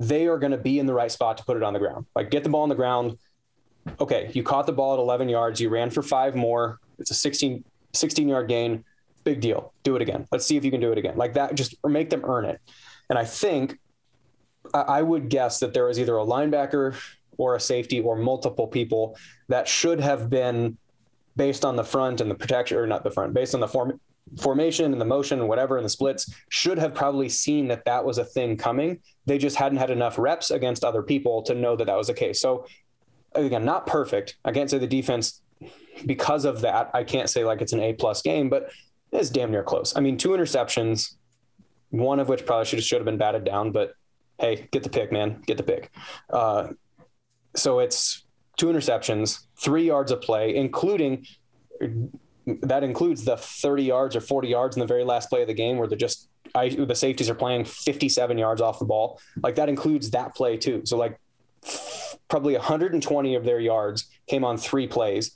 they 0.00 0.26
are 0.26 0.38
going 0.38 0.52
to 0.52 0.58
be 0.58 0.78
in 0.78 0.86
the 0.86 0.94
right 0.94 1.10
spot 1.10 1.38
to 1.38 1.44
put 1.44 1.56
it 1.56 1.62
on 1.62 1.72
the 1.72 1.78
ground. 1.78 2.06
Like 2.14 2.30
get 2.30 2.44
the 2.44 2.50
ball 2.50 2.62
on 2.62 2.68
the 2.68 2.74
ground. 2.74 3.18
Okay, 4.00 4.30
you 4.34 4.42
caught 4.42 4.66
the 4.66 4.72
ball 4.72 4.94
at 4.94 5.00
11 5.00 5.28
yards. 5.28 5.60
You 5.60 5.70
ran 5.70 5.90
for 5.90 6.02
five 6.02 6.36
more. 6.36 6.78
It's 6.98 7.10
a 7.10 7.14
16, 7.14 7.64
16 7.94 8.28
yard 8.28 8.48
gain. 8.48 8.84
Big 9.24 9.40
deal. 9.40 9.72
Do 9.82 9.96
it 9.96 10.02
again. 10.02 10.26
Let's 10.30 10.46
see 10.46 10.56
if 10.56 10.64
you 10.64 10.70
can 10.70 10.80
do 10.80 10.92
it 10.92 10.98
again. 10.98 11.16
Like 11.16 11.34
that, 11.34 11.54
just 11.54 11.74
or 11.82 11.90
make 11.90 12.10
them 12.10 12.24
earn 12.24 12.44
it. 12.44 12.60
And 13.10 13.18
I 13.18 13.24
think 13.24 13.78
I 14.74 15.02
would 15.02 15.28
guess 15.30 15.60
that 15.60 15.72
there 15.72 15.86
was 15.86 15.98
either 15.98 16.16
a 16.16 16.24
linebacker 16.24 16.94
or 17.38 17.54
a 17.54 17.60
safety 17.60 18.00
or 18.00 18.16
multiple 18.16 18.66
people 18.66 19.16
that 19.48 19.66
should 19.66 20.00
have 20.00 20.28
been 20.28 20.76
based 21.36 21.64
on 21.64 21.76
the 21.76 21.84
front 21.84 22.20
and 22.20 22.30
the 22.30 22.34
protection, 22.34 22.76
or 22.76 22.86
not 22.86 23.04
the 23.04 23.10
front, 23.10 23.32
based 23.32 23.54
on 23.54 23.60
the 23.60 23.68
form, 23.68 23.98
formation 24.40 24.92
and 24.92 25.00
the 25.00 25.04
motion 25.04 25.40
and 25.40 25.48
whatever 25.48 25.76
and 25.76 25.84
the 25.84 25.90
splits 25.90 26.32
should 26.48 26.78
have 26.78 26.94
probably 26.94 27.28
seen 27.28 27.68
that 27.68 27.84
that 27.84 28.04
was 28.04 28.18
a 28.18 28.24
thing 28.24 28.56
coming. 28.56 29.00
They 29.26 29.38
just 29.38 29.56
hadn't 29.56 29.78
had 29.78 29.90
enough 29.90 30.18
reps 30.18 30.50
against 30.50 30.84
other 30.84 31.02
people 31.02 31.42
to 31.42 31.54
know 31.54 31.76
that 31.76 31.86
that 31.86 31.96
was 31.96 32.08
the 32.08 32.14
case. 32.14 32.40
So 32.40 32.66
again, 33.34 33.64
not 33.64 33.86
perfect. 33.86 34.36
I 34.44 34.52
can't 34.52 34.70
say 34.70 34.78
the 34.78 34.86
defense 34.86 35.42
because 36.06 36.44
of 36.44 36.60
that. 36.62 36.90
I 36.94 37.04
can't 37.04 37.28
say 37.28 37.44
like 37.44 37.60
it's 37.60 37.72
an 37.72 37.80
A 37.80 37.92
plus 37.92 38.22
game, 38.22 38.48
but 38.48 38.70
it's 39.12 39.30
damn 39.30 39.50
near 39.50 39.62
close. 39.62 39.96
I 39.96 40.00
mean, 40.00 40.16
two 40.16 40.30
interceptions, 40.30 41.14
one 41.90 42.20
of 42.20 42.28
which 42.28 42.44
probably 42.44 42.66
should 42.66 42.82
should 42.82 42.98
have 42.98 43.06
been 43.06 43.18
batted 43.18 43.44
down, 43.44 43.72
but 43.72 43.94
hey, 44.38 44.68
get 44.70 44.82
the 44.82 44.90
pick, 44.90 45.10
man, 45.10 45.42
get 45.46 45.56
the 45.56 45.62
pick. 45.62 45.90
Uh, 46.30 46.68
so 47.56 47.80
it's 47.80 48.24
two 48.56 48.66
interceptions, 48.66 49.46
three 49.56 49.86
yards 49.86 50.12
of 50.12 50.20
play, 50.20 50.54
including 50.54 51.26
that 52.62 52.84
includes 52.84 53.24
the 53.24 53.36
30 53.36 53.84
yards 53.84 54.16
or 54.16 54.20
40 54.20 54.48
yards 54.48 54.76
in 54.76 54.80
the 54.80 54.86
very 54.86 55.04
last 55.04 55.28
play 55.28 55.42
of 55.42 55.48
the 55.48 55.54
game 55.54 55.76
where 55.76 55.86
they're 55.86 55.98
just 55.98 56.28
I, 56.54 56.70
the 56.70 56.94
safeties 56.94 57.28
are 57.28 57.34
playing 57.34 57.64
57 57.64 58.38
yards 58.38 58.60
off 58.60 58.78
the 58.78 58.84
ball. 58.84 59.20
Like 59.42 59.56
that 59.56 59.68
includes 59.68 60.10
that 60.10 60.34
play 60.34 60.56
too. 60.56 60.82
So 60.84 60.96
like 60.96 61.18
probably 62.28 62.54
120 62.54 63.34
of 63.34 63.44
their 63.44 63.60
yards 63.60 64.06
came 64.26 64.44
on 64.44 64.56
three 64.56 64.86
plays. 64.86 65.32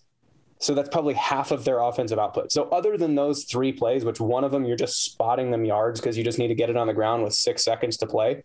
So 0.58 0.74
that's 0.74 0.88
probably 0.88 1.14
half 1.14 1.50
of 1.50 1.64
their 1.64 1.80
offensive 1.80 2.18
output. 2.18 2.52
So 2.52 2.68
other 2.68 2.96
than 2.96 3.14
those 3.14 3.44
three 3.44 3.72
plays, 3.72 4.04
which 4.04 4.20
one 4.20 4.44
of 4.44 4.52
them 4.52 4.64
you're 4.64 4.76
just 4.76 5.04
spotting 5.04 5.50
them 5.50 5.64
yards 5.64 6.00
because 6.00 6.16
you 6.16 6.22
just 6.22 6.38
need 6.38 6.48
to 6.48 6.54
get 6.54 6.70
it 6.70 6.76
on 6.76 6.86
the 6.86 6.94
ground 6.94 7.24
with 7.24 7.34
six 7.34 7.64
seconds 7.64 7.96
to 7.98 8.06
play, 8.06 8.44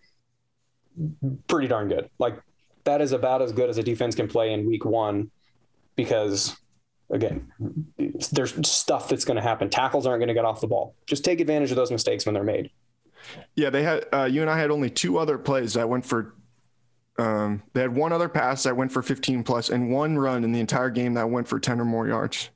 pretty 1.47 1.67
darn 1.67 1.87
good. 1.87 2.09
Like 2.17 2.41
that 2.85 3.01
is 3.01 3.11
about 3.11 3.41
as 3.41 3.51
good 3.51 3.69
as 3.69 3.77
a 3.77 3.83
defense 3.83 4.15
can 4.15 4.27
play 4.27 4.51
in 4.51 4.65
week 4.65 4.83
one 4.83 5.29
because 5.95 6.57
again, 7.09 7.51
there's 8.31 8.67
stuff 8.67 9.09
that's 9.09 9.25
going 9.25 9.37
to 9.37 9.41
happen. 9.41 9.69
Tackles 9.69 10.05
aren't 10.05 10.19
going 10.19 10.27
to 10.27 10.33
get 10.33 10.45
off 10.45 10.61
the 10.61 10.67
ball. 10.67 10.95
Just 11.05 11.23
take 11.23 11.39
advantage 11.39 11.71
of 11.71 11.77
those 11.77 11.91
mistakes 11.91 12.25
when 12.25 12.33
they're 12.33 12.43
made. 12.43 12.71
Yeah, 13.55 13.69
they 13.69 13.83
had 13.83 14.05
uh, 14.13 14.25
UNI 14.25 14.51
had 14.51 14.71
only 14.71 14.89
two 14.89 15.17
other 15.17 15.37
plays 15.37 15.73
that 15.73 15.89
went 15.89 16.05
for. 16.05 16.33
Um, 17.19 17.63
they 17.73 17.81
had 17.81 17.95
one 17.95 18.13
other 18.13 18.29
pass 18.29 18.63
that 18.63 18.77
went 18.77 18.91
for 18.91 19.01
15 19.01 19.43
plus, 19.43 19.69
and 19.69 19.91
one 19.91 20.17
run 20.17 20.43
in 20.43 20.51
the 20.51 20.59
entire 20.59 20.89
game 20.89 21.15
that 21.15 21.29
went 21.29 21.47
for 21.47 21.59
10 21.59 21.81
or 21.81 21.85
more 21.85 22.07
yards. 22.07 22.51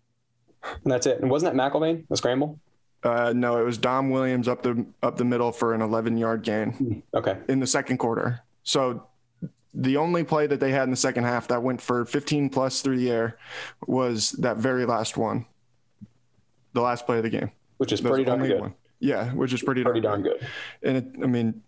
And 0.64 0.92
that's 0.92 1.08
it. 1.08 1.20
And 1.20 1.32
wasn't 1.32 1.56
that 1.56 1.60
McElvain 1.60 2.06
a 2.12 2.16
scramble? 2.16 2.60
Uh, 3.04 3.34
no, 3.36 3.58
it 3.58 3.64
was 3.64 3.80
Dom 3.80 4.12
Williams 4.12 4.48
up 4.48 4.62
the 4.62 4.86
up 5.02 5.18
the 5.18 5.26
middle 5.26 5.52
for 5.52 5.74
an 5.74 5.82
11 5.82 6.18
yard 6.18 6.44
gain. 6.44 6.72
Hmm, 6.74 6.94
okay. 7.18 7.38
In 7.50 7.60
the 7.60 7.68
second 7.68 7.98
quarter, 7.98 8.42
so 8.64 9.08
the 9.74 9.98
only 9.98 10.24
play 10.24 10.48
that 10.48 10.60
they 10.60 10.72
had 10.72 10.84
in 10.84 10.92
the 10.92 10.98
second 10.98 11.24
half 11.24 11.48
that 11.48 11.64
went 11.64 11.82
for 11.82 12.06
15 12.06 12.50
plus 12.50 12.82
through 12.82 12.98
the 12.98 13.10
air 13.10 13.38
was 13.88 14.32
that 14.32 14.58
very 14.58 14.86
last 14.86 15.18
one, 15.18 15.46
the 16.74 16.82
last 16.82 17.06
play 17.06 17.18
of 17.18 17.24
the 17.24 17.30
game, 17.30 17.52
which 17.78 17.94
is 17.94 18.02
pretty 18.02 18.26
darn 18.26 18.46
good. 18.46 18.60
One. 18.60 18.74
Yeah, 19.00 19.32
which 19.32 19.54
is 19.54 19.64
pretty, 19.64 19.84
pretty 19.84 20.02
darn, 20.02 20.24
darn 20.24 20.40
good. 20.40 20.48
And 20.84 20.98
it, 20.98 21.06
I 21.24 21.28
mean, 21.28 21.62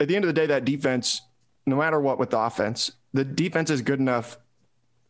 at 0.00 0.08
the 0.08 0.16
end 0.16 0.24
of 0.24 0.28
the 0.28 0.32
day, 0.32 0.46
that 0.46 0.64
defense, 0.64 1.22
no 1.66 1.76
matter 1.76 2.00
what 2.00 2.18
with 2.18 2.30
the 2.30 2.38
offense, 2.38 2.92
the 3.12 3.24
defense 3.24 3.70
is 3.70 3.82
good 3.82 4.00
enough 4.00 4.38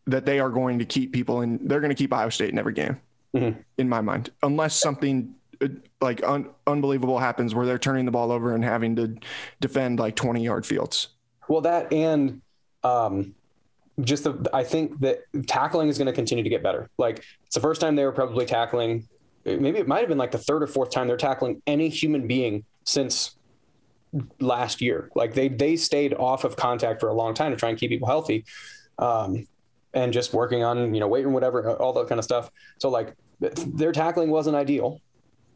that 0.06 0.26
they 0.26 0.40
are 0.40 0.50
going 0.50 0.80
to 0.80 0.85
keep 0.85 1.12
people 1.12 1.42
in. 1.42 1.66
They're 1.66 1.80
going 1.80 1.90
to 1.90 1.96
keep 1.96 2.12
Iowa 2.12 2.33
State 2.33 2.50
in 2.50 2.59
every 2.59 2.74
game, 2.74 3.00
mm-hmm. 3.35 3.61
in 3.78 3.88
my 3.88 4.00
mind, 4.00 4.30
unless 4.42 4.74
something 4.74 5.35
uh, 5.62 5.68
like 6.00 6.22
un- 6.24 6.48
unbelievable 6.66 7.18
happens 7.18 7.54
where 7.54 7.64
they're 7.64 7.78
turning 7.78 8.06
the 8.06 8.11
ball 8.11 8.33
over 8.33 8.54
and 8.54 8.64
having 8.64 8.96
to 8.96 9.16
defend 9.61 10.00
like 10.00 10.16
20 10.16 10.42
yard 10.42 10.66
fields. 10.66 11.09
Well, 11.50 11.62
that 11.62 11.92
and 11.92 12.42
um, 12.84 13.34
just 14.00 14.22
the, 14.22 14.48
I 14.54 14.62
think 14.62 15.00
that 15.00 15.24
tackling 15.48 15.88
is 15.88 15.98
going 15.98 16.06
to 16.06 16.12
continue 16.12 16.44
to 16.44 16.48
get 16.48 16.62
better. 16.62 16.88
Like 16.96 17.24
it's 17.44 17.56
the 17.56 17.60
first 17.60 17.80
time 17.80 17.96
they 17.96 18.04
were 18.04 18.12
probably 18.12 18.46
tackling. 18.46 19.08
Maybe 19.44 19.80
it 19.80 19.88
might 19.88 19.98
have 19.98 20.08
been 20.08 20.16
like 20.16 20.30
the 20.30 20.38
third 20.38 20.62
or 20.62 20.68
fourth 20.68 20.92
time 20.92 21.08
they're 21.08 21.16
tackling 21.16 21.60
any 21.66 21.88
human 21.88 22.28
being 22.28 22.64
since 22.84 23.34
last 24.38 24.80
year. 24.80 25.10
Like 25.16 25.34
they 25.34 25.48
they 25.48 25.74
stayed 25.74 26.14
off 26.14 26.44
of 26.44 26.54
contact 26.54 27.00
for 27.00 27.08
a 27.08 27.14
long 27.14 27.34
time 27.34 27.50
to 27.50 27.56
try 27.56 27.68
and 27.68 27.76
keep 27.76 27.90
people 27.90 28.06
healthy, 28.06 28.44
um, 29.00 29.48
and 29.92 30.12
just 30.12 30.32
working 30.32 30.62
on 30.62 30.94
you 30.94 31.00
know 31.00 31.08
weight 31.08 31.24
and 31.24 31.34
whatever 31.34 31.68
all 31.78 31.92
that 31.94 32.06
kind 32.06 32.20
of 32.20 32.24
stuff. 32.24 32.48
So 32.78 32.90
like 32.90 33.16
their 33.40 33.90
tackling 33.90 34.30
wasn't 34.30 34.54
ideal, 34.54 35.00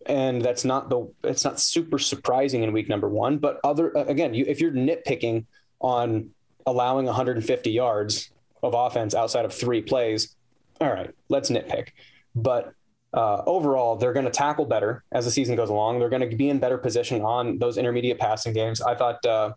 and 0.07 0.43
that's 0.43 0.65
not 0.65 0.91
the 0.91 1.09
it's 1.23 1.45
not 1.45 1.61
super 1.61 2.01
surprising 2.01 2.65
in 2.65 2.73
week 2.73 2.89
number 2.89 3.09
one. 3.09 3.39
But 3.39 3.61
other 3.63 3.93
again, 3.95 4.35
you 4.35 4.45
if 4.49 4.61
you're 4.61 4.73
nitpicking 4.73 5.45
on 5.85 6.31
allowing 6.67 7.05
150 7.05 7.71
yards 7.71 8.31
of 8.63 8.73
offense 8.75 9.15
outside 9.15 9.45
of 9.45 9.53
three 9.53 9.83
plays, 9.83 10.35
all 10.81 10.91
right, 10.91 11.11
let's 11.29 11.51
nitpick. 11.51 11.89
But 12.35 12.73
uh, 13.13 13.43
overall, 13.47 13.97
they're 13.97 14.15
going 14.15 14.25
to 14.25 14.33
tackle 14.33 14.65
better 14.65 15.05
as 15.13 15.27
the 15.27 15.31
season 15.31 15.57
goes 15.57 15.69
along. 15.69 15.99
They're 15.99 16.09
going 16.09 16.29
to 16.29 16.37
be 16.37 16.49
in 16.49 16.59
better 16.59 16.79
position 16.79 17.21
on 17.21 17.59
those 17.59 17.77
intermediate 17.77 18.19
passing 18.19 18.55
games. 18.55 18.81
I 18.81 18.95
thought 18.95 19.25
uh, 19.27 19.53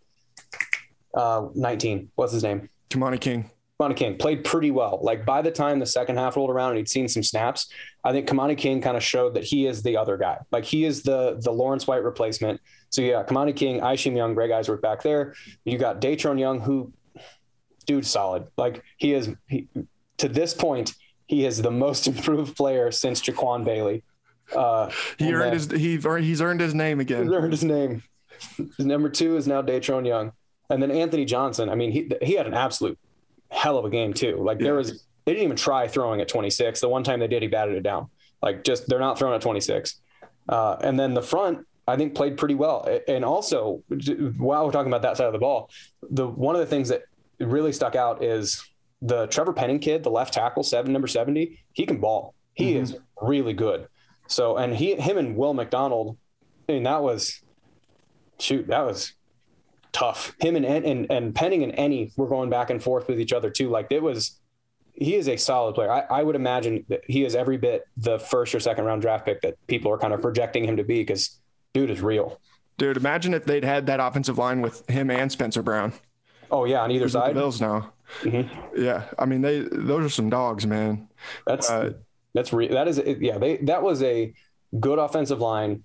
uh, 1.15 1.47
19, 1.55 2.11
what's 2.15 2.33
his 2.33 2.43
name? 2.43 2.69
Kamani 2.89 3.19
King. 3.19 3.49
Kamani 3.79 3.95
King 3.95 4.17
played 4.17 4.43
pretty 4.43 4.69
well. 4.69 4.99
Like 5.01 5.25
by 5.25 5.41
the 5.41 5.51
time 5.51 5.79
the 5.79 5.85
second 5.85 6.17
half 6.17 6.35
rolled 6.35 6.49
around 6.49 6.71
and 6.71 6.77
he'd 6.79 6.89
seen 6.89 7.07
some 7.07 7.23
snaps, 7.23 7.71
I 8.03 8.11
think 8.11 8.27
Kamani 8.27 8.57
King 8.57 8.81
kind 8.81 8.97
of 8.97 9.03
showed 9.03 9.33
that 9.35 9.45
he 9.45 9.65
is 9.65 9.81
the 9.81 9.95
other 9.95 10.17
guy. 10.17 10.39
Like 10.51 10.65
he 10.65 10.83
is 10.83 11.03
the 11.03 11.37
the 11.39 11.51
Lawrence 11.51 11.87
White 11.87 12.03
replacement 12.03 12.59
So 12.89 13.01
yeah, 13.01 13.23
Kamani 13.23 13.55
King, 13.55 13.81
Isheem 13.81 14.15
Young, 14.15 14.33
Greg 14.33 14.51
Eisworth 14.51 14.81
back 14.81 15.03
there. 15.03 15.33
You 15.65 15.77
got 15.77 16.01
Datrone 16.01 16.39
Young, 16.39 16.61
who, 16.61 16.91
dude, 17.85 18.05
solid. 18.05 18.47
Like 18.57 18.83
he 18.97 19.13
is 19.13 19.29
he, 19.47 19.67
to 20.17 20.29
this 20.29 20.53
point, 20.53 20.93
he 21.27 21.45
is 21.45 21.61
the 21.61 21.71
most 21.71 22.07
improved 22.07 22.55
player 22.55 22.91
since 22.91 23.21
Jaquan 23.21 23.63
Bailey. 23.63 24.03
Uh, 24.55 24.89
he 25.19 25.33
earned 25.33 25.53
his 25.53 25.69
he 25.71 25.97
he's 25.97 26.41
earned 26.41 26.61
his 26.61 26.73
name 26.73 26.99
again. 26.99 27.23
He's 27.23 27.33
earned 27.33 27.51
his 27.51 27.63
name. 27.63 28.03
His 28.77 28.85
number 28.85 29.09
two 29.09 29.35
is 29.35 29.47
now 29.47 29.61
Datrone 29.61 30.05
Young, 30.07 30.31
and 30.69 30.81
then 30.81 30.91
Anthony 30.91 31.25
Johnson. 31.25 31.69
I 31.69 31.75
mean, 31.75 31.91
he 31.91 32.09
he 32.21 32.33
had 32.33 32.47
an 32.47 32.53
absolute 32.53 32.97
hell 33.49 33.77
of 33.77 33.85
a 33.85 33.89
game 33.89 34.13
too. 34.13 34.37
Like 34.37 34.59
there 34.59 34.75
was 34.75 35.05
they 35.25 35.33
didn't 35.33 35.43
even 35.43 35.57
try 35.57 35.87
throwing 35.87 36.21
at 36.21 36.29
26. 36.29 36.79
The 36.79 36.87
one 36.87 37.03
time 37.03 37.19
they 37.19 37.27
did, 37.27 37.41
he 37.41 37.49
batted 37.49 37.75
it 37.75 37.83
down. 37.83 38.09
Like 38.41 38.63
just 38.63 38.87
they're 38.87 38.99
not 38.99 39.19
throwing 39.19 39.35
at 39.35 39.41
26. 39.41 39.99
Uh, 40.47 40.77
and 40.81 40.97
then 40.97 41.13
the 41.13 41.21
front, 41.21 41.67
I 41.87 41.95
think 41.95 42.15
played 42.15 42.37
pretty 42.37 42.55
well. 42.55 42.87
And 43.07 43.23
also, 43.23 43.81
while 44.37 44.65
we're 44.65 44.71
talking 44.71 44.91
about 44.91 45.03
that 45.03 45.17
side 45.17 45.27
of 45.27 45.33
the 45.33 45.39
ball, 45.39 45.69
the 46.09 46.27
one 46.27 46.55
of 46.55 46.59
the 46.59 46.67
things 46.67 46.89
that 46.89 47.03
really 47.39 47.71
stuck 47.71 47.95
out 47.95 48.23
is 48.23 48.63
the 49.01 49.27
Trevor 49.27 49.53
Penning 49.53 49.79
kid, 49.79 50.03
the 50.03 50.11
left 50.11 50.33
tackle, 50.33 50.63
seven 50.63 50.91
number 50.91 51.07
70. 51.07 51.63
He 51.73 51.85
can 51.85 51.99
ball. 51.99 52.33
He 52.53 52.73
mm-hmm. 52.73 52.83
is 52.83 52.97
really 53.21 53.53
good. 53.53 53.87
So 54.27 54.57
and 54.57 54.75
he 54.75 54.95
him 54.95 55.17
and 55.17 55.37
Will 55.37 55.53
McDonald, 55.53 56.17
I 56.67 56.73
mean 56.73 56.83
that 56.83 57.01
was 57.01 57.41
shoot 58.39 58.67
that 58.67 58.85
was 58.85 59.13
tough. 59.93 60.35
Him 60.39 60.55
and 60.55 60.65
and 60.65 61.09
and 61.09 61.33
Penning 61.33 61.63
and 61.63 61.73
Enyi 61.73 62.11
were 62.17 62.27
going 62.27 62.49
back 62.49 62.69
and 62.69 62.83
forth 62.83 63.07
with 63.07 63.19
each 63.19 63.31
other 63.31 63.49
too. 63.49 63.69
Like 63.69 63.87
it 63.91 64.03
was 64.03 64.39
he 64.93 65.15
is 65.15 65.29
a 65.29 65.37
solid 65.37 65.75
player. 65.75 65.91
I, 65.91 66.01
I, 66.09 66.23
would 66.23 66.35
imagine 66.35 66.83
that 66.89 67.01
he 67.05 67.23
is 67.23 67.35
every 67.35 67.57
bit 67.57 67.83
the 67.97 68.17
first 68.17 68.55
or 68.55 68.59
second 68.59 68.85
round 68.85 69.03
draft 69.03 69.25
pick 69.25 69.41
that 69.41 69.55
people 69.67 69.91
are 69.91 69.97
kind 69.99 70.11
of 70.11 70.23
projecting 70.23 70.65
him 70.65 70.77
to 70.77 70.83
be 70.83 71.01
because 71.01 71.39
dude 71.73 71.89
is 71.89 72.01
real. 72.01 72.39
Dude, 72.77 72.97
imagine 72.97 73.33
if 73.33 73.45
they'd 73.45 73.63
had 73.63 73.87
that 73.87 73.99
offensive 73.99 74.37
line 74.37 74.61
with 74.61 74.87
him 74.89 75.09
and 75.09 75.31
Spencer 75.31 75.63
Brown. 75.63 75.93
Oh 76.51 76.65
yeah, 76.65 76.81
on 76.81 76.91
either 76.91 77.09
side. 77.09 77.33
Bills 77.33 77.59
now. 77.59 77.93
Mm-hmm. 78.21 78.81
Yeah, 78.81 79.05
I 79.17 79.25
mean 79.25 79.41
they 79.41 79.61
those 79.71 80.05
are 80.05 80.09
some 80.09 80.29
dogs, 80.29 80.65
man. 80.65 81.09
That's 81.45 81.69
uh, 81.69 81.93
that's 82.33 82.53
re- 82.53 82.69
that 82.69 82.87
is 82.87 83.01
yeah 83.19 83.37
they 83.37 83.57
that 83.57 83.81
was 83.81 84.01
a 84.03 84.33
good 84.79 84.99
offensive 84.99 85.39
line. 85.39 85.83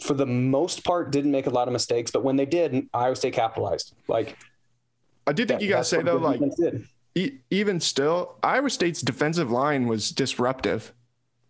For 0.00 0.12
the 0.12 0.26
most 0.26 0.84
part, 0.84 1.10
didn't 1.10 1.30
make 1.30 1.46
a 1.46 1.50
lot 1.50 1.68
of 1.68 1.72
mistakes, 1.72 2.10
but 2.10 2.22
when 2.22 2.36
they 2.36 2.44
did, 2.44 2.86
Iowa 2.92 3.16
State 3.16 3.32
capitalized. 3.32 3.94
Like 4.08 4.36
I 5.26 5.32
do 5.32 5.46
think 5.46 5.60
that, 5.60 5.64
you 5.64 5.70
got 5.70 5.78
to 5.78 5.84
say 5.84 6.02
though, 6.02 6.16
like 6.16 6.40
even 7.50 7.80
still, 7.80 8.36
Iowa 8.42 8.68
State's 8.68 9.00
defensive 9.00 9.50
line 9.50 9.86
was 9.86 10.10
disruptive. 10.10 10.92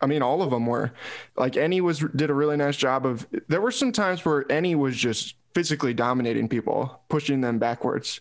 I 0.01 0.07
mean, 0.07 0.23
all 0.23 0.43
of 0.43 0.51
them 0.51 0.67
were. 0.67 0.93
Like 1.37 1.55
Enyi 1.55 1.81
was 1.81 2.01
did 2.15 2.31
a 2.31 2.35
really 2.35 2.57
nice 2.57 2.77
job 2.77 3.07
of. 3.07 3.27
There 3.49 3.61
were 3.61 3.71
some 3.71 3.93
times 3.93 4.25
where 4.25 4.45
Enyi 4.45 4.77
was 4.77 4.97
just 4.97 5.37
physically 5.55 5.95
dominating 5.95 6.49
people, 6.49 7.01
pushing 7.09 7.41
them 7.41 7.59
backwards. 7.59 8.21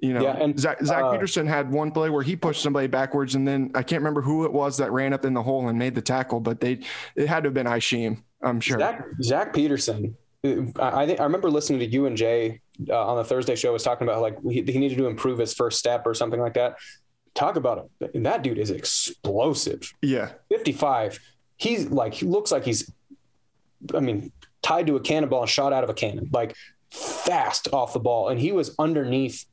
You 0.00 0.14
know, 0.14 0.22
yeah, 0.22 0.36
and 0.36 0.58
Zach, 0.58 0.82
Zach 0.84 1.04
uh, 1.04 1.12
Petersen 1.12 1.46
had 1.46 1.70
one 1.70 1.92
play 1.92 2.10
where 2.10 2.24
he 2.24 2.34
pushed 2.34 2.60
somebody 2.60 2.88
backwards, 2.88 3.36
and 3.36 3.46
then 3.46 3.70
I 3.76 3.84
can't 3.84 4.00
remember 4.00 4.20
who 4.20 4.44
it 4.44 4.52
was 4.52 4.78
that 4.78 4.90
ran 4.90 5.12
up 5.12 5.24
in 5.24 5.32
the 5.32 5.42
hole 5.42 5.68
and 5.68 5.78
made 5.78 5.94
the 5.94 6.02
tackle, 6.02 6.40
but 6.40 6.60
they 6.60 6.80
it 7.14 7.28
had 7.28 7.44
to 7.44 7.46
have 7.48 7.54
been 7.54 7.68
Isheem, 7.68 8.20
I'm 8.42 8.60
sure. 8.60 8.80
Zach, 8.80 9.04
Zach 9.22 9.54
Petersen. 9.54 10.16
I 10.44 11.06
think 11.06 11.20
I 11.20 11.22
remember 11.22 11.52
listening 11.52 11.78
to 11.78 11.86
you 11.86 12.06
and 12.06 12.16
Jay 12.16 12.60
uh, 12.88 13.06
on 13.06 13.16
the 13.16 13.24
Thursday 13.24 13.54
show 13.54 13.72
was 13.72 13.84
talking 13.84 14.08
about 14.08 14.20
like 14.20 14.36
he, 14.42 14.62
he, 14.62 14.78
needed 14.78 14.98
to 14.98 15.06
improve 15.06 15.38
his 15.38 15.54
first 15.54 15.78
step 15.78 16.02
or 16.04 16.14
something 16.14 16.40
like 16.40 16.54
that. 16.54 16.78
Talk 17.34 17.56
about 17.56 17.88
it. 18.00 18.22
That 18.22 18.42
dude 18.42 18.58
is 18.58 18.70
explosive. 18.70 19.92
Yeah. 20.02 20.32
55. 20.50 21.18
He's 21.56 21.86
like, 21.90 22.14
he 22.14 22.26
looks 22.26 22.52
like 22.52 22.64
he's, 22.64 22.90
I 23.94 24.00
mean, 24.00 24.32
tied 24.60 24.86
to 24.88 24.96
a 24.96 25.00
cannonball 25.00 25.42
and 25.42 25.50
shot 25.50 25.72
out 25.72 25.84
of 25.84 25.90
a 25.90 25.94
cannon, 25.94 26.28
like 26.32 26.54
fast 26.90 27.68
off 27.72 27.92
the 27.92 28.00
ball. 28.00 28.28
And 28.28 28.38
he 28.38 28.52
was 28.52 28.74
underneath 28.78 29.46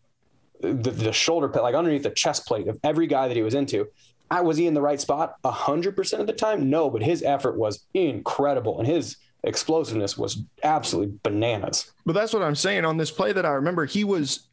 the, 0.62 0.74
the 0.74 1.14
shoulder 1.14 1.48
pit, 1.48 1.62
like 1.62 1.76
underneath 1.76 2.04
the 2.04 2.10
chest 2.10 2.46
plate 2.46 2.68
of 2.68 2.80
every 2.84 3.08
guy 3.08 3.28
that 3.28 3.38
he 3.38 3.44
was 3.44 3.54
into. 3.54 3.88
I, 4.32 4.42
was 4.42 4.58
he 4.58 4.68
in 4.68 4.74
the 4.74 4.82
right 4.82 5.00
spot 5.00 5.42
100% 5.44 6.20
of 6.20 6.28
the 6.28 6.34
time? 6.34 6.70
No, 6.70 6.90
but 6.90 7.02
his 7.02 7.24
effort 7.24 7.58
was 7.58 7.86
incredible. 7.94 8.78
And 8.78 8.88
his, 8.88 9.18
explosiveness 9.44 10.18
was 10.18 10.44
absolutely 10.64 11.18
bananas. 11.24 11.92
But 12.06 12.14
that's 12.14 12.34
what 12.34 12.44
I'm 12.44 12.56
saying 12.56 12.86
on 12.86 12.98
this 12.98 13.12
play 13.12 13.32
that 13.32 13.46
I 13.46 13.52
remember 13.52 13.86
he 13.86 14.04
was 14.04 14.49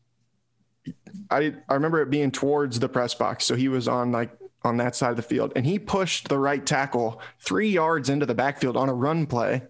I 1.30 1.54
I 1.68 1.74
remember 1.74 2.00
it 2.00 2.10
being 2.10 2.30
towards 2.30 2.78
the 2.78 2.88
press 2.88 3.14
box. 3.14 3.44
So 3.44 3.54
he 3.54 3.68
was 3.68 3.88
on 3.88 4.12
like 4.12 4.30
on 4.62 4.76
that 4.78 4.96
side 4.96 5.10
of 5.10 5.16
the 5.16 5.22
field 5.22 5.52
and 5.54 5.64
he 5.64 5.78
pushed 5.78 6.28
the 6.28 6.38
right 6.38 6.64
tackle 6.64 7.20
3 7.40 7.68
yards 7.68 8.08
into 8.08 8.26
the 8.26 8.34
backfield 8.34 8.76
on 8.76 8.88
a 8.88 8.94
run 8.94 9.26
play 9.26 9.62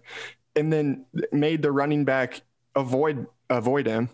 and 0.55 0.73
then 0.73 1.05
made 1.31 1.61
the 1.61 1.71
running 1.71 2.03
back 2.03 2.41
avoid 2.75 3.27
avoid 3.49 3.85
him 3.85 4.09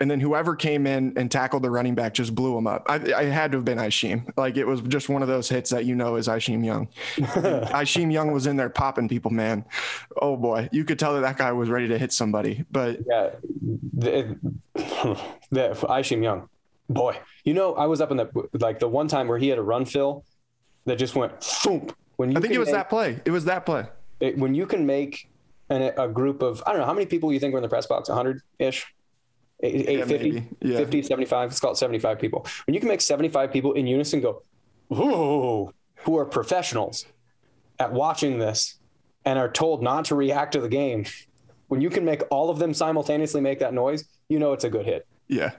and 0.00 0.10
then 0.10 0.18
whoever 0.18 0.56
came 0.56 0.86
in 0.86 1.12
and 1.16 1.30
tackled 1.30 1.62
the 1.62 1.70
running 1.70 1.94
back 1.94 2.14
just 2.14 2.34
blew 2.34 2.56
him 2.56 2.66
up. 2.66 2.86
I, 2.88 3.12
I 3.12 3.24
had 3.24 3.52
to 3.52 3.58
have 3.58 3.66
been 3.66 3.76
Isheem. 3.76 4.32
Like 4.36 4.56
it 4.56 4.66
was 4.66 4.80
just 4.80 5.10
one 5.10 5.20
of 5.20 5.28
those 5.28 5.48
hits 5.48 5.70
that 5.70 5.84
you 5.84 5.94
know 5.94 6.16
is 6.16 6.26
Isheem 6.26 6.64
Young. 6.64 6.88
Isheem 7.16 8.10
Young 8.10 8.32
was 8.32 8.46
in 8.46 8.56
there 8.56 8.70
popping 8.70 9.08
people, 9.08 9.30
man. 9.30 9.64
Oh 10.20 10.38
boy, 10.38 10.70
you 10.72 10.84
could 10.84 10.98
tell 10.98 11.14
that 11.14 11.20
that 11.20 11.36
guy 11.36 11.52
was 11.52 11.68
ready 11.68 11.88
to 11.88 11.98
hit 11.98 12.12
somebody. 12.12 12.64
But 12.72 13.00
yeah, 13.06 13.30
the, 13.92 14.38
the 15.50 16.18
Young, 16.22 16.48
boy. 16.88 17.18
You 17.44 17.52
know, 17.52 17.74
I 17.74 17.86
was 17.86 18.00
up 18.00 18.10
in 18.10 18.16
the 18.16 18.30
like 18.54 18.78
the 18.78 18.88
one 18.88 19.06
time 19.06 19.28
where 19.28 19.38
he 19.38 19.48
had 19.48 19.58
a 19.58 19.62
run 19.62 19.84
fill 19.84 20.24
that 20.86 20.96
just 20.96 21.14
went 21.14 21.42
thump. 21.42 21.94
When 22.16 22.32
you 22.32 22.38
I 22.38 22.40
think 22.40 22.54
it 22.54 22.58
was 22.58 22.68
make, 22.68 22.74
that 22.74 22.88
play. 22.88 23.20
It 23.24 23.30
was 23.30 23.44
that 23.44 23.66
play. 23.66 23.86
It, 24.20 24.38
when 24.38 24.54
you 24.54 24.66
can 24.66 24.86
make 24.86 25.28
an, 25.68 25.92
a 25.96 26.08
group 26.08 26.42
of 26.42 26.62
I 26.66 26.70
don't 26.70 26.80
know 26.80 26.86
how 26.86 26.94
many 26.94 27.06
people 27.06 27.32
you 27.32 27.38
think 27.38 27.52
were 27.52 27.58
in 27.58 27.62
the 27.62 27.68
press 27.68 27.86
box, 27.86 28.08
hundred 28.08 28.40
ish 28.58 28.86
850, 29.62 30.48
yeah, 30.62 30.76
50, 30.78 31.02
75, 31.02 31.50
let's 31.50 31.60
call 31.60 31.72
it 31.72 31.76
75 31.76 32.18
people. 32.18 32.46
When 32.66 32.74
you 32.74 32.80
can 32.80 32.88
make 32.88 33.00
75 33.00 33.52
people 33.52 33.72
in 33.74 33.86
unison 33.86 34.20
go, 34.20 34.42
ooh, 34.92 35.72
who 35.96 36.18
are 36.18 36.24
professionals 36.24 37.06
at 37.78 37.92
watching 37.92 38.38
this 38.38 38.78
and 39.24 39.38
are 39.38 39.50
told 39.50 39.82
not 39.82 40.06
to 40.06 40.14
react 40.14 40.52
to 40.52 40.60
the 40.60 40.68
game, 40.68 41.04
when 41.68 41.80
you 41.80 41.90
can 41.90 42.04
make 42.04 42.22
all 42.30 42.50
of 42.50 42.58
them 42.58 42.74
simultaneously 42.74 43.40
make 43.40 43.58
that 43.60 43.74
noise, 43.74 44.04
you 44.28 44.38
know 44.38 44.52
it's 44.52 44.64
a 44.64 44.70
good 44.70 44.86
hit. 44.86 45.06
Yeah. 45.28 45.52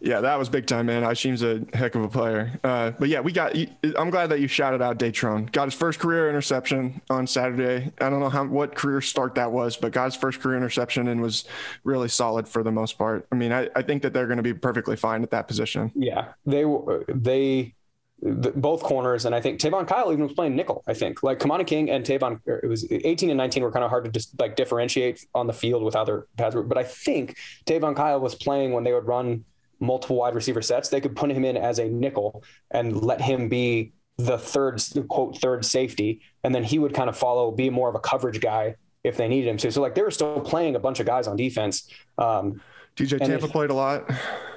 Yeah, 0.00 0.20
that 0.20 0.38
was 0.38 0.48
big 0.48 0.66
time, 0.66 0.86
man. 0.86 1.02
Isheem's 1.02 1.42
a 1.42 1.64
heck 1.76 1.94
of 1.94 2.02
a 2.02 2.08
player. 2.08 2.58
Uh, 2.64 2.92
but 2.92 3.08
yeah, 3.08 3.20
we 3.20 3.32
got. 3.32 3.54
I'm 3.96 4.10
glad 4.10 4.28
that 4.30 4.40
you 4.40 4.48
shouted 4.48 4.82
out 4.82 4.98
Datrone. 4.98 5.50
Got 5.52 5.66
his 5.66 5.74
first 5.74 5.98
career 5.98 6.28
interception 6.28 7.00
on 7.10 7.26
Saturday. 7.26 7.92
I 8.00 8.10
don't 8.10 8.20
know 8.20 8.28
how 8.28 8.44
what 8.44 8.74
career 8.74 9.00
start 9.00 9.34
that 9.34 9.52
was, 9.52 9.76
but 9.76 9.92
got 9.92 10.06
his 10.06 10.16
first 10.16 10.40
career 10.40 10.56
interception 10.56 11.08
and 11.08 11.20
was 11.20 11.44
really 11.84 12.08
solid 12.08 12.48
for 12.48 12.62
the 12.62 12.72
most 12.72 12.98
part. 12.98 13.26
I 13.30 13.34
mean, 13.34 13.52
I, 13.52 13.68
I 13.76 13.82
think 13.82 14.02
that 14.02 14.12
they're 14.12 14.26
going 14.26 14.38
to 14.38 14.42
be 14.42 14.54
perfectly 14.54 14.96
fine 14.96 15.22
at 15.22 15.30
that 15.30 15.48
position. 15.48 15.92
Yeah, 15.94 16.32
they 16.46 16.64
they 17.08 17.74
both 18.22 18.82
corners, 18.82 19.24
and 19.24 19.34
I 19.34 19.40
think 19.40 19.60
Tayvonn 19.60 19.88
Kyle 19.88 20.12
even 20.12 20.24
was 20.24 20.34
playing 20.34 20.54
nickel. 20.54 20.82
I 20.86 20.94
think 20.94 21.22
like 21.22 21.38
Kamani 21.38 21.66
King 21.66 21.90
and 21.90 22.04
Tayvonn, 22.04 22.40
it 22.46 22.66
was 22.66 22.90
18 22.90 23.30
and 23.30 23.38
19 23.38 23.62
were 23.62 23.72
kind 23.72 23.84
of 23.84 23.90
hard 23.90 24.04
to 24.04 24.10
just 24.10 24.38
like 24.38 24.56
differentiate 24.56 25.26
on 25.34 25.46
the 25.46 25.52
field 25.52 25.82
with 25.82 25.96
other 25.96 26.26
pads. 26.36 26.54
But 26.54 26.76
I 26.76 26.84
think 26.84 27.36
Tayvonn 27.66 27.96
Kyle 27.96 28.20
was 28.20 28.34
playing 28.34 28.72
when 28.72 28.84
they 28.84 28.92
would 28.92 29.06
run 29.06 29.44
multiple 29.80 30.16
wide 30.16 30.34
receiver 30.34 30.60
sets. 30.60 30.90
They 30.90 31.00
could 31.00 31.16
put 31.16 31.30
him 31.30 31.44
in 31.44 31.56
as 31.56 31.78
a 31.78 31.88
nickel 31.88 32.44
and 32.70 33.00
let 33.02 33.20
him 33.20 33.48
be 33.48 33.92
the 34.18 34.36
third 34.36 34.82
quote 35.08 35.38
third 35.38 35.64
safety, 35.64 36.20
and 36.44 36.54
then 36.54 36.62
he 36.62 36.78
would 36.78 36.92
kind 36.92 37.08
of 37.08 37.16
follow, 37.16 37.50
be 37.50 37.70
more 37.70 37.88
of 37.88 37.94
a 37.94 38.00
coverage 38.00 38.40
guy 38.40 38.76
if 39.02 39.16
they 39.16 39.28
needed 39.28 39.48
him 39.48 39.56
to. 39.56 39.72
So 39.72 39.80
like 39.80 39.94
they 39.94 40.02
were 40.02 40.10
still 40.10 40.40
playing 40.40 40.76
a 40.76 40.78
bunch 40.78 41.00
of 41.00 41.06
guys 41.06 41.26
on 41.26 41.36
defense. 41.36 41.88
Um, 42.18 42.60
TJ 42.96 43.18
Tampa 43.18 43.46
if, 43.46 43.52
played 43.52 43.70
a 43.70 43.74
lot. 43.74 44.06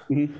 Mm-hmm. 0.10 0.36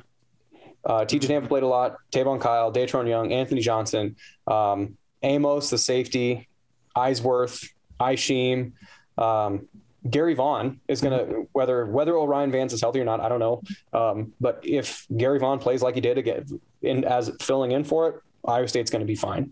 Uh, 0.86 1.06
TJ 1.06 1.28
Tampa 1.28 1.48
played 1.48 1.64
a 1.64 1.68
lot. 1.68 1.98
Tayvonn 2.12 2.42
Kyle, 2.42 2.72
Datrone 2.72 3.08
Young, 3.08 3.32
Anthony 3.32 3.62
Johnson, 3.62 4.16
um, 4.48 4.98
Amos, 5.22 5.70
the 5.70 5.78
safety, 5.78 6.48
Eisworth, 6.96 7.70
Isheem. 8.00 8.74
Um, 9.18 9.68
Gerry 10.10 10.34
Vaughn 10.34 10.82
is 10.88 11.02
going 11.02 11.18
to 11.18 11.48
whether 11.54 11.86
whether 11.86 12.16
O'Rien 12.18 12.52
Vance 12.52 12.74
is 12.74 12.82
healthy 12.82 13.00
or 13.00 13.06
not, 13.06 13.22
I 13.22 13.30
don't 13.30 13.40
know. 13.40 13.62
Um, 13.94 14.34
but 14.42 14.60
if 14.64 15.06
Gerry 15.16 15.40
Vaughn 15.40 15.60
plays 15.60 15.82
like 15.82 15.96
he 15.96 16.02
did 16.02 16.18
again 16.18 16.60
in 16.82 17.06
as 17.06 17.32
filling 17.42 17.72
in 17.72 17.84
for 17.84 18.10
it, 18.10 18.16
Iowa 18.46 18.68
State's 18.68 18.92
going 18.92 19.00
to 19.00 19.06
be 19.06 19.16
fine. 19.16 19.52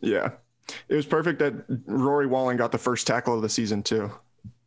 Yeah, 0.00 0.30
it 0.88 0.94
was 0.94 1.06
perfect 1.06 1.40
that 1.40 1.54
Rory 1.86 2.28
Walling 2.28 2.56
got 2.56 2.70
the 2.70 2.78
first 2.78 3.06
tackle 3.06 3.34
of 3.34 3.42
the 3.42 3.48
season 3.48 3.82
too. 3.82 4.12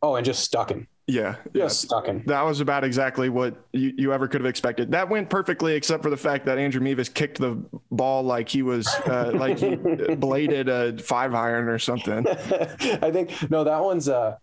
Oh, 0.02 0.16
and 0.16 0.26
just 0.26 0.44
stuck 0.44 0.70
him. 0.70 0.86
Yeah, 1.08 1.36
yeah, 1.54 1.68
stuck. 1.68 2.08
That 2.26 2.42
was 2.42 2.60
about 2.60 2.82
exactly 2.82 3.28
what 3.28 3.54
you, 3.72 3.92
you 3.96 4.12
ever 4.12 4.26
could 4.26 4.40
have 4.40 4.48
expected. 4.48 4.90
That 4.90 5.08
went 5.08 5.30
perfectly, 5.30 5.74
except 5.74 6.02
for 6.02 6.10
the 6.10 6.16
fact 6.16 6.44
that 6.46 6.58
Andrew 6.58 6.80
Mevis 6.80 7.08
kicked 7.08 7.38
the 7.38 7.62
ball 7.92 8.24
like 8.24 8.48
he 8.48 8.62
was 8.62 8.88
uh, 9.06 9.30
like 9.32 9.58
he 9.58 9.76
bladed 10.16 10.68
a 10.68 10.98
five 10.98 11.32
iron 11.32 11.68
or 11.68 11.78
something. 11.78 12.26
I 12.28 13.12
think 13.12 13.50
no, 13.50 13.62
that 13.62 13.80
one's 13.80 14.08
uh, 14.08 14.36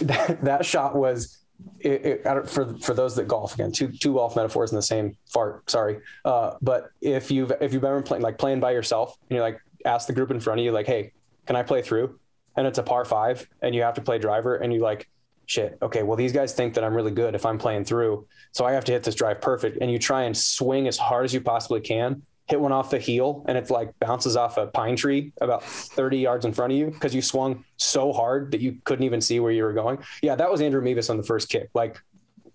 that, 0.00 0.38
that 0.42 0.64
shot 0.64 0.96
was 0.96 1.44
it, 1.80 2.24
it, 2.26 2.48
for 2.48 2.78
for 2.78 2.94
those 2.94 3.14
that 3.16 3.28
golf 3.28 3.52
again, 3.52 3.70
two 3.70 3.88
two 3.88 4.14
golf 4.14 4.36
metaphors 4.36 4.72
in 4.72 4.76
the 4.76 4.82
same 4.82 5.18
fart. 5.30 5.68
Sorry, 5.70 5.98
uh, 6.24 6.54
but 6.62 6.92
if 7.02 7.30
you've 7.30 7.52
if 7.60 7.74
you've 7.74 7.84
ever 7.84 8.00
playing 8.00 8.22
like 8.22 8.38
playing 8.38 8.60
by 8.60 8.70
yourself 8.70 9.18
and 9.28 9.36
you're 9.36 9.44
like 9.44 9.60
ask 9.84 10.06
the 10.06 10.14
group 10.14 10.30
in 10.30 10.40
front 10.40 10.60
of 10.60 10.64
you 10.64 10.72
like, 10.72 10.86
hey, 10.86 11.12
can 11.46 11.56
I 11.56 11.62
play 11.62 11.82
through? 11.82 12.18
And 12.56 12.66
it's 12.66 12.78
a 12.78 12.82
par 12.82 13.04
five, 13.04 13.46
and 13.60 13.74
you 13.74 13.82
have 13.82 13.94
to 13.94 14.00
play 14.00 14.18
driver, 14.18 14.56
and 14.56 14.72
you 14.72 14.80
like 14.80 15.08
shit, 15.46 15.78
okay, 15.82 16.02
well, 16.02 16.16
these 16.16 16.32
guys 16.32 16.52
think 16.52 16.74
that 16.74 16.84
I'm 16.84 16.94
really 16.94 17.10
good 17.10 17.34
if 17.34 17.46
I'm 17.46 17.58
playing 17.58 17.84
through. 17.84 18.26
So 18.52 18.64
I 18.64 18.72
have 18.72 18.84
to 18.84 18.92
hit 18.92 19.02
this 19.02 19.14
drive 19.14 19.40
perfect. 19.40 19.78
And 19.80 19.90
you 19.90 19.98
try 19.98 20.24
and 20.24 20.36
swing 20.36 20.88
as 20.88 20.96
hard 20.96 21.24
as 21.24 21.34
you 21.34 21.40
possibly 21.40 21.80
can, 21.80 22.22
hit 22.46 22.60
one 22.60 22.72
off 22.72 22.90
the 22.90 22.98
heel, 22.98 23.44
and 23.48 23.56
it's 23.56 23.70
like 23.70 23.98
bounces 24.00 24.36
off 24.36 24.56
a 24.56 24.66
pine 24.66 24.96
tree 24.96 25.32
about 25.40 25.64
30 25.64 26.18
yards 26.18 26.44
in 26.44 26.52
front 26.52 26.72
of 26.72 26.78
you 26.78 26.86
because 26.86 27.14
you 27.14 27.22
swung 27.22 27.64
so 27.76 28.12
hard 28.12 28.52
that 28.52 28.60
you 28.60 28.76
couldn't 28.84 29.04
even 29.04 29.20
see 29.20 29.40
where 29.40 29.52
you 29.52 29.64
were 29.64 29.72
going. 29.72 29.98
Yeah, 30.22 30.34
that 30.34 30.50
was 30.50 30.60
Andrew 30.60 30.82
Mevis 30.82 31.10
on 31.10 31.16
the 31.16 31.22
first 31.22 31.48
kick. 31.48 31.70
Like 31.74 31.98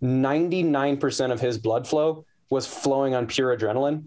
99% 0.02 1.32
of 1.32 1.40
his 1.40 1.58
blood 1.58 1.88
flow 1.88 2.26
was 2.50 2.66
flowing 2.66 3.16
on 3.16 3.28
pure 3.28 3.56
adrenaline 3.56 4.06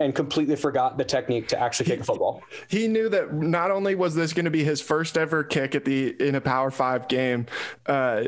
and 0.00 0.14
completely 0.14 0.56
forgot 0.56 0.96
the 0.96 1.04
technique 1.04 1.48
to 1.48 1.60
actually 1.60 1.86
kick 1.86 2.00
a 2.00 2.04
football. 2.04 2.42
He 2.68 2.86
knew 2.86 3.08
that 3.08 3.32
not 3.32 3.70
only 3.70 3.94
was 3.94 4.14
this 4.14 4.32
going 4.32 4.44
to 4.44 4.50
be 4.50 4.62
his 4.62 4.80
first 4.80 5.16
ever 5.16 5.42
kick 5.42 5.74
at 5.74 5.84
the 5.84 6.14
in 6.20 6.34
a 6.34 6.40
Power 6.40 6.70
Five 6.70 7.08
game, 7.08 7.46
uh, 7.86 8.24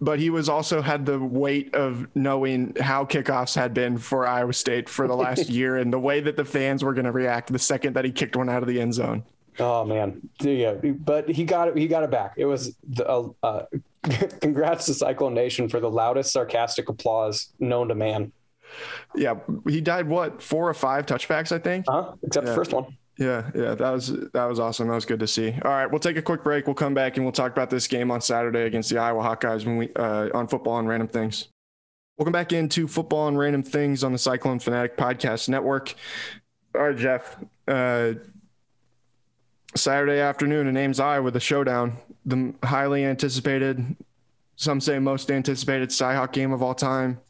but 0.00 0.18
he 0.18 0.30
was 0.30 0.48
also 0.48 0.82
had 0.82 1.06
the 1.06 1.18
weight 1.18 1.74
of 1.74 2.06
knowing 2.14 2.74
how 2.80 3.04
kickoffs 3.04 3.54
had 3.54 3.74
been 3.74 3.98
for 3.98 4.26
Iowa 4.26 4.52
State 4.52 4.88
for 4.88 5.06
the 5.06 5.14
last 5.14 5.48
year 5.50 5.76
and 5.76 5.92
the 5.92 5.98
way 5.98 6.20
that 6.20 6.36
the 6.36 6.44
fans 6.44 6.82
were 6.82 6.94
going 6.94 7.04
to 7.04 7.12
react 7.12 7.52
the 7.52 7.58
second 7.58 7.94
that 7.94 8.04
he 8.04 8.10
kicked 8.10 8.36
one 8.36 8.48
out 8.48 8.62
of 8.62 8.68
the 8.68 8.80
end 8.80 8.94
zone. 8.94 9.22
Oh 9.58 9.84
man, 9.84 10.28
yeah, 10.40 10.74
but 10.74 11.28
he 11.28 11.44
got 11.44 11.68
it. 11.68 11.76
He 11.76 11.86
got 11.88 12.02
it 12.02 12.10
back. 12.10 12.34
It 12.36 12.44
was 12.44 12.76
the, 12.88 13.08
uh, 13.08 13.28
uh, 13.42 13.62
congrats 14.40 14.86
to 14.86 14.94
Cyclone 14.94 15.34
Nation 15.34 15.68
for 15.68 15.80
the 15.80 15.90
loudest 15.90 16.32
sarcastic 16.32 16.88
applause 16.88 17.52
known 17.58 17.88
to 17.88 17.94
man. 17.94 18.32
Yeah, 19.14 19.36
he 19.68 19.80
died 19.80 20.08
what 20.08 20.42
four 20.42 20.68
or 20.68 20.74
five 20.74 21.06
touchbacks, 21.06 21.52
I 21.52 21.58
think. 21.58 21.86
Huh? 21.88 22.12
Except 22.22 22.46
yeah. 22.46 22.50
the 22.50 22.56
first 22.56 22.72
one. 22.72 22.96
Yeah, 23.18 23.50
yeah, 23.54 23.74
that 23.74 23.90
was 23.90 24.08
that 24.34 24.44
was 24.44 24.60
awesome. 24.60 24.88
That 24.88 24.94
was 24.94 25.06
good 25.06 25.20
to 25.20 25.26
see. 25.26 25.54
All 25.64 25.70
right, 25.70 25.90
we'll 25.90 26.00
take 26.00 26.18
a 26.18 26.22
quick 26.22 26.44
break. 26.44 26.66
We'll 26.66 26.74
come 26.74 26.92
back 26.92 27.16
and 27.16 27.24
we'll 27.24 27.32
talk 27.32 27.50
about 27.50 27.70
this 27.70 27.86
game 27.86 28.10
on 28.10 28.20
Saturday 28.20 28.64
against 28.64 28.90
the 28.90 28.98
Iowa 28.98 29.22
Hawkeyes 29.22 29.64
when 29.64 29.78
we 29.78 29.90
uh, 29.96 30.28
on 30.34 30.48
football 30.48 30.78
and 30.78 30.86
random 30.86 31.08
things. 31.08 31.48
Welcome 32.18 32.32
back 32.32 32.52
into 32.52 32.86
football 32.86 33.28
and 33.28 33.38
random 33.38 33.62
things 33.62 34.04
on 34.04 34.12
the 34.12 34.18
Cyclone 34.18 34.58
Fanatic 34.58 34.96
Podcast 34.96 35.48
Network. 35.48 35.94
All 36.74 36.82
right, 36.82 36.96
Jeff. 36.96 37.36
Uh, 37.66 38.14
Saturday 39.74 40.20
afternoon 40.20 40.66
in 40.66 40.76
Ames, 40.76 41.00
Iowa, 41.00 41.30
the 41.30 41.40
showdown, 41.40 41.98
the 42.24 42.54
highly 42.62 43.04
anticipated, 43.04 43.96
some 44.56 44.80
say 44.80 44.98
most 44.98 45.30
anticipated 45.30 45.92
Cy-Hawk 45.92 46.32
game 46.32 46.52
of 46.52 46.62
all 46.62 46.74
time. 46.74 47.20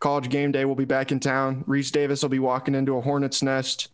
College 0.00 0.28
game 0.28 0.52
day 0.52 0.64
will 0.64 0.74
be 0.74 0.84
back 0.84 1.12
in 1.12 1.20
town. 1.20 1.64
Rece 1.66 1.92
Davis 1.92 2.22
will 2.22 2.28
be 2.28 2.38
walking 2.38 2.74
into 2.74 2.96
a 2.96 3.00
hornet's 3.00 3.42
nest. 3.42 3.88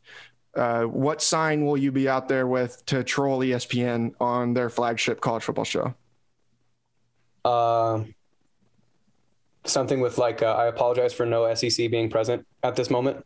Uh, 0.55 0.82
what 0.82 1.22
sign 1.22 1.64
will 1.64 1.78
you 1.78 1.90
be 1.90 2.09
out 2.09 2.28
there 2.28 2.46
with 2.46 2.84
to 2.86 3.03
troll 3.03 3.40
ESPN 3.40 4.12
on 4.20 4.53
their 4.53 4.68
flagship 4.68 5.20
college 5.20 5.42
football 5.44 5.64
show? 5.64 5.94
Uh, 7.44 8.05
something 9.64 10.00
with 10.00 10.18
like, 10.18 10.42
uh, 10.42 10.53
I 10.53 10.66
apologize 10.66 11.14
for 11.14 11.24
no 11.24 11.53
SEC 11.55 11.90
being 11.90 12.11
present 12.11 12.46
at 12.62 12.76
this 12.76 12.90
moment. 12.90 13.24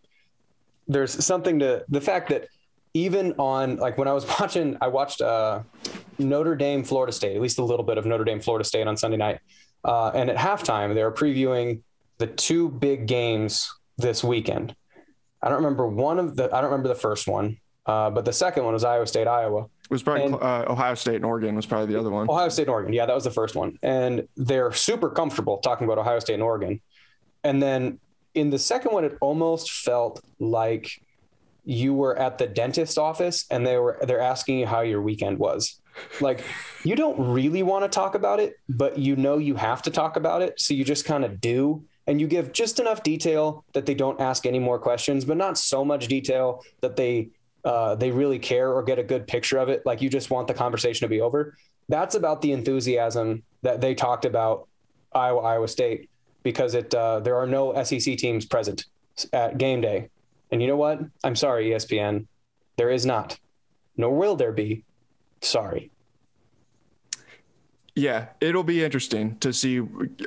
There's 0.86 1.24
something 1.24 1.58
to 1.58 1.84
the 1.88 2.00
fact 2.00 2.28
that 2.28 2.48
even 2.94 3.32
on 3.38 3.76
like 3.76 3.98
when 3.98 4.08
I 4.08 4.12
was 4.12 4.26
watching, 4.40 4.76
I 4.80 4.88
watched 4.88 5.20
uh, 5.20 5.62
Notre 6.18 6.54
Dame, 6.54 6.84
Florida 6.84 7.12
State, 7.12 7.34
at 7.36 7.42
least 7.42 7.58
a 7.58 7.64
little 7.64 7.84
bit 7.84 7.98
of 7.98 8.06
Notre 8.06 8.24
Dame, 8.24 8.40
Florida 8.40 8.64
State 8.64 8.86
on 8.86 8.96
Sunday 8.96 9.16
night. 9.16 9.40
Uh, 9.84 10.10
and 10.14 10.30
at 10.30 10.36
halftime, 10.36 10.94
they 10.94 11.02
were 11.02 11.12
previewing 11.12 11.82
the 12.18 12.26
two 12.26 12.68
big 12.68 13.06
games 13.06 13.72
this 13.98 14.22
weekend. 14.24 14.74
I 15.42 15.48
don't 15.48 15.58
remember 15.58 15.86
one 15.86 16.18
of 16.18 16.36
the. 16.36 16.44
I 16.46 16.60
don't 16.60 16.70
remember 16.70 16.88
the 16.88 16.94
first 16.94 17.28
one, 17.28 17.58
uh, 17.84 18.10
but 18.10 18.24
the 18.24 18.32
second 18.32 18.64
one 18.64 18.72
was 18.72 18.84
Iowa 18.84 19.06
State, 19.06 19.26
Iowa. 19.26 19.64
It 19.64 19.90
was 19.90 20.02
probably 20.02 20.24
and, 20.24 20.34
uh, 20.34 20.64
Ohio 20.68 20.94
State 20.94 21.16
and 21.16 21.24
Oregon 21.24 21.54
was 21.54 21.66
probably 21.66 21.92
the 21.92 22.00
other 22.00 22.10
one. 22.10 22.28
Ohio 22.28 22.48
State 22.48 22.62
and 22.62 22.70
Oregon, 22.70 22.92
yeah, 22.92 23.06
that 23.06 23.14
was 23.14 23.24
the 23.24 23.30
first 23.30 23.54
one, 23.54 23.78
and 23.82 24.26
they're 24.36 24.72
super 24.72 25.10
comfortable 25.10 25.58
talking 25.58 25.84
about 25.84 25.98
Ohio 25.98 26.18
State 26.18 26.34
and 26.34 26.42
Oregon. 26.42 26.80
And 27.44 27.62
then 27.62 28.00
in 28.34 28.50
the 28.50 28.58
second 28.58 28.92
one, 28.92 29.04
it 29.04 29.16
almost 29.20 29.70
felt 29.70 30.20
like 30.40 30.90
you 31.64 31.94
were 31.94 32.16
at 32.18 32.38
the 32.38 32.46
dentist 32.46 32.96
office 32.96 33.44
and 33.50 33.66
they 33.66 33.76
were 33.76 33.98
they're 34.02 34.20
asking 34.20 34.58
you 34.58 34.66
how 34.66 34.80
your 34.80 35.02
weekend 35.02 35.38
was. 35.38 35.80
Like 36.20 36.44
you 36.84 36.94
don't 36.94 37.32
really 37.32 37.62
want 37.62 37.84
to 37.84 37.88
talk 37.88 38.14
about 38.14 38.40
it, 38.40 38.54
but 38.68 38.98
you 38.98 39.16
know 39.16 39.38
you 39.38 39.56
have 39.56 39.82
to 39.82 39.90
talk 39.90 40.16
about 40.16 40.42
it, 40.42 40.60
so 40.60 40.74
you 40.74 40.84
just 40.84 41.04
kind 41.04 41.24
of 41.24 41.40
do 41.40 41.84
and 42.06 42.20
you 42.20 42.26
give 42.26 42.52
just 42.52 42.78
enough 42.78 43.02
detail 43.02 43.64
that 43.72 43.86
they 43.86 43.94
don't 43.94 44.20
ask 44.20 44.46
any 44.46 44.58
more 44.58 44.78
questions, 44.78 45.24
but 45.24 45.36
not 45.36 45.58
so 45.58 45.84
much 45.84 46.08
detail 46.08 46.62
that 46.80 46.96
they 46.96 47.28
uh, 47.64 47.96
they 47.96 48.12
really 48.12 48.38
care 48.38 48.72
or 48.72 48.82
get 48.82 48.98
a 48.98 49.02
good 49.02 49.26
picture 49.26 49.58
of 49.58 49.68
it. 49.68 49.84
Like 49.84 50.00
you 50.00 50.08
just 50.08 50.30
want 50.30 50.46
the 50.46 50.54
conversation 50.54 51.04
to 51.04 51.08
be 51.08 51.20
over. 51.20 51.56
That's 51.88 52.14
about 52.14 52.40
the 52.40 52.52
enthusiasm 52.52 53.42
that 53.62 53.80
they 53.80 53.94
talked 53.94 54.24
about 54.24 54.68
Iowa 55.12 55.40
Iowa 55.40 55.68
State 55.68 56.08
because 56.42 56.74
it 56.74 56.94
uh, 56.94 57.20
there 57.20 57.36
are 57.36 57.46
no 57.46 57.82
SEC 57.82 58.16
teams 58.18 58.46
present 58.46 58.84
at 59.32 59.58
game 59.58 59.80
day, 59.80 60.08
and 60.52 60.62
you 60.62 60.68
know 60.68 60.76
what? 60.76 61.00
I'm 61.24 61.34
sorry, 61.34 61.70
ESPN, 61.70 62.26
there 62.76 62.90
is 62.90 63.04
not, 63.04 63.38
nor 63.96 64.14
will 64.14 64.36
there 64.36 64.52
be. 64.52 64.84
Sorry. 65.40 65.90
Yeah, 67.96 68.26
it'll 68.40 68.62
be 68.62 68.84
interesting 68.84 69.38
to 69.38 69.52
see. 69.52 69.82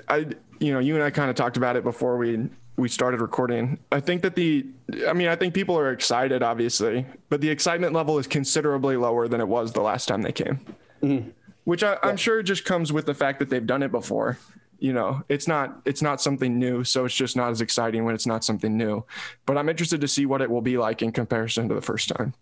I 0.08 0.26
you 0.60 0.74
know, 0.74 0.80
you 0.80 0.96
and 0.96 1.04
I 1.04 1.10
kind 1.10 1.30
of 1.30 1.36
talked 1.36 1.58
about 1.58 1.76
it 1.76 1.84
before 1.84 2.18
we 2.18 2.50
we 2.80 2.90
started 2.90 3.22
recording. 3.22 3.78
I 3.92 4.00
think 4.00 4.22
that 4.22 4.36
the, 4.36 4.66
I 5.08 5.14
mean, 5.14 5.28
I 5.28 5.36
think 5.36 5.54
people 5.54 5.78
are 5.78 5.92
excited, 5.92 6.42
obviously, 6.42 7.06
but 7.28 7.42
the 7.42 7.50
excitement 7.50 7.94
level 7.94 8.18
is 8.20 8.26
considerably 8.26 8.96
lower 8.96 9.28
than 9.28 9.42
it 9.42 9.48
was 9.48 9.74
the 9.74 9.82
last 9.82 10.08
time 10.08 10.22
they 10.22 10.32
came, 10.32 10.60
mm-hmm. 11.04 11.30
which 11.66 11.84
I, 11.84 11.98
am 12.04 12.16
sure 12.16 12.42
just 12.42 12.66
comes 12.66 12.94
with 12.94 13.06
the 13.06 13.14
fact 13.14 13.40
that 13.40 13.50
they've 13.50 13.66
done 13.66 13.84
it 13.84 13.92
before. 13.92 14.38
You 14.80 14.94
know, 14.94 15.24
it's 15.28 15.46
not 15.46 15.82
it's 15.84 16.02
not 16.02 16.22
something 16.22 16.58
new, 16.58 16.86
so 16.86 17.04
it's 17.04 17.16
just 17.16 17.36
not 17.36 17.52
as 17.52 17.60
exciting 17.60 18.06
when 18.06 18.16
it's 18.16 18.26
not 18.26 18.46
something 18.46 18.78
new. 18.78 19.04
But 19.46 19.58
I'm 19.58 19.68
interested 19.68 20.00
to 20.00 20.08
see 20.08 20.26
what 20.26 20.42
it 20.42 20.50
will 20.50 20.62
be 20.62 20.78
like 20.78 21.02
in 21.02 21.12
comparison 21.12 21.68
to 21.68 21.76
the 21.76 21.82
first 21.82 22.08
time. 22.10 22.34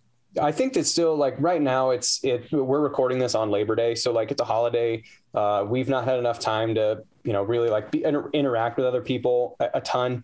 I 0.41 0.51
think 0.51 0.73
that 0.73 0.85
still 0.85 1.15
like 1.15 1.35
right 1.39 1.61
now 1.61 1.91
it's 1.91 2.23
it 2.23 2.51
we're 2.51 2.81
recording 2.81 3.17
this 3.17 3.33
on 3.33 3.49
Labor 3.49 3.75
Day, 3.75 3.95
so 3.95 4.11
like 4.11 4.31
it's 4.31 4.41
a 4.41 4.45
holiday. 4.45 5.03
Uh, 5.33 5.65
we've 5.67 5.89
not 5.89 6.05
had 6.05 6.19
enough 6.19 6.39
time 6.39 6.75
to 6.75 7.03
you 7.23 7.33
know 7.33 7.43
really 7.43 7.69
like 7.69 7.91
be, 7.91 8.03
inter- 8.03 8.29
interact 8.33 8.77
with 8.77 8.85
other 8.85 9.01
people 9.01 9.55
a, 9.59 9.69
a 9.75 9.81
ton. 9.81 10.23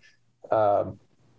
Uh, 0.52 0.86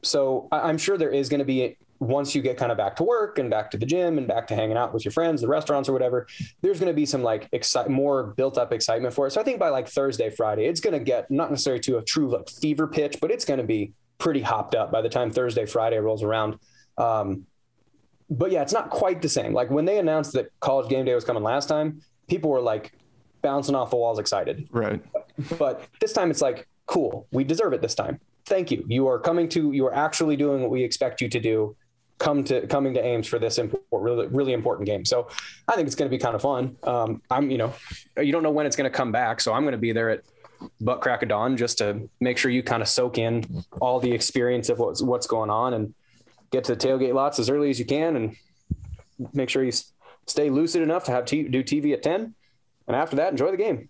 so 0.03 0.49
I, 0.51 0.69
am 0.71 0.79
sure 0.79 0.99
there 0.99 1.11
is 1.11 1.29
going 1.29 1.39
to 1.39 1.45
be 1.45 1.77
once 2.01 2.35
you 2.35 2.43
get 2.43 2.57
kind 2.57 2.71
of 2.71 2.79
back 2.79 2.97
to 2.97 3.03
work 3.03 3.39
and 3.39 3.49
back 3.49 3.71
to 3.71 3.79
the 3.79 3.87
gym 3.87 4.19
and 4.19 4.27
back 4.27 4.47
to 4.49 4.55
hanging 4.55 4.77
out 4.77 4.93
with 4.93 5.05
your 5.05 5.13
friends, 5.13 5.41
the 5.41 5.49
restaurants 5.49 5.89
or 5.89 5.93
whatever. 5.93 6.27
There's 6.61 6.79
going 6.79 6.91
to 6.91 6.95
be 6.95 7.07
some 7.07 7.23
like 7.23 7.49
excite 7.53 7.89
more 7.89 8.25
built 8.25 8.59
up 8.59 8.73
excitement 8.73 9.15
for 9.15 9.27
it. 9.27 9.31
So 9.31 9.41
I 9.41 9.45
think 9.45 9.59
by 9.59 9.69
like 9.69 9.89
Thursday, 9.89 10.31
Friday, 10.31 10.67
it's 10.67 10.81
going 10.81 10.93
to 10.93 11.05
get 11.05 11.31
not 11.31 11.51
necessarily 11.51 11.81
to 11.83 11.99
a 11.99 12.03
true 12.03 12.31
like 12.31 12.49
fever 12.49 12.87
pitch, 12.87 13.19
but 13.21 13.31
it's 13.31 13.45
going 13.45 13.59
to 13.59 13.67
be 13.67 13.93
pretty 14.19 14.43
hopped 14.43 14.75
up 14.75 14.93
by 14.93 15.03
the 15.03 15.09
time 15.09 15.31
Thursday, 15.31 15.67
Friday 15.67 15.99
rolls 15.99 16.23
around. 16.23 16.59
Um, 16.99 17.47
but 18.31 18.51
yeah, 18.51 18.63
it's 18.63 18.73
not 18.73 18.91
quite 18.91 19.23
the 19.23 19.29
same. 19.29 19.53
Like 19.53 19.71
when 19.71 19.85
they 19.85 19.99
announced 19.99 20.33
that 20.33 20.49
college 20.61 20.89
game 20.89 21.05
day 21.05 21.15
was 21.15 21.25
coming 21.25 21.43
last 21.43 21.69
time, 21.69 22.01
people 22.29 22.51
were 22.51 22.61
like 22.61 22.93
bouncing 23.43 23.75
off 23.75 23.91
the 23.91 23.97
walls 23.97 24.19
excited. 24.19 24.69
Right. 24.71 25.03
But 25.59 25.87
this 26.01 26.13
time 26.13 26.31
it's 26.31 26.41
like, 26.41 26.67
cool, 26.87 27.27
we 27.33 27.45
deserve 27.45 27.73
it 27.73 27.83
this 27.83 27.95
time. 27.95 28.21
Thank 28.47 28.71
you. 28.71 28.85
You 28.89 29.09
are 29.09 29.19
coming 29.19 29.49
to, 29.51 29.73
you 29.73 29.87
are 29.87 29.95
actually 29.95 30.37
doing 30.37 30.63
what 30.63 30.71
we 30.71 30.83
expect 30.83 31.21
you 31.21 31.29
to 31.29 31.41
do. 31.41 31.77
Come 32.19 32.45
to 32.45 32.67
coming 32.69 32.95
to 32.95 33.05
Ames 33.05 33.27
for 33.27 33.41
this 33.41 33.59
important, 33.59 33.85
really, 33.91 34.27
really 34.29 34.53
important 34.53 34.87
game. 34.87 35.05
So 35.05 35.29
I 35.67 35.75
think 35.75 35.89
it's 35.89 35.97
going 35.97 36.09
to 36.09 36.17
be 36.17 36.21
kind 36.21 36.37
of 36.37 36.43
fun. 36.43 36.77
Um, 36.85 37.21
I'm, 37.29 37.51
you 37.51 37.59
know, 37.59 37.75
you 38.17 38.31
don't 38.31 38.45
know 38.45 38.53
when 38.53 38.67
it's 38.67 38.77
going 38.77 38.91
to 38.91 38.97
come 38.97 39.11
back, 39.11 39.41
so 39.41 39.53
I'm 39.53 39.63
going 39.63 39.73
to 39.73 39.79
be 39.79 39.93
there 39.93 40.11
at 40.11 40.23
butt 40.81 41.01
crack 41.01 41.23
of 41.23 41.29
dawn 41.29 41.57
just 41.57 41.79
to 41.79 42.09
make 42.21 42.39
sure 42.39 42.51
you 42.51 42.63
kind 42.63 42.83
of 42.83 42.89
soak 42.89 43.19
in 43.19 43.65
all 43.81 43.99
the 43.99 44.13
experience 44.13 44.69
of 44.69 44.79
what's 44.79 45.03
what's 45.03 45.27
going 45.27 45.51
on 45.51 45.75
and 45.75 45.93
get 46.55 46.65
to 46.65 46.75
the 46.75 46.89
tailgate 46.89 47.15
lots 47.15 47.39
as 47.39 47.51
early 47.51 47.71
as 47.71 47.79
you 47.79 47.85
can 47.85 48.17
and 48.17 48.37
make 49.33 49.49
sure 49.49 49.65
you 49.65 49.73
stay 50.27 50.51
lucid 50.51 50.83
enough 50.83 51.05
to 51.05 51.13
have 51.13 51.25
t- 51.25 51.49
do 51.49 51.63
TV 51.63 51.93
at 51.93 52.03
10. 52.03 52.35
And 52.87 52.97
after 52.97 53.17
that, 53.17 53.33
enjoy 53.33 53.51
the 53.51 53.57
game. 53.57 53.89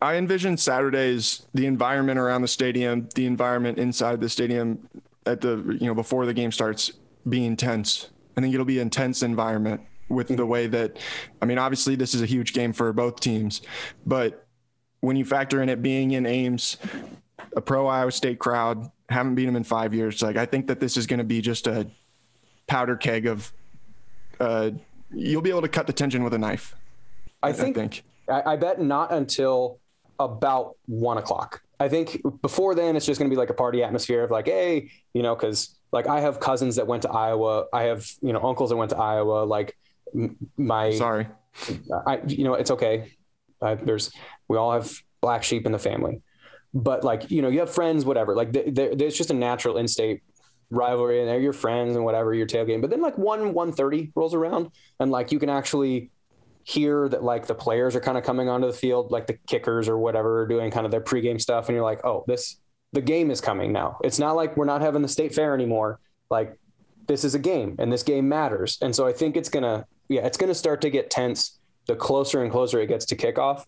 I 0.00 0.14
envision 0.14 0.56
Saturdays, 0.56 1.46
the 1.54 1.66
environment 1.66 2.18
around 2.18 2.42
the 2.42 2.48
stadium, 2.48 3.08
the 3.14 3.26
environment 3.26 3.78
inside 3.78 4.20
the 4.20 4.28
stadium 4.28 4.88
at 5.26 5.40
the, 5.40 5.76
you 5.80 5.86
know, 5.86 5.94
before 5.94 6.26
the 6.26 6.34
game 6.34 6.52
starts 6.52 6.92
being 7.28 7.56
tense. 7.56 8.10
I 8.36 8.40
think 8.40 8.54
it'll 8.54 8.66
be 8.66 8.78
an 8.78 8.82
intense 8.82 9.22
environment 9.22 9.80
with 10.08 10.28
the 10.28 10.46
way 10.46 10.66
that, 10.68 10.98
I 11.42 11.46
mean, 11.46 11.58
obviously 11.58 11.96
this 11.96 12.14
is 12.14 12.22
a 12.22 12.26
huge 12.26 12.52
game 12.52 12.72
for 12.72 12.92
both 12.92 13.20
teams, 13.20 13.60
but 14.06 14.46
when 15.00 15.16
you 15.16 15.24
factor 15.24 15.62
in 15.62 15.68
it 15.68 15.82
being 15.82 16.12
in 16.12 16.26
Ames, 16.26 16.76
a 17.56 17.60
pro 17.60 17.86
Iowa 17.86 18.10
State 18.12 18.38
crowd, 18.38 18.90
haven't 19.08 19.34
beat 19.34 19.46
them 19.46 19.56
in 19.56 19.64
five 19.64 19.94
years. 19.94 20.22
Like 20.22 20.36
I 20.36 20.46
think 20.46 20.66
that 20.68 20.80
this 20.80 20.96
is 20.96 21.06
going 21.06 21.18
to 21.18 21.24
be 21.24 21.40
just 21.40 21.66
a 21.66 21.86
powder 22.66 22.96
keg 22.96 23.26
of. 23.26 23.52
Uh, 24.40 24.70
you'll 25.12 25.42
be 25.42 25.50
able 25.50 25.62
to 25.62 25.68
cut 25.68 25.86
the 25.86 25.92
tension 25.92 26.22
with 26.22 26.34
a 26.34 26.38
knife. 26.38 26.76
I, 27.42 27.52
think. 27.52 27.76
I, 27.76 27.80
think. 27.80 28.04
I, 28.28 28.52
I 28.52 28.56
bet 28.56 28.80
not 28.80 29.12
until 29.12 29.80
about 30.18 30.76
one 30.86 31.18
o'clock. 31.18 31.62
I 31.80 31.88
think 31.88 32.20
before 32.42 32.74
then 32.74 32.96
it's 32.96 33.06
just 33.06 33.18
going 33.18 33.30
to 33.30 33.34
be 33.34 33.38
like 33.38 33.50
a 33.50 33.54
party 33.54 33.82
atmosphere 33.82 34.24
of 34.24 34.30
like, 34.30 34.46
hey, 34.46 34.90
you 35.14 35.22
know, 35.22 35.34
because 35.34 35.76
like 35.92 36.06
I 36.06 36.20
have 36.20 36.40
cousins 36.40 36.76
that 36.76 36.86
went 36.86 37.02
to 37.02 37.10
Iowa. 37.10 37.66
I 37.72 37.84
have 37.84 38.10
you 38.20 38.32
know 38.32 38.42
uncles 38.42 38.70
that 38.70 38.76
went 38.76 38.90
to 38.90 38.96
Iowa. 38.96 39.44
Like 39.44 39.76
my 40.56 40.90
sorry, 40.92 41.28
I 42.06 42.20
you 42.26 42.44
know 42.44 42.54
it's 42.54 42.70
okay. 42.72 43.12
I, 43.62 43.74
there's 43.74 44.12
we 44.48 44.56
all 44.56 44.72
have 44.72 44.92
black 45.20 45.44
sheep 45.44 45.66
in 45.66 45.72
the 45.72 45.78
family. 45.78 46.20
But 46.74 47.04
like, 47.04 47.30
you 47.30 47.42
know, 47.42 47.48
you 47.48 47.60
have 47.60 47.70
friends, 47.70 48.04
whatever. 48.04 48.34
Like, 48.34 48.52
there's 48.52 49.16
just 49.16 49.30
a 49.30 49.34
natural 49.34 49.78
in-state 49.78 50.22
rivalry, 50.70 51.20
and 51.20 51.28
they're 51.28 51.40
your 51.40 51.52
friends 51.52 51.96
and 51.96 52.04
whatever. 52.04 52.34
You're 52.34 52.46
tailgating. 52.46 52.80
But 52.80 52.90
then 52.90 53.00
like 53.00 53.16
one 53.16 53.54
one 53.54 53.72
thirty 53.72 54.12
rolls 54.14 54.34
around, 54.34 54.70
and 55.00 55.10
like 55.10 55.32
you 55.32 55.38
can 55.38 55.48
actually 55.48 56.10
hear 56.64 57.08
that 57.08 57.22
like 57.22 57.46
the 57.46 57.54
players 57.54 57.96
are 57.96 58.00
kind 58.00 58.18
of 58.18 58.24
coming 58.24 58.50
onto 58.50 58.66
the 58.66 58.72
field, 58.74 59.10
like 59.10 59.26
the 59.26 59.38
kickers 59.46 59.88
or 59.88 59.96
whatever, 59.98 60.42
are 60.42 60.46
doing 60.46 60.70
kind 60.70 60.84
of 60.84 60.92
their 60.92 61.00
pregame 61.00 61.40
stuff, 61.40 61.68
and 61.68 61.74
you're 61.74 61.84
like, 61.84 62.04
oh, 62.04 62.24
this 62.26 62.60
the 62.92 63.00
game 63.00 63.30
is 63.30 63.40
coming 63.40 63.72
now. 63.72 63.98
It's 64.04 64.18
not 64.18 64.36
like 64.36 64.56
we're 64.56 64.66
not 64.66 64.82
having 64.82 65.02
the 65.02 65.08
state 65.08 65.34
fair 65.34 65.54
anymore. 65.54 66.00
Like 66.30 66.58
this 67.06 67.24
is 67.24 67.34
a 67.34 67.38
game, 67.38 67.76
and 67.78 67.90
this 67.90 68.02
game 68.02 68.28
matters. 68.28 68.76
And 68.82 68.94
so 68.94 69.06
I 69.06 69.12
think 69.12 69.36
it's 69.36 69.48
gonna, 69.48 69.86
yeah, 70.10 70.26
it's 70.26 70.36
gonna 70.36 70.54
start 70.54 70.82
to 70.82 70.90
get 70.90 71.10
tense 71.10 71.58
the 71.86 71.96
closer 71.96 72.42
and 72.42 72.52
closer 72.52 72.78
it 72.80 72.88
gets 72.88 73.06
to 73.06 73.16
kickoff. 73.16 73.64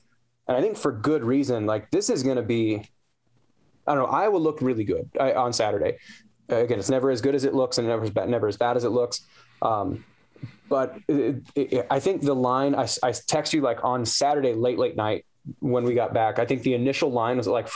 And 0.50 0.56
I 0.56 0.60
think 0.62 0.76
for 0.76 0.90
good 0.90 1.22
reason, 1.22 1.64
like 1.64 1.92
this 1.92 2.10
is 2.10 2.24
going 2.24 2.34
to 2.34 2.42
be, 2.42 2.82
I 3.86 3.94
don't 3.94 4.02
know, 4.02 4.10
Iowa 4.10 4.36
looked 4.36 4.62
really 4.62 4.82
good 4.82 5.08
on 5.16 5.52
Saturday. 5.52 5.98
Again, 6.48 6.80
it's 6.80 6.90
never 6.90 7.12
as 7.12 7.20
good 7.20 7.36
as 7.36 7.44
it 7.44 7.54
looks 7.54 7.78
and 7.78 7.86
never 7.86 8.02
as 8.02 8.10
bad, 8.10 8.28
never 8.28 8.48
as 8.48 8.56
bad 8.56 8.76
as 8.76 8.82
it 8.82 8.88
looks. 8.88 9.20
Um, 9.62 10.04
but 10.68 10.98
it, 11.06 11.44
it, 11.54 11.86
I 11.88 12.00
think 12.00 12.22
the 12.22 12.34
line, 12.34 12.74
I, 12.74 12.88
I 13.00 13.12
text 13.12 13.54
you 13.54 13.60
like 13.60 13.84
on 13.84 14.04
Saturday, 14.04 14.52
late, 14.54 14.76
late 14.76 14.96
night 14.96 15.24
when 15.60 15.84
we 15.84 15.94
got 15.94 16.12
back, 16.12 16.40
I 16.40 16.46
think 16.46 16.62
the 16.62 16.74
initial 16.74 17.12
line 17.12 17.36
was 17.36 17.46
like 17.46 17.68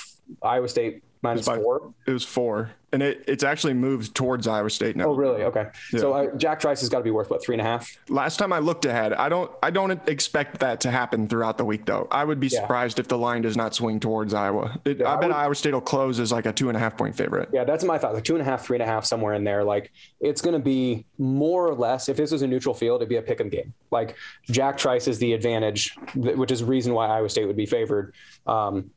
Iowa 0.43 0.69
State 0.69 1.05
minus 1.25 1.47
by, 1.47 1.57
four. 1.57 1.93
It 2.07 2.13
was 2.13 2.25
four, 2.25 2.71
and 2.93 3.03
it, 3.03 3.25
it's 3.27 3.43
actually 3.43 3.75
moved 3.75 4.15
towards 4.15 4.47
Iowa 4.47 4.71
State 4.71 4.95
now. 4.95 5.07
Oh, 5.07 5.15
really? 5.15 5.43
Okay. 5.43 5.67
Yeah. 5.93 5.99
So 5.99 6.13
uh, 6.13 6.37
Jack 6.37 6.61
Trice 6.61 6.81
has 6.81 6.89
got 6.89 6.99
to 6.99 7.05
be 7.05 7.11
worth 7.11 7.31
what 7.31 7.43
three 7.43 7.55
and 7.55 7.61
a 7.61 7.65
half. 7.65 7.99
Last 8.09 8.37
time 8.37 8.53
I 8.53 8.61
looked 8.61 8.85
ahead, 8.85 9.13
I 9.13 9.29
don't 9.29 9.51
I 9.63 9.71
don't 9.71 9.91
expect 10.09 10.61
that 10.61 10.81
to 10.83 10.91
happen 10.91 11.27
throughout 11.27 11.59
the 11.59 11.65
week 11.65 11.87
though. 11.87 12.07
I 12.13 12.25
would 12.25 12.39
be 12.39 12.47
yeah. 12.47 12.61
surprised 12.61 13.01
if 13.01 13.09
the 13.09 13.19
line 13.19 13.43
does 13.43 13.57
not 13.57 13.75
swing 13.75 13.99
towards 13.99 14.33
Iowa. 14.35 14.79
It, 14.85 15.01
yeah, 15.01 15.13
I 15.13 15.17
bet 15.17 15.31
would, 15.31 15.37
Iowa 15.37 15.55
State 15.57 15.75
will 15.75 15.81
close 15.81 16.21
as 16.21 16.31
like 16.31 16.47
a 16.47 16.53
two 16.53 16.69
and 16.69 16.77
a 16.77 16.81
half 16.81 16.97
point 16.97 17.17
favorite. 17.17 17.49
Yeah, 17.53 17.65
that's 17.65 17.83
my 17.83 17.99
thought. 17.99 18.15
Like 18.15 18.25
two 18.25 18.35
and 18.35 18.43
a 18.43 18.45
half, 18.45 18.65
three 18.65 18.77
and 18.77 18.83
a 18.83 18.87
half, 18.87 19.05
somewhere 19.05 19.35
in 19.35 19.43
there. 19.43 19.65
Like 19.65 19.91
it's 20.21 20.41
going 20.41 20.55
to 20.55 20.63
be 20.63 21.05
more 21.19 21.67
or 21.67 21.75
less. 21.75 22.09
If 22.09 22.17
this 22.17 22.31
was 22.31 22.43
a 22.43 22.47
neutral 22.47 22.75
field, 22.75 23.01
it'd 23.01 23.09
be 23.09 23.17
a 23.17 23.23
pick 23.23 23.41
'em 23.41 23.49
game. 23.49 23.75
Like 23.91 24.17
Jack 24.51 24.77
Trice 24.77 25.09
is 25.09 25.19
the 25.19 25.33
advantage, 25.33 25.97
which 26.15 26.53
is 26.53 26.63
reason 26.63 26.95
why 26.95 27.09
Iowa 27.09 27.29
State 27.29 27.47
would 27.47 27.57
be 27.57 27.67
favored. 27.67 28.15
Um, 28.47 28.91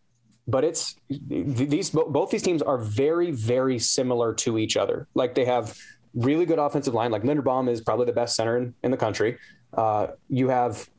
but 0.47 0.63
it's 0.63 0.95
these 1.09 1.89
both 1.89 2.29
these 2.29 2.41
teams 2.41 2.61
are 2.61 2.77
very 2.77 3.31
very 3.31 3.77
similar 3.77 4.33
to 4.33 4.57
each 4.57 4.77
other. 4.77 5.07
Like 5.13 5.35
they 5.35 5.45
have 5.45 5.77
really 6.13 6.45
good 6.45 6.59
offensive 6.59 6.93
line. 6.93 7.11
Like 7.11 7.23
Linderbaum 7.23 7.69
is 7.69 7.81
probably 7.81 8.05
the 8.05 8.13
best 8.13 8.35
center 8.35 8.57
in, 8.57 8.73
in 8.83 8.91
the 8.91 8.97
country. 8.97 9.37
Uh, 9.73 10.07
you 10.29 10.47
have 10.49 10.89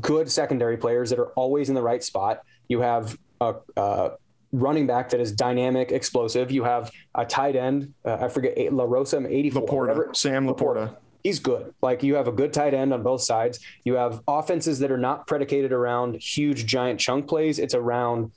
good 0.00 0.30
secondary 0.30 0.76
players 0.76 1.10
that 1.10 1.18
are 1.18 1.30
always 1.30 1.68
in 1.68 1.74
the 1.74 1.82
right 1.82 2.02
spot. 2.02 2.42
You 2.68 2.80
have 2.80 3.18
a, 3.40 3.56
a 3.76 4.12
running 4.52 4.86
back 4.86 5.10
that 5.10 5.20
is 5.20 5.32
dynamic, 5.32 5.90
explosive. 5.90 6.50
You 6.50 6.64
have 6.64 6.90
a 7.14 7.24
tight 7.24 7.56
end. 7.56 7.92
Uh, 8.04 8.18
I 8.20 8.28
forget 8.28 8.72
La 8.72 8.84
Rosa, 8.84 9.26
eighty 9.28 9.50
four. 9.50 9.62
Laporta, 9.66 10.14
Sam 10.14 10.46
Laporta. 10.46 10.54
Laporta 10.54 10.96
he's 11.22 11.38
good. 11.38 11.74
Like 11.82 12.02
you 12.02 12.14
have 12.14 12.28
a 12.28 12.32
good 12.32 12.52
tight 12.52 12.74
end 12.74 12.92
on 12.92 13.02
both 13.02 13.22
sides. 13.22 13.60
You 13.84 13.94
have 13.94 14.22
offenses 14.26 14.78
that 14.80 14.90
are 14.90 14.98
not 14.98 15.26
predicated 15.26 15.72
around 15.72 16.16
huge 16.16 16.66
giant 16.66 17.00
chunk 17.00 17.28
plays. 17.28 17.58
It's 17.58 17.74
around 17.74 18.32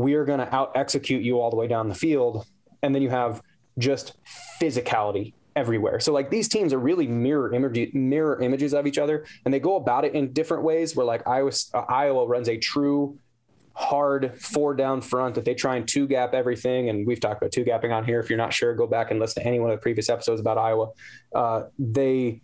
we 0.00 0.14
are 0.14 0.24
going 0.24 0.38
to 0.40 0.54
out 0.54 0.72
execute 0.74 1.22
you 1.22 1.40
all 1.40 1.50
the 1.50 1.56
way 1.56 1.68
down 1.68 1.88
the 1.88 1.94
field. 1.94 2.46
And 2.82 2.94
then 2.94 3.02
you 3.02 3.10
have 3.10 3.42
just 3.78 4.16
physicality 4.60 5.34
everywhere. 5.54 6.00
So 6.00 6.12
like 6.12 6.30
these 6.30 6.48
teams 6.48 6.72
are 6.72 6.78
really 6.78 7.06
mirror 7.06 7.52
image, 7.52 7.92
mirror 7.92 8.40
images 8.40 8.72
of 8.72 8.86
each 8.86 8.96
other, 8.96 9.26
and 9.44 9.52
they 9.52 9.60
go 9.60 9.76
about 9.76 10.04
it 10.06 10.14
in 10.14 10.32
different 10.32 10.62
ways. 10.62 10.96
Where 10.96 11.04
like 11.04 11.26
Iowa, 11.26 11.50
uh, 11.74 11.80
Iowa 11.80 12.26
runs 12.26 12.48
a 12.48 12.56
true 12.56 13.18
hard 13.74 14.40
four 14.40 14.74
down 14.74 15.00
front 15.02 15.34
that 15.34 15.44
they 15.44 15.54
try 15.54 15.76
and 15.76 15.86
two 15.86 16.06
gap 16.06 16.32
everything. 16.32 16.88
And 16.88 17.06
we've 17.06 17.20
talked 17.20 17.42
about 17.42 17.52
two 17.52 17.64
gapping 17.64 17.92
on 17.92 18.04
here. 18.04 18.20
If 18.20 18.30
you're 18.30 18.38
not 18.38 18.54
sure, 18.54 18.74
go 18.74 18.86
back 18.86 19.10
and 19.10 19.20
listen 19.20 19.42
to 19.42 19.48
any 19.48 19.60
one 19.60 19.70
of 19.70 19.76
the 19.76 19.82
previous 19.82 20.08
episodes 20.08 20.40
about 20.40 20.56
Iowa. 20.56 20.88
Uh, 21.34 21.62
they 21.78 22.40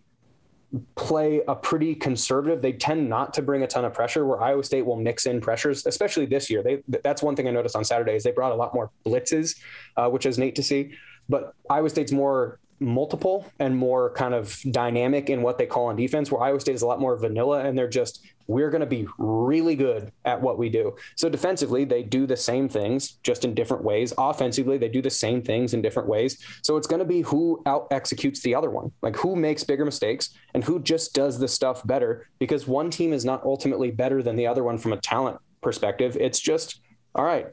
play 0.97 1.43
a 1.47 1.55
pretty 1.55 1.95
conservative. 1.95 2.61
They 2.61 2.73
tend 2.73 3.09
not 3.09 3.35
to 3.35 3.43
bring 3.43 3.63
a 3.63 3.67
ton 3.67 3.85
of 3.85 3.95
pressure. 3.95 4.27
Where 4.27 4.41
Iowa 4.41 4.65
State 4.65 4.85
will 4.85 4.97
mix 4.97 5.27
in 5.27 5.41
pressures, 5.41 5.87
especially 5.87 6.27
this 6.27 6.51
year. 6.51 6.63
They 6.63 6.83
that's 7.03 7.23
one 7.23 7.37
thing 7.37 7.49
I 7.49 7.51
noticed 7.51 7.77
on 7.77 7.85
Saturday 7.85 8.15
is 8.15 8.25
they 8.25 8.33
brought 8.33 8.53
a 8.53 8.57
lot 8.57 8.75
more 8.75 8.91
blitzes, 9.05 9.57
uh, 9.97 10.09
which 10.09 10.27
is 10.27 10.39
neat 10.39 10.57
to 10.57 10.63
see. 10.63 10.93
But 11.29 11.55
Iowa 11.69 11.91
State's 11.91 12.13
more 12.13 12.59
multiple 12.79 13.51
and 13.59 13.77
more 13.77 14.11
kind 14.11 14.35
of 14.35 14.59
dynamic 14.71 15.31
in 15.31 15.43
what 15.43 15.59
they 15.59 15.67
call 15.67 15.87
on 15.87 15.97
defense, 15.97 16.31
where 16.31 16.43
Iowa 16.43 16.61
State 16.61 16.75
is 16.75 16.83
a 16.83 16.87
lot 16.87 17.01
more 17.01 17.17
vanilla 17.17 17.65
and 17.65 17.77
they're 17.77 17.89
just, 17.89 18.27
we're 18.47 18.71
going 18.71 18.81
to 18.81 18.87
be 18.87 19.07
really 19.19 19.75
good 19.75 20.13
at 20.25 20.41
what 20.41 20.59
we 20.59 20.69
do. 20.69 20.95
So 21.17 21.29
defensively, 21.29 21.85
they 21.85 22.03
do 22.03 22.27
the 22.27 22.37
same 22.37 22.69
things 22.69 23.13
just 23.23 23.45
in 23.45 23.55
different 23.55 23.83
ways. 23.83 24.13
Offensively, 24.19 24.79
they 24.79 24.89
do 24.89 25.03
the 25.03 25.11
same 25.11 25.43
things 25.43 25.75
in 25.75 25.83
different 25.83 26.09
ways. 26.09 26.39
So 26.63 26.77
it's 26.77 26.87
going 26.87 27.01
to 27.01 27.07
be 27.07 27.23
who 27.23 27.63
out 27.67 27.89
executes 27.91 28.41
the 28.41 28.55
other 28.55 28.71
one, 28.71 28.93
like 29.03 29.17
who 29.17 29.37
makes 29.37 29.65
bigger 29.65 29.85
mistakes 29.85 30.31
and 30.55 30.63
who 30.63 30.81
just 30.81 31.15
does 31.15 31.39
the 31.39 31.49
stuff 31.49 31.85
better 31.87 32.29
because 32.39 32.67
one 32.67 32.91
team 32.91 33.13
is 33.13 33.25
not 33.25 33.43
ultimately 33.45 33.91
better 33.91 34.23
than 34.23 34.37
the 34.37 34.47
other 34.47 34.63
one 34.63 34.79
from 34.79 34.93
a 34.93 35.01
talent 35.01 35.39
perspective. 35.63 36.17
It's 36.21 36.41
just, 36.41 36.81
all 37.15 37.25
right, 37.25 37.49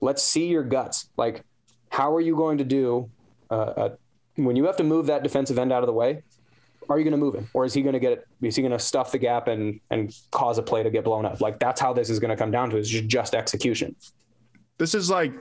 let's 0.00 0.22
see 0.22 0.46
your 0.46 0.62
guts. 0.62 1.10
Like, 1.16 1.44
how 1.90 2.14
are 2.14 2.20
you 2.20 2.36
going 2.36 2.58
to 2.58 2.64
do 2.64 3.10
uh, 3.50 3.72
a 3.76 3.90
when 4.44 4.56
you 4.56 4.64
have 4.66 4.76
to 4.76 4.84
move 4.84 5.06
that 5.06 5.22
defensive 5.22 5.58
end 5.58 5.72
out 5.72 5.82
of 5.82 5.86
the 5.86 5.92
way, 5.92 6.22
are 6.90 6.98
you 6.98 7.04
going 7.04 7.12
to 7.12 7.18
move 7.18 7.34
him, 7.34 7.48
or 7.54 7.64
is 7.64 7.72
he 7.72 7.82
going 7.82 7.92
to 7.92 8.00
get? 8.00 8.26
Is 8.42 8.56
he 8.56 8.62
going 8.62 8.72
to 8.72 8.78
stuff 8.78 9.12
the 9.12 9.18
gap 9.18 9.46
and 9.46 9.80
and 9.90 10.14
cause 10.32 10.58
a 10.58 10.62
play 10.62 10.82
to 10.82 10.90
get 10.90 11.04
blown 11.04 11.24
up? 11.24 11.40
Like 11.40 11.60
that's 11.60 11.80
how 11.80 11.92
this 11.92 12.10
is 12.10 12.18
going 12.18 12.30
to 12.30 12.36
come 12.36 12.50
down 12.50 12.70
to 12.70 12.76
is 12.76 12.90
just 12.90 13.34
execution. 13.34 13.94
This 14.78 14.94
is 14.94 15.08
like 15.08 15.32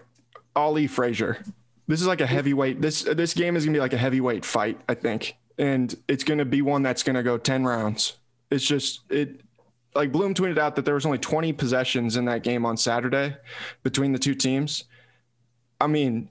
Ali 0.56 0.86
Frazier. 0.86 1.44
This 1.88 2.02
is 2.02 2.08
like 2.08 2.22
a 2.22 2.28
heavyweight. 2.28 2.82
This 2.82 3.02
this 3.02 3.34
game 3.34 3.56
is 3.56 3.66
going 3.66 3.74
to 3.74 3.78
be 3.78 3.82
like 3.82 3.94
a 3.94 3.98
heavyweight 3.98 4.46
fight, 4.46 4.80
I 4.88 4.94
think, 4.94 5.38
and 5.58 5.96
it's 6.08 6.24
going 6.24 6.38
to 6.38 6.46
be 6.46 6.62
one 6.62 6.84
that's 6.84 7.02
going 7.02 7.16
to 7.16 7.24
go 7.24 7.38
ten 7.38 7.66
rounds. 7.66 8.18
It's 8.52 8.66
just 8.66 9.02
it. 9.10 9.42
Like 9.96 10.12
Bloom 10.12 10.36
tweeted 10.36 10.60
out 10.60 10.76
that 10.76 10.86
there 10.86 10.94
was 10.94 11.06
only 11.08 11.18
20 11.18 11.52
possessions 11.54 12.16
in 12.16 12.26
that 12.26 12.44
game 12.44 12.64
on 12.64 12.78
Saturday 12.78 13.36
between 13.82 14.12
the 14.12 14.20
two 14.20 14.36
teams. 14.36 14.84
I 15.82 15.88
mean, 15.88 16.30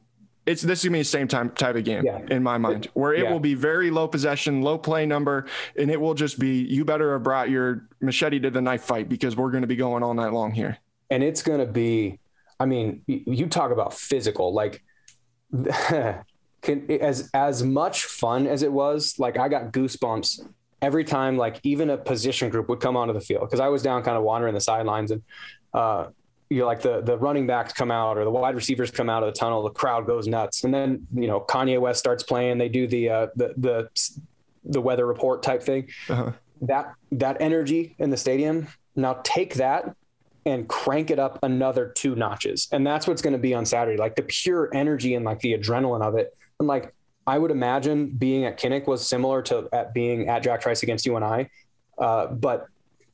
it's 0.49 0.63
this 0.63 0.79
is 0.79 0.85
gonna 0.87 0.95
be 0.95 1.01
the 1.01 1.05
same 1.05 1.29
time 1.29 1.51
type 1.51 1.77
of 1.77 1.85
game 1.85 2.07
yeah. 2.07 2.21
in 2.31 2.43
my 2.43 2.57
mind, 2.57 2.89
where 2.95 3.13
it 3.13 3.25
yeah. 3.25 3.31
will 3.31 3.39
be 3.39 3.53
very 3.53 3.91
low 3.91 4.09
possession, 4.09 4.63
low 4.63 4.79
play 4.79 5.05
number, 5.05 5.45
and 5.77 5.91
it 5.91 6.01
will 6.01 6.15
just 6.15 6.39
be 6.39 6.63
you 6.63 6.87
better 6.87 7.13
have 7.13 7.23
brought 7.23 7.51
your 7.51 7.87
machete 8.01 8.41
to 8.41 8.51
the 8.51 8.63
knife 8.63 8.83
fight 8.83 9.11
because 9.11 9.37
we're 9.37 9.51
going 9.51 9.61
to 9.61 9.69
be 9.69 9.77
going 9.77 10.03
all 10.03 10.15
night 10.15 10.33
long 10.33 10.53
here. 10.53 10.79
And 11.11 11.23
it's 11.23 11.43
going 11.43 11.61
to 11.61 11.67
be, 11.67 12.19
I 12.59 12.65
mean, 12.65 13.03
you 13.07 13.47
talk 13.47 13.73
about 13.73 13.93
physical, 13.93 14.55
like 14.55 14.83
can, 16.63 16.91
as 16.91 17.29
as 17.35 17.63
much 17.63 18.07
fun 18.07 18.47
as 18.47 18.63
it 18.63 18.73
was. 18.73 19.19
Like 19.19 19.39
I 19.39 19.49
got 19.49 19.73
goosebumps 19.73 20.49
every 20.81 21.05
time, 21.05 21.37
like 21.37 21.61
even 21.63 21.91
a 21.91 21.99
position 21.99 22.49
group 22.49 22.71
would 22.71 22.81
come 22.81 22.97
onto 22.97 23.13
the 23.13 23.21
field 23.21 23.43
because 23.43 23.61
I 23.61 23.69
was 23.69 23.83
down 23.83 24.03
kind 24.03 24.17
of 24.17 24.23
wandering 24.23 24.55
the 24.55 24.61
sidelines 24.61 25.11
and. 25.11 25.23
Uh, 25.75 26.07
you 26.51 26.61
know, 26.61 26.67
like 26.67 26.81
the 26.81 27.01
the 27.03 27.19
running 27.19 27.47
backs 27.47 27.73
come 27.73 27.91
out 27.91 28.17
or 28.17 28.25
the 28.25 28.31
wide 28.31 28.55
receivers 28.55 28.91
come 28.91 29.11
out 29.11 29.23
of 29.23 29.33
the 29.33 29.39
tunnel, 29.39 29.63
the 29.63 29.71
crowd 29.71 30.07
goes 30.07 30.27
nuts, 30.27 30.65
and 30.65 30.73
then 30.73 31.07
you 31.15 31.27
know 31.27 31.41
Kanye 31.41 31.81
West 31.81 31.99
starts 31.99 32.23
playing. 32.23 32.59
They 32.59 32.69
do 32.69 32.87
the 32.87 33.09
uh, 33.09 33.27
the 33.37 33.55
the 33.57 33.89
the 34.65 34.81
weather 34.81 35.07
report 35.07 35.43
type 35.43 35.63
thing. 35.63 35.89
Uh-huh. 36.09 36.33
That 36.63 36.95
that 37.13 37.37
energy 37.41 37.95
in 37.99 38.11
the 38.11 38.17
stadium. 38.17 38.69
Now 38.97 39.21
take 39.23 39.55
that 39.55 39.95
and 40.45 40.67
crank 40.67 41.11
it 41.11 41.19
up 41.19 41.39
another 41.43 41.89
two 41.89 42.15
notches, 42.15 42.69
and 42.73 42.87
that's 42.87 43.07
what's 43.07 43.21
going 43.21 43.35
to 43.35 43.39
be 43.39 43.53
on 43.53 43.67
Saturday. 43.67 43.99
Like 43.99 44.17
the 44.17 44.23
pure 44.23 44.71
energy 44.75 45.15
and 45.15 45.25
like 45.25 45.41
the 45.41 45.53
adrenaline 45.53 46.03
of 46.03 46.17
it, 46.17 46.35
and 46.59 46.67
like 46.67 46.95
I 47.27 47.39
would 47.39 47.51
imagine 47.51 48.09
being 48.09 48.47
at 48.47 48.59
Kinnick 48.59 48.87
was 48.87 49.07
similar 49.07 49.43
to 49.43 49.69
at 49.73 49.93
being 49.93 50.29
at 50.31 50.43
Jack 50.43 50.63
Trice 50.63 50.83
against 50.83 51.05
UNI, 51.05 51.51
uh, 51.99 52.29
but 52.29 52.69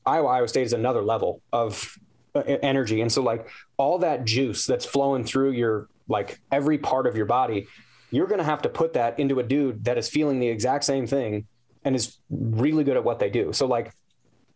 Iowa 0.07 0.29
Iowa 0.29 0.49
State 0.49 0.67
is 0.67 0.73
another 0.73 1.03
level 1.03 1.43
of 1.53 1.99
Uh, 2.37 2.41
energy. 2.63 3.01
And 3.01 3.13
so 3.13 3.23
like 3.23 3.49
all 3.77 3.99
that 3.99 4.25
juice 4.25 4.67
that's 4.67 4.85
flowing 4.85 5.23
through 5.23 5.53
your 5.53 5.89
like 6.09 6.41
every 6.51 6.79
part 6.79 7.07
of 7.07 7.17
your 7.17 7.27
body, 7.27 7.69
you're 8.11 8.27
going 8.27 8.39
to 8.39 8.45
have 8.45 8.63
to 8.63 8.69
put 8.69 8.95
that 8.95 9.21
into 9.21 9.39
a 9.39 9.43
dude 9.45 9.85
that 9.85 9.99
is 9.99 10.09
feeling 10.09 10.41
the 10.41 10.49
exact 10.49 10.83
same 10.83 11.07
thing 11.07 11.47
and 11.85 11.95
is 11.95 12.19
really 12.31 12.83
good 12.83 12.97
at 12.97 13.05
what 13.05 13.21
they 13.21 13.31
do. 13.31 13.53
So 13.53 13.67
like 13.67 13.93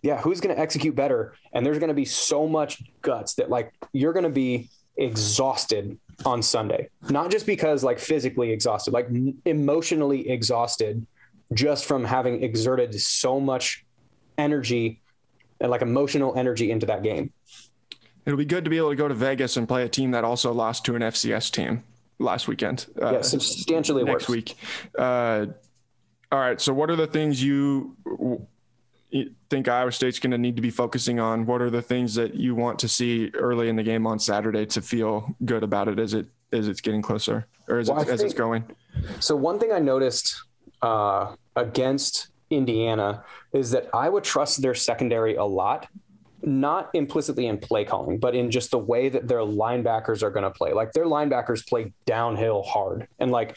yeah, 0.02 0.20
who's 0.20 0.40
going 0.40 0.54
to 0.54 0.60
execute 0.60 0.96
better? 0.96 1.34
And 1.52 1.64
there's 1.64 1.78
going 1.78 1.88
to 1.88 1.94
be 1.94 2.04
so 2.04 2.48
much 2.48 2.82
guts 3.00 3.34
that 3.34 3.48
like 3.48 3.72
you're 3.92 4.12
going 4.12 4.24
to 4.24 4.28
be 4.28 4.70
exhausted 4.96 5.96
on 6.26 6.42
Sunday. 6.42 6.88
Not 7.08 7.30
just 7.30 7.46
because 7.46 7.84
like 7.84 8.00
physically 8.00 8.50
exhausted, 8.50 8.92
like 8.92 9.08
emotionally 9.44 10.28
exhausted 10.28 11.06
just 11.52 11.84
from 11.84 12.04
having 12.04 12.42
exerted 12.42 12.92
so 13.00 13.38
much 13.38 13.84
energy 14.36 15.00
and 15.60 15.70
like 15.70 15.82
emotional 15.82 16.36
energy 16.36 16.72
into 16.72 16.86
that 16.86 17.04
game 17.04 17.32
it'll 18.28 18.36
be 18.36 18.44
good 18.44 18.62
to 18.64 18.70
be 18.70 18.76
able 18.76 18.90
to 18.90 18.96
go 18.96 19.08
to 19.08 19.14
Vegas 19.14 19.56
and 19.56 19.66
play 19.66 19.84
a 19.84 19.88
team 19.88 20.10
that 20.10 20.22
also 20.22 20.52
lost 20.52 20.84
to 20.84 20.94
an 20.94 21.00
FCS 21.00 21.50
team 21.50 21.82
last 22.18 22.46
weekend. 22.46 22.84
Uh, 23.00 23.14
yeah, 23.14 23.22
substantially 23.22 24.04
next 24.04 24.24
worse. 24.24 24.28
week. 24.28 24.56
Uh, 24.98 25.46
all 26.30 26.38
right. 26.38 26.60
So, 26.60 26.74
what 26.74 26.90
are 26.90 26.96
the 26.96 27.06
things 27.06 27.42
you 27.42 27.96
think 29.48 29.66
Iowa 29.66 29.90
State's 29.90 30.18
going 30.18 30.32
to 30.32 30.38
need 30.38 30.56
to 30.56 30.62
be 30.62 30.68
focusing 30.68 31.18
on? 31.18 31.46
What 31.46 31.62
are 31.62 31.70
the 31.70 31.80
things 31.80 32.14
that 32.16 32.34
you 32.34 32.54
want 32.54 32.78
to 32.80 32.88
see 32.88 33.30
early 33.32 33.70
in 33.70 33.76
the 33.76 33.82
game 33.82 34.06
on 34.06 34.18
Saturday 34.18 34.66
to 34.66 34.82
feel 34.82 35.34
good 35.46 35.62
about 35.62 35.88
it 35.88 35.98
as 35.98 36.12
it 36.12 36.26
as 36.52 36.68
it's 36.68 36.82
getting 36.82 37.00
closer 37.00 37.46
or 37.66 37.78
as, 37.78 37.88
well, 37.90 38.00
it, 38.00 38.08
as 38.08 38.20
think, 38.20 38.30
it's 38.30 38.38
going? 38.38 38.64
So 39.20 39.36
one 39.36 39.58
thing 39.58 39.72
I 39.72 39.78
noticed 39.78 40.42
uh, 40.82 41.34
against 41.56 42.28
Indiana 42.50 43.24
is 43.54 43.70
that 43.70 43.88
I 43.94 44.10
would 44.10 44.24
trust 44.24 44.60
their 44.60 44.74
secondary 44.74 45.36
a 45.36 45.44
lot, 45.44 45.88
not 46.42 46.90
implicitly 46.94 47.46
in 47.46 47.58
play 47.58 47.84
calling, 47.84 48.18
but 48.18 48.34
in 48.34 48.50
just 48.50 48.70
the 48.70 48.78
way 48.78 49.08
that 49.08 49.26
their 49.26 49.40
linebackers 49.40 50.22
are 50.22 50.30
going 50.30 50.44
to 50.44 50.50
play. 50.50 50.72
Like 50.72 50.92
their 50.92 51.06
linebackers 51.06 51.66
play 51.66 51.92
downhill 52.06 52.62
hard, 52.62 53.08
and 53.18 53.30
like 53.30 53.56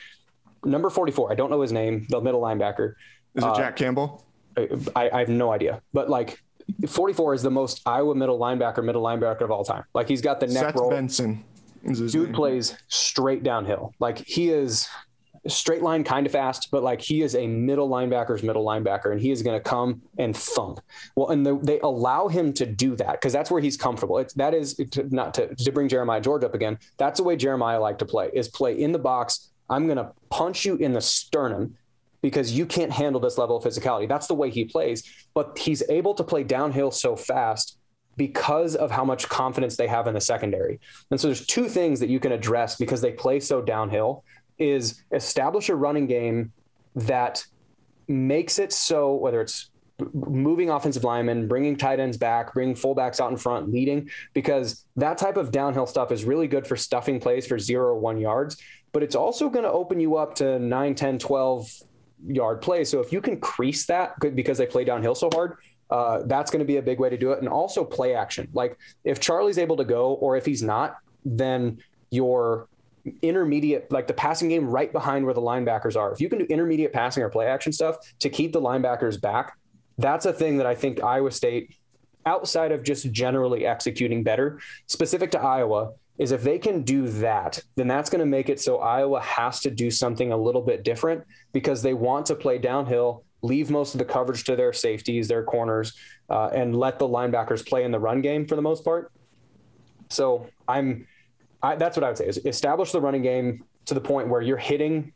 number 0.64 0.90
forty-four, 0.90 1.32
I 1.32 1.36
don't 1.36 1.50
know 1.50 1.62
his 1.62 1.72
name, 1.72 2.08
the 2.10 2.22
middle 2.22 2.42
linebacker. 2.42 2.96
Is 3.36 3.44
it 3.44 3.50
uh, 3.50 3.56
Jack 3.56 3.76
Campbell? 3.76 4.26
I, 4.96 5.10
I 5.14 5.20
have 5.20 5.30
no 5.30 5.52
idea, 5.52 5.82
but 5.94 6.10
like 6.10 6.42
44 6.88 7.34
is 7.36 7.44
the 7.44 7.52
most 7.52 7.82
Iowa 7.86 8.16
middle 8.16 8.40
linebacker, 8.40 8.84
middle 8.84 9.04
linebacker 9.04 9.42
of 9.42 9.52
all 9.52 9.64
time. 9.64 9.84
Like 9.94 10.08
he's 10.08 10.22
got 10.22 10.40
the 10.40 10.48
neck 10.48 10.66
Seth 10.66 10.76
roll. 10.76 10.90
Benson. 10.90 11.44
Dude 11.84 12.14
name. 12.14 12.34
plays 12.34 12.78
straight 12.90 13.44
downhill. 13.44 13.94
Like 14.00 14.20
he 14.20 14.50
is 14.50 14.88
straight 15.48 15.82
line 15.82 16.04
kind 16.04 16.26
of 16.26 16.32
fast, 16.32 16.70
but 16.72 16.84
like 16.84 17.02
he 17.02 17.22
is 17.22 17.36
a 17.36 17.48
middle 17.48 17.90
linebacker's 17.90 18.44
middle 18.44 18.66
linebacker 18.66 19.12
and 19.12 19.20
he 19.20 19.32
is 19.32 19.42
going 19.42 19.58
to 19.58 19.64
come 19.64 20.02
and 20.18 20.36
thump. 20.36 20.80
Well, 21.16 21.30
and 21.30 21.46
the, 21.46 21.58
they 21.58 21.80
allow 21.80 22.28
him 22.28 22.54
to 22.54 22.66
do 22.66 22.96
that 22.98 23.14
because 23.14 23.34
that's 23.34 23.50
where 23.50 23.62
he's 23.62 23.78
comfortable. 23.78 24.20
It's 24.20 24.34
that 24.36 24.54
is 24.54 24.76
to, 24.76 25.08
not 25.14 25.34
to, 25.36 25.54
to 25.56 25.72
bring 25.72 25.88
Jeremiah 25.90 26.22
George 26.22 26.44
up 26.44 26.54
again. 26.54 26.78
That's 26.98 27.18
the 27.18 27.24
way 27.24 27.36
Jeremiah 27.36 27.80
like 27.80 27.98
to 28.00 28.06
play 28.06 28.30
is 28.34 28.48
play 28.50 28.80
in 28.80 28.92
the 28.92 29.00
box. 29.00 29.50
I'm 29.70 29.86
going 29.86 29.98
to 29.98 30.12
punch 30.30 30.66
you 30.66 30.76
in 30.76 30.94
the 30.94 31.02
sternum 31.02 31.78
because 32.22 32.52
you 32.52 32.66
can't 32.66 32.92
handle 32.92 33.20
this 33.20 33.38
level 33.38 33.58
of 33.58 33.64
physicality. 33.64 34.08
That's 34.08 34.28
the 34.28 34.36
way 34.36 34.50
he 34.50 34.66
plays. 34.66 35.04
But 35.34 35.58
he's 35.58 35.82
able 35.90 36.14
to 36.16 36.24
play 36.24 36.44
downhill 36.44 36.92
so 36.92 37.16
fast 37.16 37.78
because 38.18 38.76
of 38.76 38.92
how 38.92 39.06
much 39.06 39.30
confidence 39.30 39.78
they 39.78 39.88
have 39.88 40.08
in 40.08 40.14
the 40.14 40.22
secondary. 40.22 40.80
And 41.10 41.20
so 41.20 41.28
there's 41.28 41.46
two 41.46 41.68
things 41.68 42.00
that 42.00 42.10
you 42.10 42.20
can 42.20 42.32
address 42.32 42.76
because 42.76 43.02
they 43.02 43.12
play 43.12 43.40
so 43.40 43.62
downhill 43.62 44.24
is 44.62 45.04
establish 45.12 45.70
a 45.70 45.76
running 45.76 46.08
game 46.08 46.54
that 46.96 47.44
makes 48.08 48.60
it 48.60 48.72
so 48.72 49.16
whether 49.16 49.42
it's 49.42 49.70
moving 50.14 50.70
offensive 50.70 51.04
linemen, 51.04 51.48
bringing 51.48 51.76
tight 51.76 52.00
ends 52.00 52.18
back, 52.18 52.54
bringing 52.54 52.76
fullbacks 52.76 53.20
out 53.20 53.32
in 53.32 53.38
front, 53.38 53.72
leading, 53.72 54.10
because 54.34 54.86
that 54.96 55.18
type 55.18 55.38
of 55.38 55.52
downhill 55.52 55.86
stuff 55.86 56.12
is 56.12 56.26
really 56.26 56.48
good 56.48 56.66
for 56.66 56.76
stuffing 56.76 57.20
plays 57.20 57.46
for 57.46 57.60
zero 57.60 57.88
or 57.88 58.00
one 58.00 58.18
yards. 58.18 58.58
But 58.94 59.04
it's 59.04 59.16
also 59.16 59.50
going 59.50 59.64
to 59.64 59.72
open 59.72 60.00
you 60.00 60.18
up 60.18 60.36
to 60.36 60.60
9, 60.60 60.96
10, 60.96 61.20
12, 61.20 61.72
yard 62.28 62.62
plays. 62.62 62.90
So 62.90 63.00
if 63.00 63.12
you 63.12 63.22
can 63.22 63.40
crease 63.40 63.86
that 63.88 64.20
because 64.20 64.58
they 64.58 64.66
play 64.66 64.84
downhill 64.84 65.16
so 65.16 65.30
hard, 65.34 65.58
uh, 65.90 66.22
that's 66.26 66.52
going 66.52 66.60
to 66.60 66.66
be 66.66 66.78
a 66.78 66.82
big 66.82 67.00
way 67.00 67.10
to 67.10 67.18
do 67.18 67.32
it. 67.32 67.40
And 67.40 67.50
also 67.50 67.84
play 67.84 68.16
action. 68.16 68.48
Like 68.54 68.78
if 69.04 69.20
Charlie's 69.20 69.58
able 69.58 69.78
to 69.78 69.84
go, 69.84 70.14
or 70.14 70.38
if 70.38 70.46
he's 70.46 70.64
not, 70.64 70.98
then 71.26 71.80
your 72.10 72.68
intermediate, 73.22 73.92
like 73.92 74.08
the 74.08 74.14
passing 74.14 74.50
game 74.50 74.68
right 74.68 74.92
behind 74.92 75.26
where 75.26 75.34
the 75.34 75.42
linebackers 75.42 75.96
are. 75.96 76.12
If 76.12 76.22
you 76.22 76.30
can 76.30 76.40
do 76.40 76.46
intermediate 76.46 76.94
passing 76.94 77.24
or 77.24 77.30
play 77.30 77.48
action 77.48 77.72
stuff 77.72 77.98
to 78.20 78.30
keep 78.30 78.54
the 78.54 78.62
linebackers 78.62 79.20
back, 79.20 79.58
that's 79.98 80.26
a 80.26 80.34
thing 80.34 80.58
that 80.58 80.66
I 80.66 80.76
think 80.76 81.04
Iowa 81.04 81.32
State, 81.32 81.76
outside 82.26 82.72
of 82.72 82.84
just 82.84 83.12
generally 83.12 83.66
executing 83.66 84.24
better, 84.24 84.60
specific 84.88 85.32
to 85.32 85.42
Iowa, 85.42 85.94
is 86.18 86.32
if 86.32 86.44
they 86.44 86.60
can 86.60 86.84
do 86.84 87.08
that, 87.08 87.62
then 87.76 87.88
that's 87.88 88.10
going 88.10 88.20
to 88.20 88.26
make 88.26 88.50
it 88.50 88.60
so 88.60 88.78
Iowa 88.78 89.20
has 89.22 89.60
to 89.62 89.72
do 89.72 89.90
something 89.90 90.32
a 90.32 90.38
little 90.38 90.62
bit 90.62 90.84
different 90.84 91.24
because 91.52 91.82
they 91.82 91.96
want 91.96 92.28
to 92.28 92.36
play 92.36 92.60
downhill, 92.60 93.24
leave 93.42 93.72
most 93.72 93.96
of 93.96 94.00
the 94.00 94.06
coverage 94.06 94.44
to 94.44 94.56
their 94.56 94.74
safeties, 94.74 95.28
their 95.28 95.44
corners, 95.44 95.94
uh, 96.30 96.50
and 96.54 96.76
let 96.76 97.00
the 97.00 97.08
linebackers 97.08 97.68
play 97.68 97.84
in 97.84 97.92
the 97.92 98.00
run 98.00 98.22
game 98.22 98.46
for 98.46 98.56
the 98.56 98.62
most 98.62 98.86
part. 98.86 99.12
So 100.10 100.48
I'm, 100.68 101.08
I, 101.64 101.76
that's 101.76 101.98
what 101.98 102.04
I 102.04 102.08
would 102.08 102.18
say 102.18 102.28
is 102.28 102.38
establish 102.46 102.92
the 102.92 103.02
running 103.02 103.22
game 103.22 103.64
to 103.86 103.94
the 103.94 104.02
point 104.02 104.30
where 104.30 104.42
you're 104.42 104.58
hitting 104.58 105.14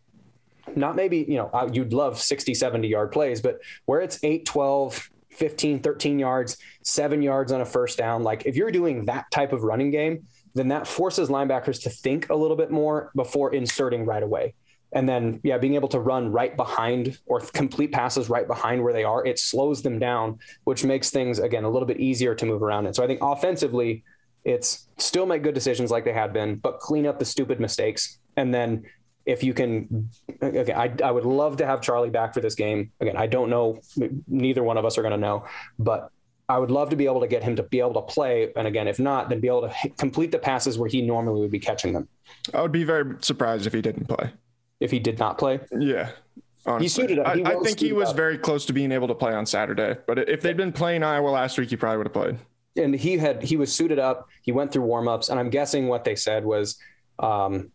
not 0.75 0.95
maybe, 0.95 1.25
you 1.27 1.35
know, 1.37 1.69
you'd 1.71 1.93
love 1.93 2.19
60, 2.19 2.53
70 2.53 2.87
yard 2.87 3.11
plays, 3.11 3.41
but 3.41 3.59
where 3.85 4.01
it's 4.01 4.19
8, 4.23 4.45
12, 4.45 5.09
15, 5.31 5.79
13 5.79 6.19
yards, 6.19 6.57
seven 6.81 7.21
yards 7.21 7.51
on 7.51 7.61
a 7.61 7.65
first 7.65 7.97
down, 7.97 8.23
like 8.23 8.45
if 8.45 8.55
you're 8.55 8.71
doing 8.71 9.05
that 9.05 9.29
type 9.31 9.53
of 9.53 9.63
running 9.63 9.91
game, 9.91 10.25
then 10.53 10.69
that 10.69 10.87
forces 10.87 11.29
linebackers 11.29 11.83
to 11.83 11.89
think 11.89 12.29
a 12.29 12.35
little 12.35 12.55
bit 12.55 12.71
more 12.71 13.11
before 13.15 13.53
inserting 13.53 14.05
right 14.05 14.23
away. 14.23 14.53
And 14.93 15.09
then, 15.09 15.41
yeah, 15.43 15.57
being 15.57 15.75
able 15.75 15.89
to 15.89 15.99
run 15.99 16.31
right 16.31 16.55
behind 16.55 17.19
or 17.25 17.41
complete 17.41 17.91
passes 17.91 18.29
right 18.29 18.47
behind 18.47 18.81
where 18.81 18.93
they 18.93 19.03
are, 19.03 19.25
it 19.25 19.39
slows 19.39 19.81
them 19.81 19.99
down, 19.99 20.39
which 20.63 20.85
makes 20.85 21.09
things, 21.09 21.39
again, 21.39 21.65
a 21.65 21.69
little 21.69 21.87
bit 21.87 21.99
easier 21.99 22.33
to 22.35 22.45
move 22.45 22.63
around. 22.63 22.85
And 22.85 22.95
so 22.95 23.03
I 23.03 23.07
think 23.07 23.19
offensively, 23.21 24.03
it's 24.45 24.87
still 24.97 25.25
make 25.25 25.43
good 25.43 25.55
decisions 25.55 25.91
like 25.91 26.05
they 26.05 26.13
had 26.13 26.31
been, 26.31 26.55
but 26.55 26.79
clean 26.79 27.05
up 27.05 27.19
the 27.19 27.25
stupid 27.25 27.59
mistakes. 27.59 28.19
And 28.37 28.53
then 28.53 28.83
if 29.25 29.43
you 29.43 29.53
can, 29.53 30.09
okay, 30.41 30.71
I, 30.71 30.93
I 31.03 31.11
would 31.11 31.25
love 31.25 31.57
to 31.57 31.65
have 31.65 31.81
Charlie 31.81 32.11
back 32.11 32.33
for 32.33 32.41
this 32.41 32.53
game. 32.53 32.91
Again, 33.01 33.17
I 33.17 33.25
don't 33.25 33.49
know, 33.49 33.81
neither 34.27 34.63
one 34.63 34.77
of 34.77 34.85
us 34.85 34.97
are 34.97 35.01
going 35.01 35.13
to 35.13 35.17
know, 35.17 35.45
but 35.79 36.11
I 36.47 36.59
would 36.59 36.69
love 36.69 36.91
to 36.91 36.95
be 36.95 37.05
able 37.05 37.21
to 37.21 37.27
get 37.27 37.43
him 37.43 37.55
to 37.55 37.63
be 37.63 37.79
able 37.79 37.95
to 37.95 38.03
play. 38.03 38.53
And 38.55 38.67
again, 38.67 38.87
if 38.87 38.99
not, 38.99 39.29
then 39.29 39.39
be 39.39 39.47
able 39.47 39.67
to 39.67 39.89
complete 39.97 40.31
the 40.31 40.37
passes 40.37 40.77
where 40.77 40.87
he 40.87 41.01
normally 41.01 41.41
would 41.41 41.51
be 41.51 41.59
catching 41.59 41.91
them. 41.91 42.07
I 42.53 42.61
would 42.61 42.71
be 42.71 42.83
very 42.83 43.15
surprised 43.21 43.65
if 43.65 43.73
he 43.73 43.81
didn't 43.81 44.05
play. 44.05 44.31
If 44.79 44.91
he 44.91 44.99
did 44.99 45.17
not 45.17 45.39
play? 45.39 45.59
Yeah. 45.77 46.11
Honestly. 46.67 46.85
He 46.85 46.89
suited 46.89 47.19
up. 47.19 47.35
He 47.35 47.43
I, 47.43 47.51
I, 47.51 47.59
think 47.61 47.79
he 47.79 47.93
was 47.93 48.09
up. 48.09 48.15
very 48.15 48.37
close 48.37 48.65
to 48.67 48.73
being 48.73 48.91
able 48.91 49.07
to 49.07 49.15
play 49.15 49.33
on 49.33 49.47
Saturday. 49.47 49.97
But 50.05 50.29
if 50.29 50.41
they'd 50.41 50.57
been 50.57 50.71
playing 50.71 51.01
Iowa 51.01 51.29
last 51.29 51.57
week, 51.57 51.69
he 51.69 51.77
probably 51.77 51.97
would 51.97 52.07
have 52.07 52.13
played. 52.13 52.37
And 52.75 52.93
he 52.93 53.17
had 53.17 53.43
he 53.43 53.57
was 53.57 53.73
suited 53.73 53.99
up. 53.99 54.27
He 54.41 54.51
went 54.51 54.71
through 54.71 54.83
warmups, 54.83 55.29
and 55.29 55.39
I'm 55.39 55.49
guessing 55.49 55.87
what 55.87 56.03
they 56.03 56.15
said 56.15 56.43
was, 56.43 56.77
um, 57.19 57.71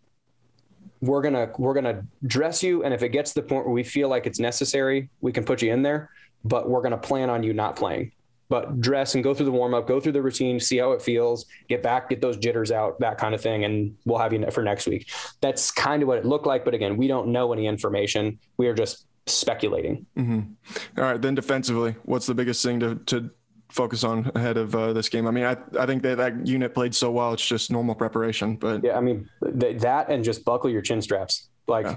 "We're 1.00 1.22
gonna 1.22 1.52
we're 1.58 1.74
gonna 1.74 2.04
dress 2.26 2.62
you, 2.62 2.84
and 2.84 2.92
if 2.92 3.02
it 3.02 3.08
gets 3.08 3.32
to 3.32 3.40
the 3.40 3.46
point 3.46 3.64
where 3.64 3.74
we 3.74 3.84
feel 3.84 4.08
like 4.08 4.26
it's 4.26 4.38
necessary, 4.38 5.08
we 5.20 5.32
can 5.32 5.44
put 5.44 5.62
you 5.62 5.72
in 5.72 5.82
there. 5.82 6.10
But 6.44 6.68
we're 6.68 6.82
gonna 6.82 6.98
plan 6.98 7.30
on 7.30 7.42
you 7.42 7.52
not 7.52 7.76
playing." 7.76 8.12
but 8.50 8.80
dress 8.80 9.14
and 9.14 9.22
go 9.24 9.32
through 9.32 9.46
the 9.46 9.52
warm 9.52 9.72
up, 9.74 9.86
go 9.86 10.00
through 10.00 10.12
the 10.12 10.20
routine, 10.20 10.58
see 10.58 10.76
how 10.76 10.90
it 10.90 11.00
feels, 11.00 11.46
get 11.68 11.84
back, 11.84 12.10
get 12.10 12.20
those 12.20 12.36
jitters 12.36 12.72
out, 12.72 12.98
that 12.98 13.16
kind 13.16 13.32
of 13.32 13.40
thing. 13.40 13.64
And 13.64 13.96
we'll 14.04 14.18
have 14.18 14.32
you 14.32 14.44
for 14.50 14.62
next 14.62 14.88
week. 14.88 15.08
That's 15.40 15.70
kind 15.70 16.02
of 16.02 16.08
what 16.08 16.18
it 16.18 16.26
looked 16.26 16.46
like. 16.46 16.64
But 16.64 16.74
again, 16.74 16.96
we 16.96 17.06
don't 17.06 17.28
know 17.28 17.52
any 17.52 17.66
information. 17.66 18.40
We 18.56 18.66
are 18.66 18.74
just 18.74 19.06
speculating. 19.26 20.04
Mm-hmm. 20.18 21.00
All 21.00 21.04
right. 21.04 21.22
Then 21.22 21.36
defensively, 21.36 21.94
what's 22.02 22.26
the 22.26 22.34
biggest 22.34 22.62
thing 22.64 22.80
to, 22.80 22.96
to 23.06 23.30
focus 23.70 24.04
on 24.04 24.30
ahead 24.34 24.56
of 24.56 24.74
uh, 24.74 24.92
this 24.92 25.08
game? 25.08 25.26
I 25.26 25.30
mean, 25.30 25.44
I, 25.44 25.56
I 25.78 25.86
think 25.86 26.02
that 26.02 26.18
that 26.18 26.46
unit 26.46 26.74
played 26.74 26.94
so 26.94 27.10
well. 27.10 27.32
It's 27.32 27.46
just 27.46 27.70
normal 27.70 27.94
preparation, 27.94 28.56
but 28.56 28.84
yeah, 28.84 28.96
I 28.96 29.00
mean 29.00 29.28
th- 29.58 29.80
that 29.82 30.10
and 30.10 30.24
just 30.24 30.44
buckle 30.44 30.70
your 30.70 30.82
chin 30.82 31.00
straps. 31.02 31.48
Like, 31.66 31.86
yeah 31.86 31.96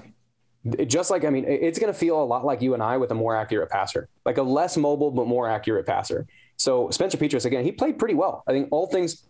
just 0.88 1.12
like 1.12 1.26
I 1.26 1.30
mean, 1.30 1.46
it's 1.46 1.78
going 1.78 1.92
to 1.92 1.98
feel 1.98 2.22
a 2.22 2.24
lot 2.24 2.46
like 2.46 2.62
UNI 2.62 2.98
with 2.98 3.12
a 3.12 3.16
more 3.16 3.36
accurate 3.36 3.70
passer, 3.70 4.08
like 4.26 4.38
a 4.38 4.44
less 4.44 4.78
mobile 4.78 5.12
but 5.12 5.28
more 5.28 5.50
accurate 5.50 5.86
passer. 5.86 6.26
So 6.56 6.90
Spencer 6.90 7.18
Petras 7.18 7.46
again, 7.46 7.64
he 7.64 7.72
played 7.72 8.00
pretty 8.00 8.14
well. 8.14 8.44
I 8.48 8.52
think 8.52 8.70
all 8.72 8.88
things 8.88 9.24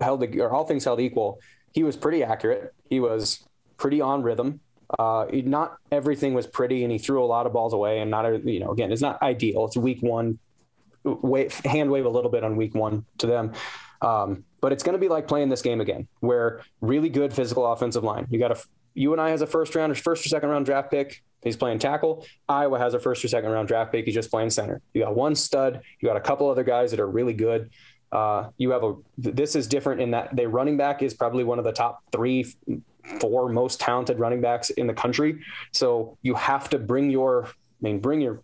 held 0.00 0.22
or 0.36 0.50
all 0.50 0.64
things 0.64 0.84
held 0.84 1.00
equal, 1.00 1.40
he 1.72 1.82
was 1.82 1.96
pretty 1.96 2.24
accurate. 2.24 2.72
He 2.88 3.00
was 3.00 3.44
pretty 3.76 4.00
on 4.00 4.22
rhythm. 4.22 4.60
Uh, 4.98 5.26
not 5.30 5.76
everything 5.92 6.32
was 6.32 6.46
pretty, 6.46 6.82
and 6.82 6.90
he 6.90 6.96
threw 6.96 7.22
a 7.22 7.26
lot 7.26 7.44
of 7.46 7.52
balls 7.52 7.74
away. 7.74 8.00
And 8.00 8.10
not 8.10 8.24
you 8.46 8.60
know 8.60 8.70
again, 8.70 8.90
it's 8.90 9.02
not 9.02 9.20
ideal. 9.20 9.66
It's 9.66 9.76
week 9.76 10.02
one. 10.02 10.38
Wave, 11.04 11.54
hand 11.64 11.90
wave 11.90 12.04
a 12.04 12.08
little 12.08 12.30
bit 12.30 12.44
on 12.44 12.56
week 12.56 12.74
one 12.74 13.04
to 13.18 13.26
them. 13.26 13.52
Um, 14.00 14.44
but 14.60 14.72
it's 14.72 14.82
going 14.82 14.94
to 14.94 14.98
be 14.98 15.08
like 15.08 15.26
playing 15.26 15.48
this 15.48 15.62
game 15.62 15.80
again, 15.80 16.08
where 16.20 16.62
really 16.80 17.08
good 17.08 17.32
physical 17.32 17.70
offensive 17.70 18.04
line. 18.04 18.26
You 18.30 18.38
got 18.38 18.52
a 18.52 18.60
UNI 18.94 19.30
has 19.30 19.42
a 19.42 19.46
first 19.46 19.74
round 19.74 19.92
or 19.92 19.94
first 19.94 20.26
or 20.26 20.28
second 20.28 20.48
round 20.48 20.66
draft 20.66 20.90
pick. 20.90 21.22
He's 21.42 21.56
playing 21.56 21.78
tackle. 21.78 22.26
Iowa 22.48 22.78
has 22.78 22.94
a 22.94 23.00
first 23.00 23.24
or 23.24 23.28
second 23.28 23.50
round 23.50 23.68
draft 23.68 23.92
pick. 23.92 24.04
He's 24.04 24.14
just 24.14 24.30
playing 24.30 24.50
center. 24.50 24.80
You 24.92 25.02
got 25.02 25.14
one 25.14 25.34
stud. 25.36 25.80
You 26.00 26.08
got 26.08 26.16
a 26.16 26.20
couple 26.20 26.50
other 26.50 26.64
guys 26.64 26.90
that 26.90 27.00
are 27.00 27.08
really 27.08 27.32
good. 27.32 27.70
Uh, 28.10 28.48
you 28.56 28.70
have 28.70 28.82
a. 28.82 28.94
This 29.16 29.54
is 29.54 29.68
different 29.68 30.00
in 30.00 30.10
that 30.12 30.34
the 30.34 30.48
running 30.48 30.76
back 30.76 31.02
is 31.02 31.14
probably 31.14 31.44
one 31.44 31.58
of 31.58 31.64
the 31.64 31.72
top 31.72 32.02
three, 32.10 32.46
four 33.20 33.48
most 33.48 33.80
talented 33.80 34.18
running 34.18 34.40
backs 34.40 34.70
in 34.70 34.86
the 34.86 34.94
country. 34.94 35.40
So 35.72 36.16
you 36.22 36.34
have 36.34 36.68
to 36.70 36.78
bring 36.78 37.10
your. 37.10 37.44
I 37.46 37.50
mean, 37.80 38.00
bring 38.00 38.20
your. 38.20 38.42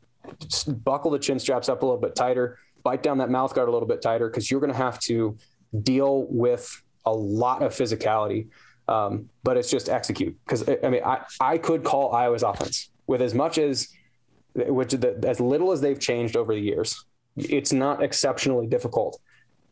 Buckle 0.67 1.11
the 1.11 1.19
chin 1.19 1.39
straps 1.39 1.69
up 1.69 1.83
a 1.83 1.87
little 1.87 2.01
bit 2.01 2.15
tighter. 2.15 2.59
Bite 2.83 3.03
down 3.03 3.19
that 3.19 3.31
mouth 3.31 3.55
guard 3.55 3.69
a 3.69 3.73
little 3.73 3.89
bit 3.89 4.03
tighter 4.03 4.29
because 4.29 4.51
you're 4.51 4.61
going 4.61 4.73
to 4.73 4.77
have 4.77 4.99
to 5.01 5.37
deal 5.83 6.27
with 6.29 6.83
a 7.07 7.13
lot 7.13 7.63
of 7.63 7.73
physicality. 7.73 8.49
Um, 8.87 9.31
but 9.43 9.57
it's 9.57 9.71
just 9.71 9.89
execute 9.89 10.37
because 10.45 10.69
I 10.69 10.91
mean 10.91 11.03
I 11.03 11.25
I 11.41 11.57
could 11.57 11.85
call 11.85 12.13
Iowa's 12.13 12.43
offense 12.43 12.91
with 13.07 13.23
as 13.23 13.33
much 13.35 13.57
as 13.57 13.89
which 14.55 14.93
the, 14.93 15.19
as 15.27 15.41
little 15.41 15.73
as 15.73 15.81
they've 15.81 15.99
changed 15.99 16.37
over 16.37 16.55
the 16.55 16.61
years. 16.61 17.05
It's 17.37 17.73
not 17.73 18.03
exceptionally 18.03 18.67
difficult 18.67 19.19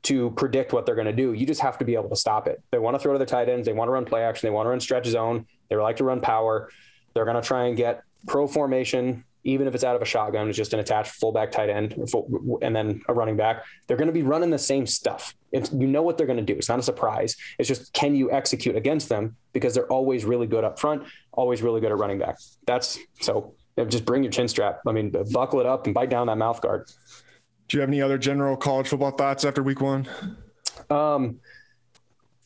to 0.05 0.31
predict 0.33 0.73
what 0.73 0.85
they're 0.85 0.97
going 0.97 1.07
to 1.07 1.13
do. 1.13 1.33
You 1.33 1.47
just 1.47 1.61
have 1.61 1.79
to 1.79 1.85
be 1.85 1.95
able 1.95 2.09
to 2.09 2.17
stop 2.17 2.49
it. 2.49 2.61
They 2.71 2.79
want 2.79 2.97
to 2.97 2.99
throw 2.99 3.13
to 3.13 3.19
the 3.19 3.27
tight 3.27 3.49
ends. 3.49 3.67
They 3.67 3.73
want 3.73 3.89
to 3.89 3.93
run 3.93 4.05
play 4.05 4.23
action. 4.23 4.47
They 4.47 4.51
want 4.51 4.67
to 4.67 4.71
run 4.71 4.81
stretch 4.81 5.07
zone. 5.07 5.47
They 5.69 5.77
like 5.77 5.97
to 5.97 6.05
run 6.05 6.21
power. 6.21 6.71
They're 7.15 7.25
going 7.25 7.41
to 7.41 7.47
try 7.47 7.67
and 7.67 7.77
get 7.77 8.03
pro 8.27 8.49
formation 8.49 9.25
even 9.45 9.67
if 9.67 9.75
it's 9.75 9.85
out 9.85 9.97
of 9.97 10.03
a 10.03 10.07
shotgun, 10.07 10.49
it's 10.49 10.57
just 10.57 10.73
an 10.73 10.81
attached 10.81 11.13
fullback 11.13 11.51
tight 11.51 11.69
end 11.69 11.95
and 12.63 12.77
then 12.77 13.03
a 13.09 13.15
running 13.15 13.37
back. 13.37 13.65
They're 13.87 13.97
going 13.97 14.09
to 14.09 14.13
be 14.13 14.23
running 14.23 14.51
the 14.51 14.59
same 14.59 14.87
stuff. 14.87 15.35
It's, 15.51 15.73
you 15.73 15.87
know 15.87 16.03
what 16.03 16.17
they're 16.17 16.27
going 16.27 16.39
to 16.39 16.45
do. 16.45 16.55
It's 16.55 16.69
not 16.69 16.79
a 16.79 16.83
surprise. 16.83 17.37
It's 17.59 17.69
just 17.69 17.93
can 17.93 18.15
you 18.15 18.31
execute 18.31 18.77
against 18.77 19.09
them 19.09 19.37
because 19.53 19.75
they're 19.75 19.91
always 19.93 20.25
really 20.25 20.47
good 20.47 20.65
up 20.65 20.79
front, 20.79 21.05
always 21.33 21.63
really 21.63 21.81
good 21.81 21.91
at 21.91 21.99
running 21.99 22.19
back. 22.19 22.39
That's 22.67 22.99
so 23.21 23.55
just 23.89 24.05
bring 24.05 24.23
your 24.23 24.33
chin 24.33 24.49
strap. 24.49 24.81
I 24.87 24.93
mean, 24.93 25.15
buckle 25.33 25.61
it 25.61 25.67
up 25.67 25.87
and 25.87 25.95
bite 25.95 26.11
down 26.11 26.27
that 26.29 26.39
mouth 26.39 26.61
guard. 26.61 26.89
Do 27.69 27.77
you 27.77 27.81
have 27.81 27.91
any 27.91 28.03
other 28.03 28.19
general 28.19 28.57
college 28.57 28.89
football 28.89 29.13
thoughts 29.13 29.45
after 29.45 29.63
week 29.63 29.81
one? 29.81 30.07
Um, 30.91 31.41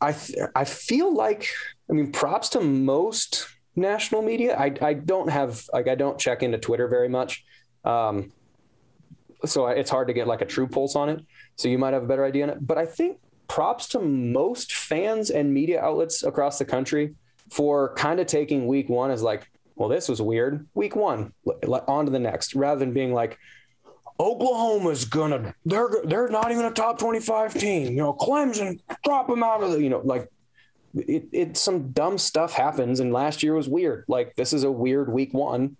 I 0.01 0.13
th- 0.13 0.39
I 0.55 0.65
feel 0.65 1.13
like 1.15 1.49
I 1.91 1.95
mean 1.95 2.13
props 2.13 2.51
to 2.51 2.61
most 2.61 3.49
national 3.77 4.23
media. 4.23 4.57
I 4.57 4.75
I 4.81 4.95
don't 4.95 5.29
have 5.29 5.69
like 5.73 5.89
I 5.89 5.95
don't 5.95 6.19
check 6.19 6.43
into 6.43 6.59
Twitter 6.59 6.89
very 6.89 7.09
much, 7.09 7.45
um, 7.85 8.33
so 9.45 9.67
it's 9.69 9.91
hard 9.91 10.09
to 10.09 10.15
get 10.15 10.27
like 10.27 10.41
a 10.41 10.47
true 10.47 10.67
pulse 10.67 10.97
on 10.97 11.09
it. 11.09 11.25
So 11.57 11.69
you 11.69 11.79
might 11.79 11.95
have 11.95 12.03
a 12.03 12.07
better 12.07 12.25
idea 12.25 12.45
on 12.45 12.51
it. 12.51 12.67
But 12.67 12.79
I 12.79 12.87
think 12.87 13.19
props 13.49 13.89
to 13.89 14.01
most 14.01 14.75
fans 14.75 15.31
and 15.31 15.53
media 15.53 15.81
outlets 15.81 16.23
across 16.23 16.59
the 16.59 16.65
country 16.65 17.15
for 17.51 17.95
kind 17.95 18.19
of 18.19 18.27
taking 18.27 18.67
week 18.67 18.89
one 18.89 19.11
as 19.11 19.23
like, 19.23 19.49
well, 19.77 19.89
this 19.89 20.09
was 20.09 20.21
weird. 20.21 20.67
Week 20.75 20.97
one, 20.97 21.33
on 21.87 22.07
to 22.07 22.11
the 22.11 22.19
next, 22.19 22.55
rather 22.55 22.81
than 22.81 22.93
being 22.93 23.13
like, 23.13 23.39
Oklahoma's 24.19 25.05
gonna 25.05 25.55
they're 25.67 25.91
they're 26.05 26.29
not 26.29 26.51
even 26.51 26.65
a 26.65 26.71
top 26.71 26.99
25 26.99 27.53
team. 27.53 27.93
You 27.93 27.99
know, 27.99 28.15
Clemson 28.15 28.81
drop 29.05 29.29
them 29.29 29.43
out 29.43 29.63
of 29.63 29.73
the, 29.73 29.83
you 29.83 29.91
know, 29.91 30.01
like 30.05 30.31
it, 30.97 31.29
it 31.33 31.57
some 31.57 31.91
dumb 31.93 32.19
stuff 32.19 32.53
happens 32.53 33.01
and 33.01 33.13
last 33.13 33.43
year 33.43 33.55
was 33.55 33.69
weird. 33.69 34.05
Like 34.09 34.35
this 34.37 34.53
is 34.53 34.65
a 34.65 34.71
weird 34.71 35.13
week 35.13 35.35
one. 35.35 35.77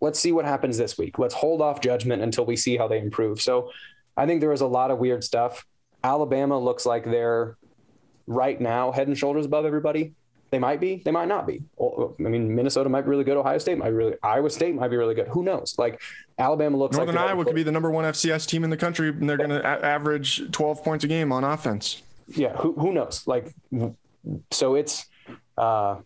Let's 0.00 0.20
see 0.20 0.30
what 0.30 0.44
happens 0.44 0.78
this 0.78 0.96
week. 0.96 1.18
Let's 1.18 1.34
hold 1.34 1.60
off 1.60 1.80
judgment 1.80 2.22
until 2.22 2.46
we 2.46 2.56
see 2.56 2.76
how 2.76 2.86
they 2.86 2.98
improve. 2.98 3.40
So 3.40 3.72
I 4.16 4.26
think 4.26 4.40
there 4.40 4.50
was 4.50 4.60
a 4.60 4.66
lot 4.66 4.90
of 4.90 4.98
weird 4.98 5.24
stuff. 5.24 5.66
Alabama 6.04 6.58
looks 6.58 6.86
like 6.86 7.04
they're 7.04 7.56
right 8.26 8.60
now 8.60 8.92
head 8.92 9.08
and 9.08 9.18
shoulders 9.18 9.46
above 9.46 9.64
everybody. 9.64 10.12
They 10.50 10.58
might 10.58 10.80
be, 10.80 11.02
they 11.04 11.10
might 11.10 11.28
not 11.28 11.46
be. 11.46 11.62
I 11.78 12.22
mean, 12.22 12.54
Minnesota 12.54 12.88
might 12.88 13.02
be 13.02 13.10
really 13.10 13.24
good. 13.24 13.36
Ohio 13.36 13.58
State 13.58 13.76
might 13.76 13.90
be 13.90 13.96
really, 13.96 14.14
Iowa 14.22 14.48
State 14.48 14.74
might 14.74 14.88
be 14.88 14.96
really 14.96 15.14
good. 15.14 15.28
Who 15.28 15.42
knows? 15.42 15.74
Like 15.76 16.00
Alabama 16.38 16.78
looks 16.78 16.96
Northern 16.96 17.16
like 17.16 17.30
Iowa 17.30 17.44
could 17.44 17.54
be 17.54 17.62
the 17.62 17.72
number 17.72 17.90
one 17.90 18.04
FCS 18.04 18.46
team 18.46 18.64
in 18.64 18.70
the 18.70 18.76
country, 18.76 19.08
and 19.10 19.28
they're 19.28 19.36
going 19.36 19.50
to 19.50 19.60
a- 19.60 19.86
average 19.86 20.50
12 20.50 20.82
points 20.82 21.04
a 21.04 21.08
game 21.08 21.32
on 21.32 21.44
offense. 21.44 22.02
Yeah, 22.28 22.56
who 22.56 22.72
who 22.74 22.92
knows? 22.92 23.26
Like, 23.26 23.52
so 24.50 24.74
it's 24.74 25.06
uh, 25.56 25.96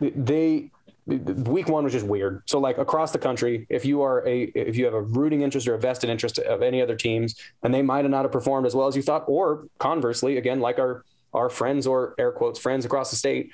they 0.00 0.70
week 1.06 1.68
one 1.68 1.84
was 1.84 1.92
just 1.92 2.06
weird. 2.06 2.42
So 2.46 2.58
like 2.58 2.78
across 2.78 3.12
the 3.12 3.18
country, 3.18 3.66
if 3.68 3.84
you 3.84 4.02
are 4.02 4.26
a 4.26 4.44
if 4.54 4.76
you 4.76 4.84
have 4.84 4.94
a 4.94 5.02
rooting 5.02 5.42
interest 5.42 5.68
or 5.68 5.74
a 5.74 5.78
vested 5.78 6.10
interest 6.10 6.38
of 6.38 6.62
any 6.62 6.82
other 6.82 6.96
teams, 6.96 7.36
and 7.62 7.72
they 7.72 7.82
might 7.82 8.08
not 8.08 8.22
have 8.22 8.32
performed 8.32 8.66
as 8.66 8.74
well 8.74 8.88
as 8.88 8.96
you 8.96 9.02
thought, 9.02 9.24
or 9.28 9.66
conversely, 9.78 10.36
again, 10.36 10.60
like 10.60 10.78
our 10.78 11.04
our 11.32 11.48
friends 11.50 11.86
or 11.86 12.14
air 12.18 12.32
quotes 12.32 12.58
friends 12.58 12.84
across 12.84 13.10
the 13.10 13.16
state, 13.16 13.50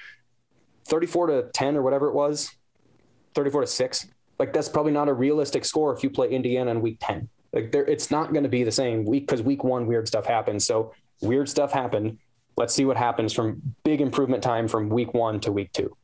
34 0.87 1.27
to 1.27 1.43
10 1.53 1.77
or 1.77 1.83
whatever 1.83 2.09
it 2.09 2.15
was, 2.15 2.51
34 3.35 3.63
to 3.63 3.67
6. 3.67 4.07
Like 4.39 4.53
that's 4.53 4.69
probably 4.69 4.93
not 4.93 5.09
a 5.09 5.15
realistic 5.15 5.65
score 5.65 5.95
if 5.95 6.03
you 6.03 6.11
play 6.11 6.31
Indiana 6.31 6.71
in 6.71 6.81
week 6.81 6.99
10. 7.01 7.29
Like 7.53 7.71
there, 7.73 7.85
it's 7.85 8.11
not 8.11 8.33
going 8.33 8.45
to 8.45 8.49
be 8.49 8.65
the 8.65 8.73
same 8.73 9.05
week 9.05 9.27
because 9.27 9.43
week 9.43 9.63
one 9.63 9.87
weird 9.87 10.09
stuff 10.09 10.27
happens. 10.27 10.65
So 10.67 10.95
weird 11.21 11.49
stuff 11.49 11.73
happened. 11.73 12.19
Let's 12.57 12.75
see 12.75 12.85
what 12.85 12.97
happens 12.97 13.33
from 13.33 13.75
big 13.85 14.01
improvement 14.01 14.43
time 14.43 14.69
from 14.69 14.89
week 14.89 15.15
one 15.15 15.41
to 15.41 15.53
week 15.53 15.73
two. 15.73 15.97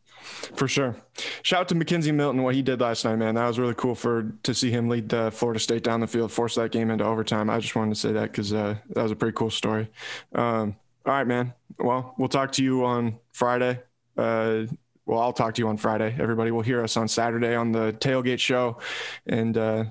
For 0.55 0.69
sure. 0.69 0.97
Shout 1.43 1.61
out 1.61 1.69
to 1.69 1.75
McKenzie 1.75 2.15
Milton, 2.15 2.43
what 2.43 2.55
he 2.55 2.63
did 2.63 2.81
last 2.81 3.05
night, 3.05 3.17
man. 3.17 3.35
That 3.37 3.47
was 3.47 3.59
really 3.59 3.75
cool 3.75 3.95
for 3.95 4.33
to 4.43 4.55
see 4.55 4.71
him 4.71 4.89
lead 4.89 5.09
the 5.09 5.31
Florida 5.31 5.61
State 5.61 5.85
down 5.85 6.01
the 6.01 6.07
field, 6.07 6.33
force 6.33 6.55
that 6.57 6.71
game 6.71 6.91
into 6.91 7.05
overtime. 7.05 7.49
I 7.49 7.61
just 7.61 7.75
wanted 7.77 7.95
to 7.95 8.01
say 8.01 8.13
that 8.13 8.33
because 8.33 8.53
uh, 8.53 8.77
that 8.91 9.03
was 9.03 9.13
a 9.13 9.17
pretty 9.17 9.35
cool 9.35 9.51
story. 9.51 9.89
Um, 10.35 10.77
all 11.07 11.15
right, 11.15 11.27
man. 11.27 11.55
Well, 11.79 12.15
we'll 12.19 12.29
talk 12.29 12.53
to 12.53 12.65
you 12.65 12.85
on 12.85 13.19
Friday. 13.33 13.81
Uh, 14.17 14.65
well, 15.07 15.21
I'll 15.21 15.33
talk 15.33 15.55
to 15.55 15.63
you 15.63 15.69
on 15.69 15.79
Friday. 15.79 16.15
Everybody 16.19 16.51
will 16.51 16.61
hear 16.63 16.83
us 16.83 16.97
on 16.97 17.09
Saturday 17.09 17.55
on 17.55 17.73
the 17.73 17.95
tailgate 17.95 18.41
show. 18.41 18.79
And 19.27 19.57
uh, 19.57 19.85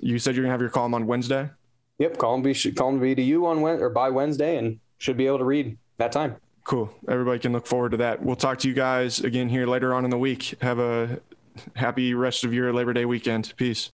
you 0.00 0.18
said 0.18 0.34
you're 0.34 0.44
gonna 0.44 0.52
have 0.52 0.60
your 0.60 0.70
column 0.70 0.94
on 0.94 1.06
Wednesday. 1.06 1.48
Yep, 1.98 2.18
column 2.18 2.42
be 2.42 2.54
column 2.72 3.00
be 3.00 3.14
to 3.14 3.22
you 3.22 3.46
on 3.46 3.62
Wednesday 3.62 3.84
or 3.84 3.90
by 3.90 4.10
Wednesday, 4.10 4.58
and 4.58 4.78
should 4.98 5.16
be 5.16 5.26
able 5.26 5.38
to 5.38 5.44
read 5.44 5.76
that 5.98 6.12
time. 6.12 6.36
Cool. 6.64 6.92
Everybody 7.08 7.38
can 7.38 7.52
look 7.52 7.66
forward 7.66 7.92
to 7.92 7.96
that. 7.98 8.22
We'll 8.22 8.36
talk 8.36 8.58
to 8.60 8.68
you 8.68 8.74
guys 8.74 9.20
again 9.20 9.48
here 9.48 9.66
later 9.66 9.94
on 9.94 10.04
in 10.04 10.10
the 10.10 10.18
week. 10.18 10.54
Have 10.60 10.78
a 10.78 11.20
happy 11.74 12.12
rest 12.14 12.44
of 12.44 12.52
your 12.52 12.72
Labor 12.72 12.92
Day 12.92 13.04
weekend. 13.04 13.52
Peace. 13.56 13.84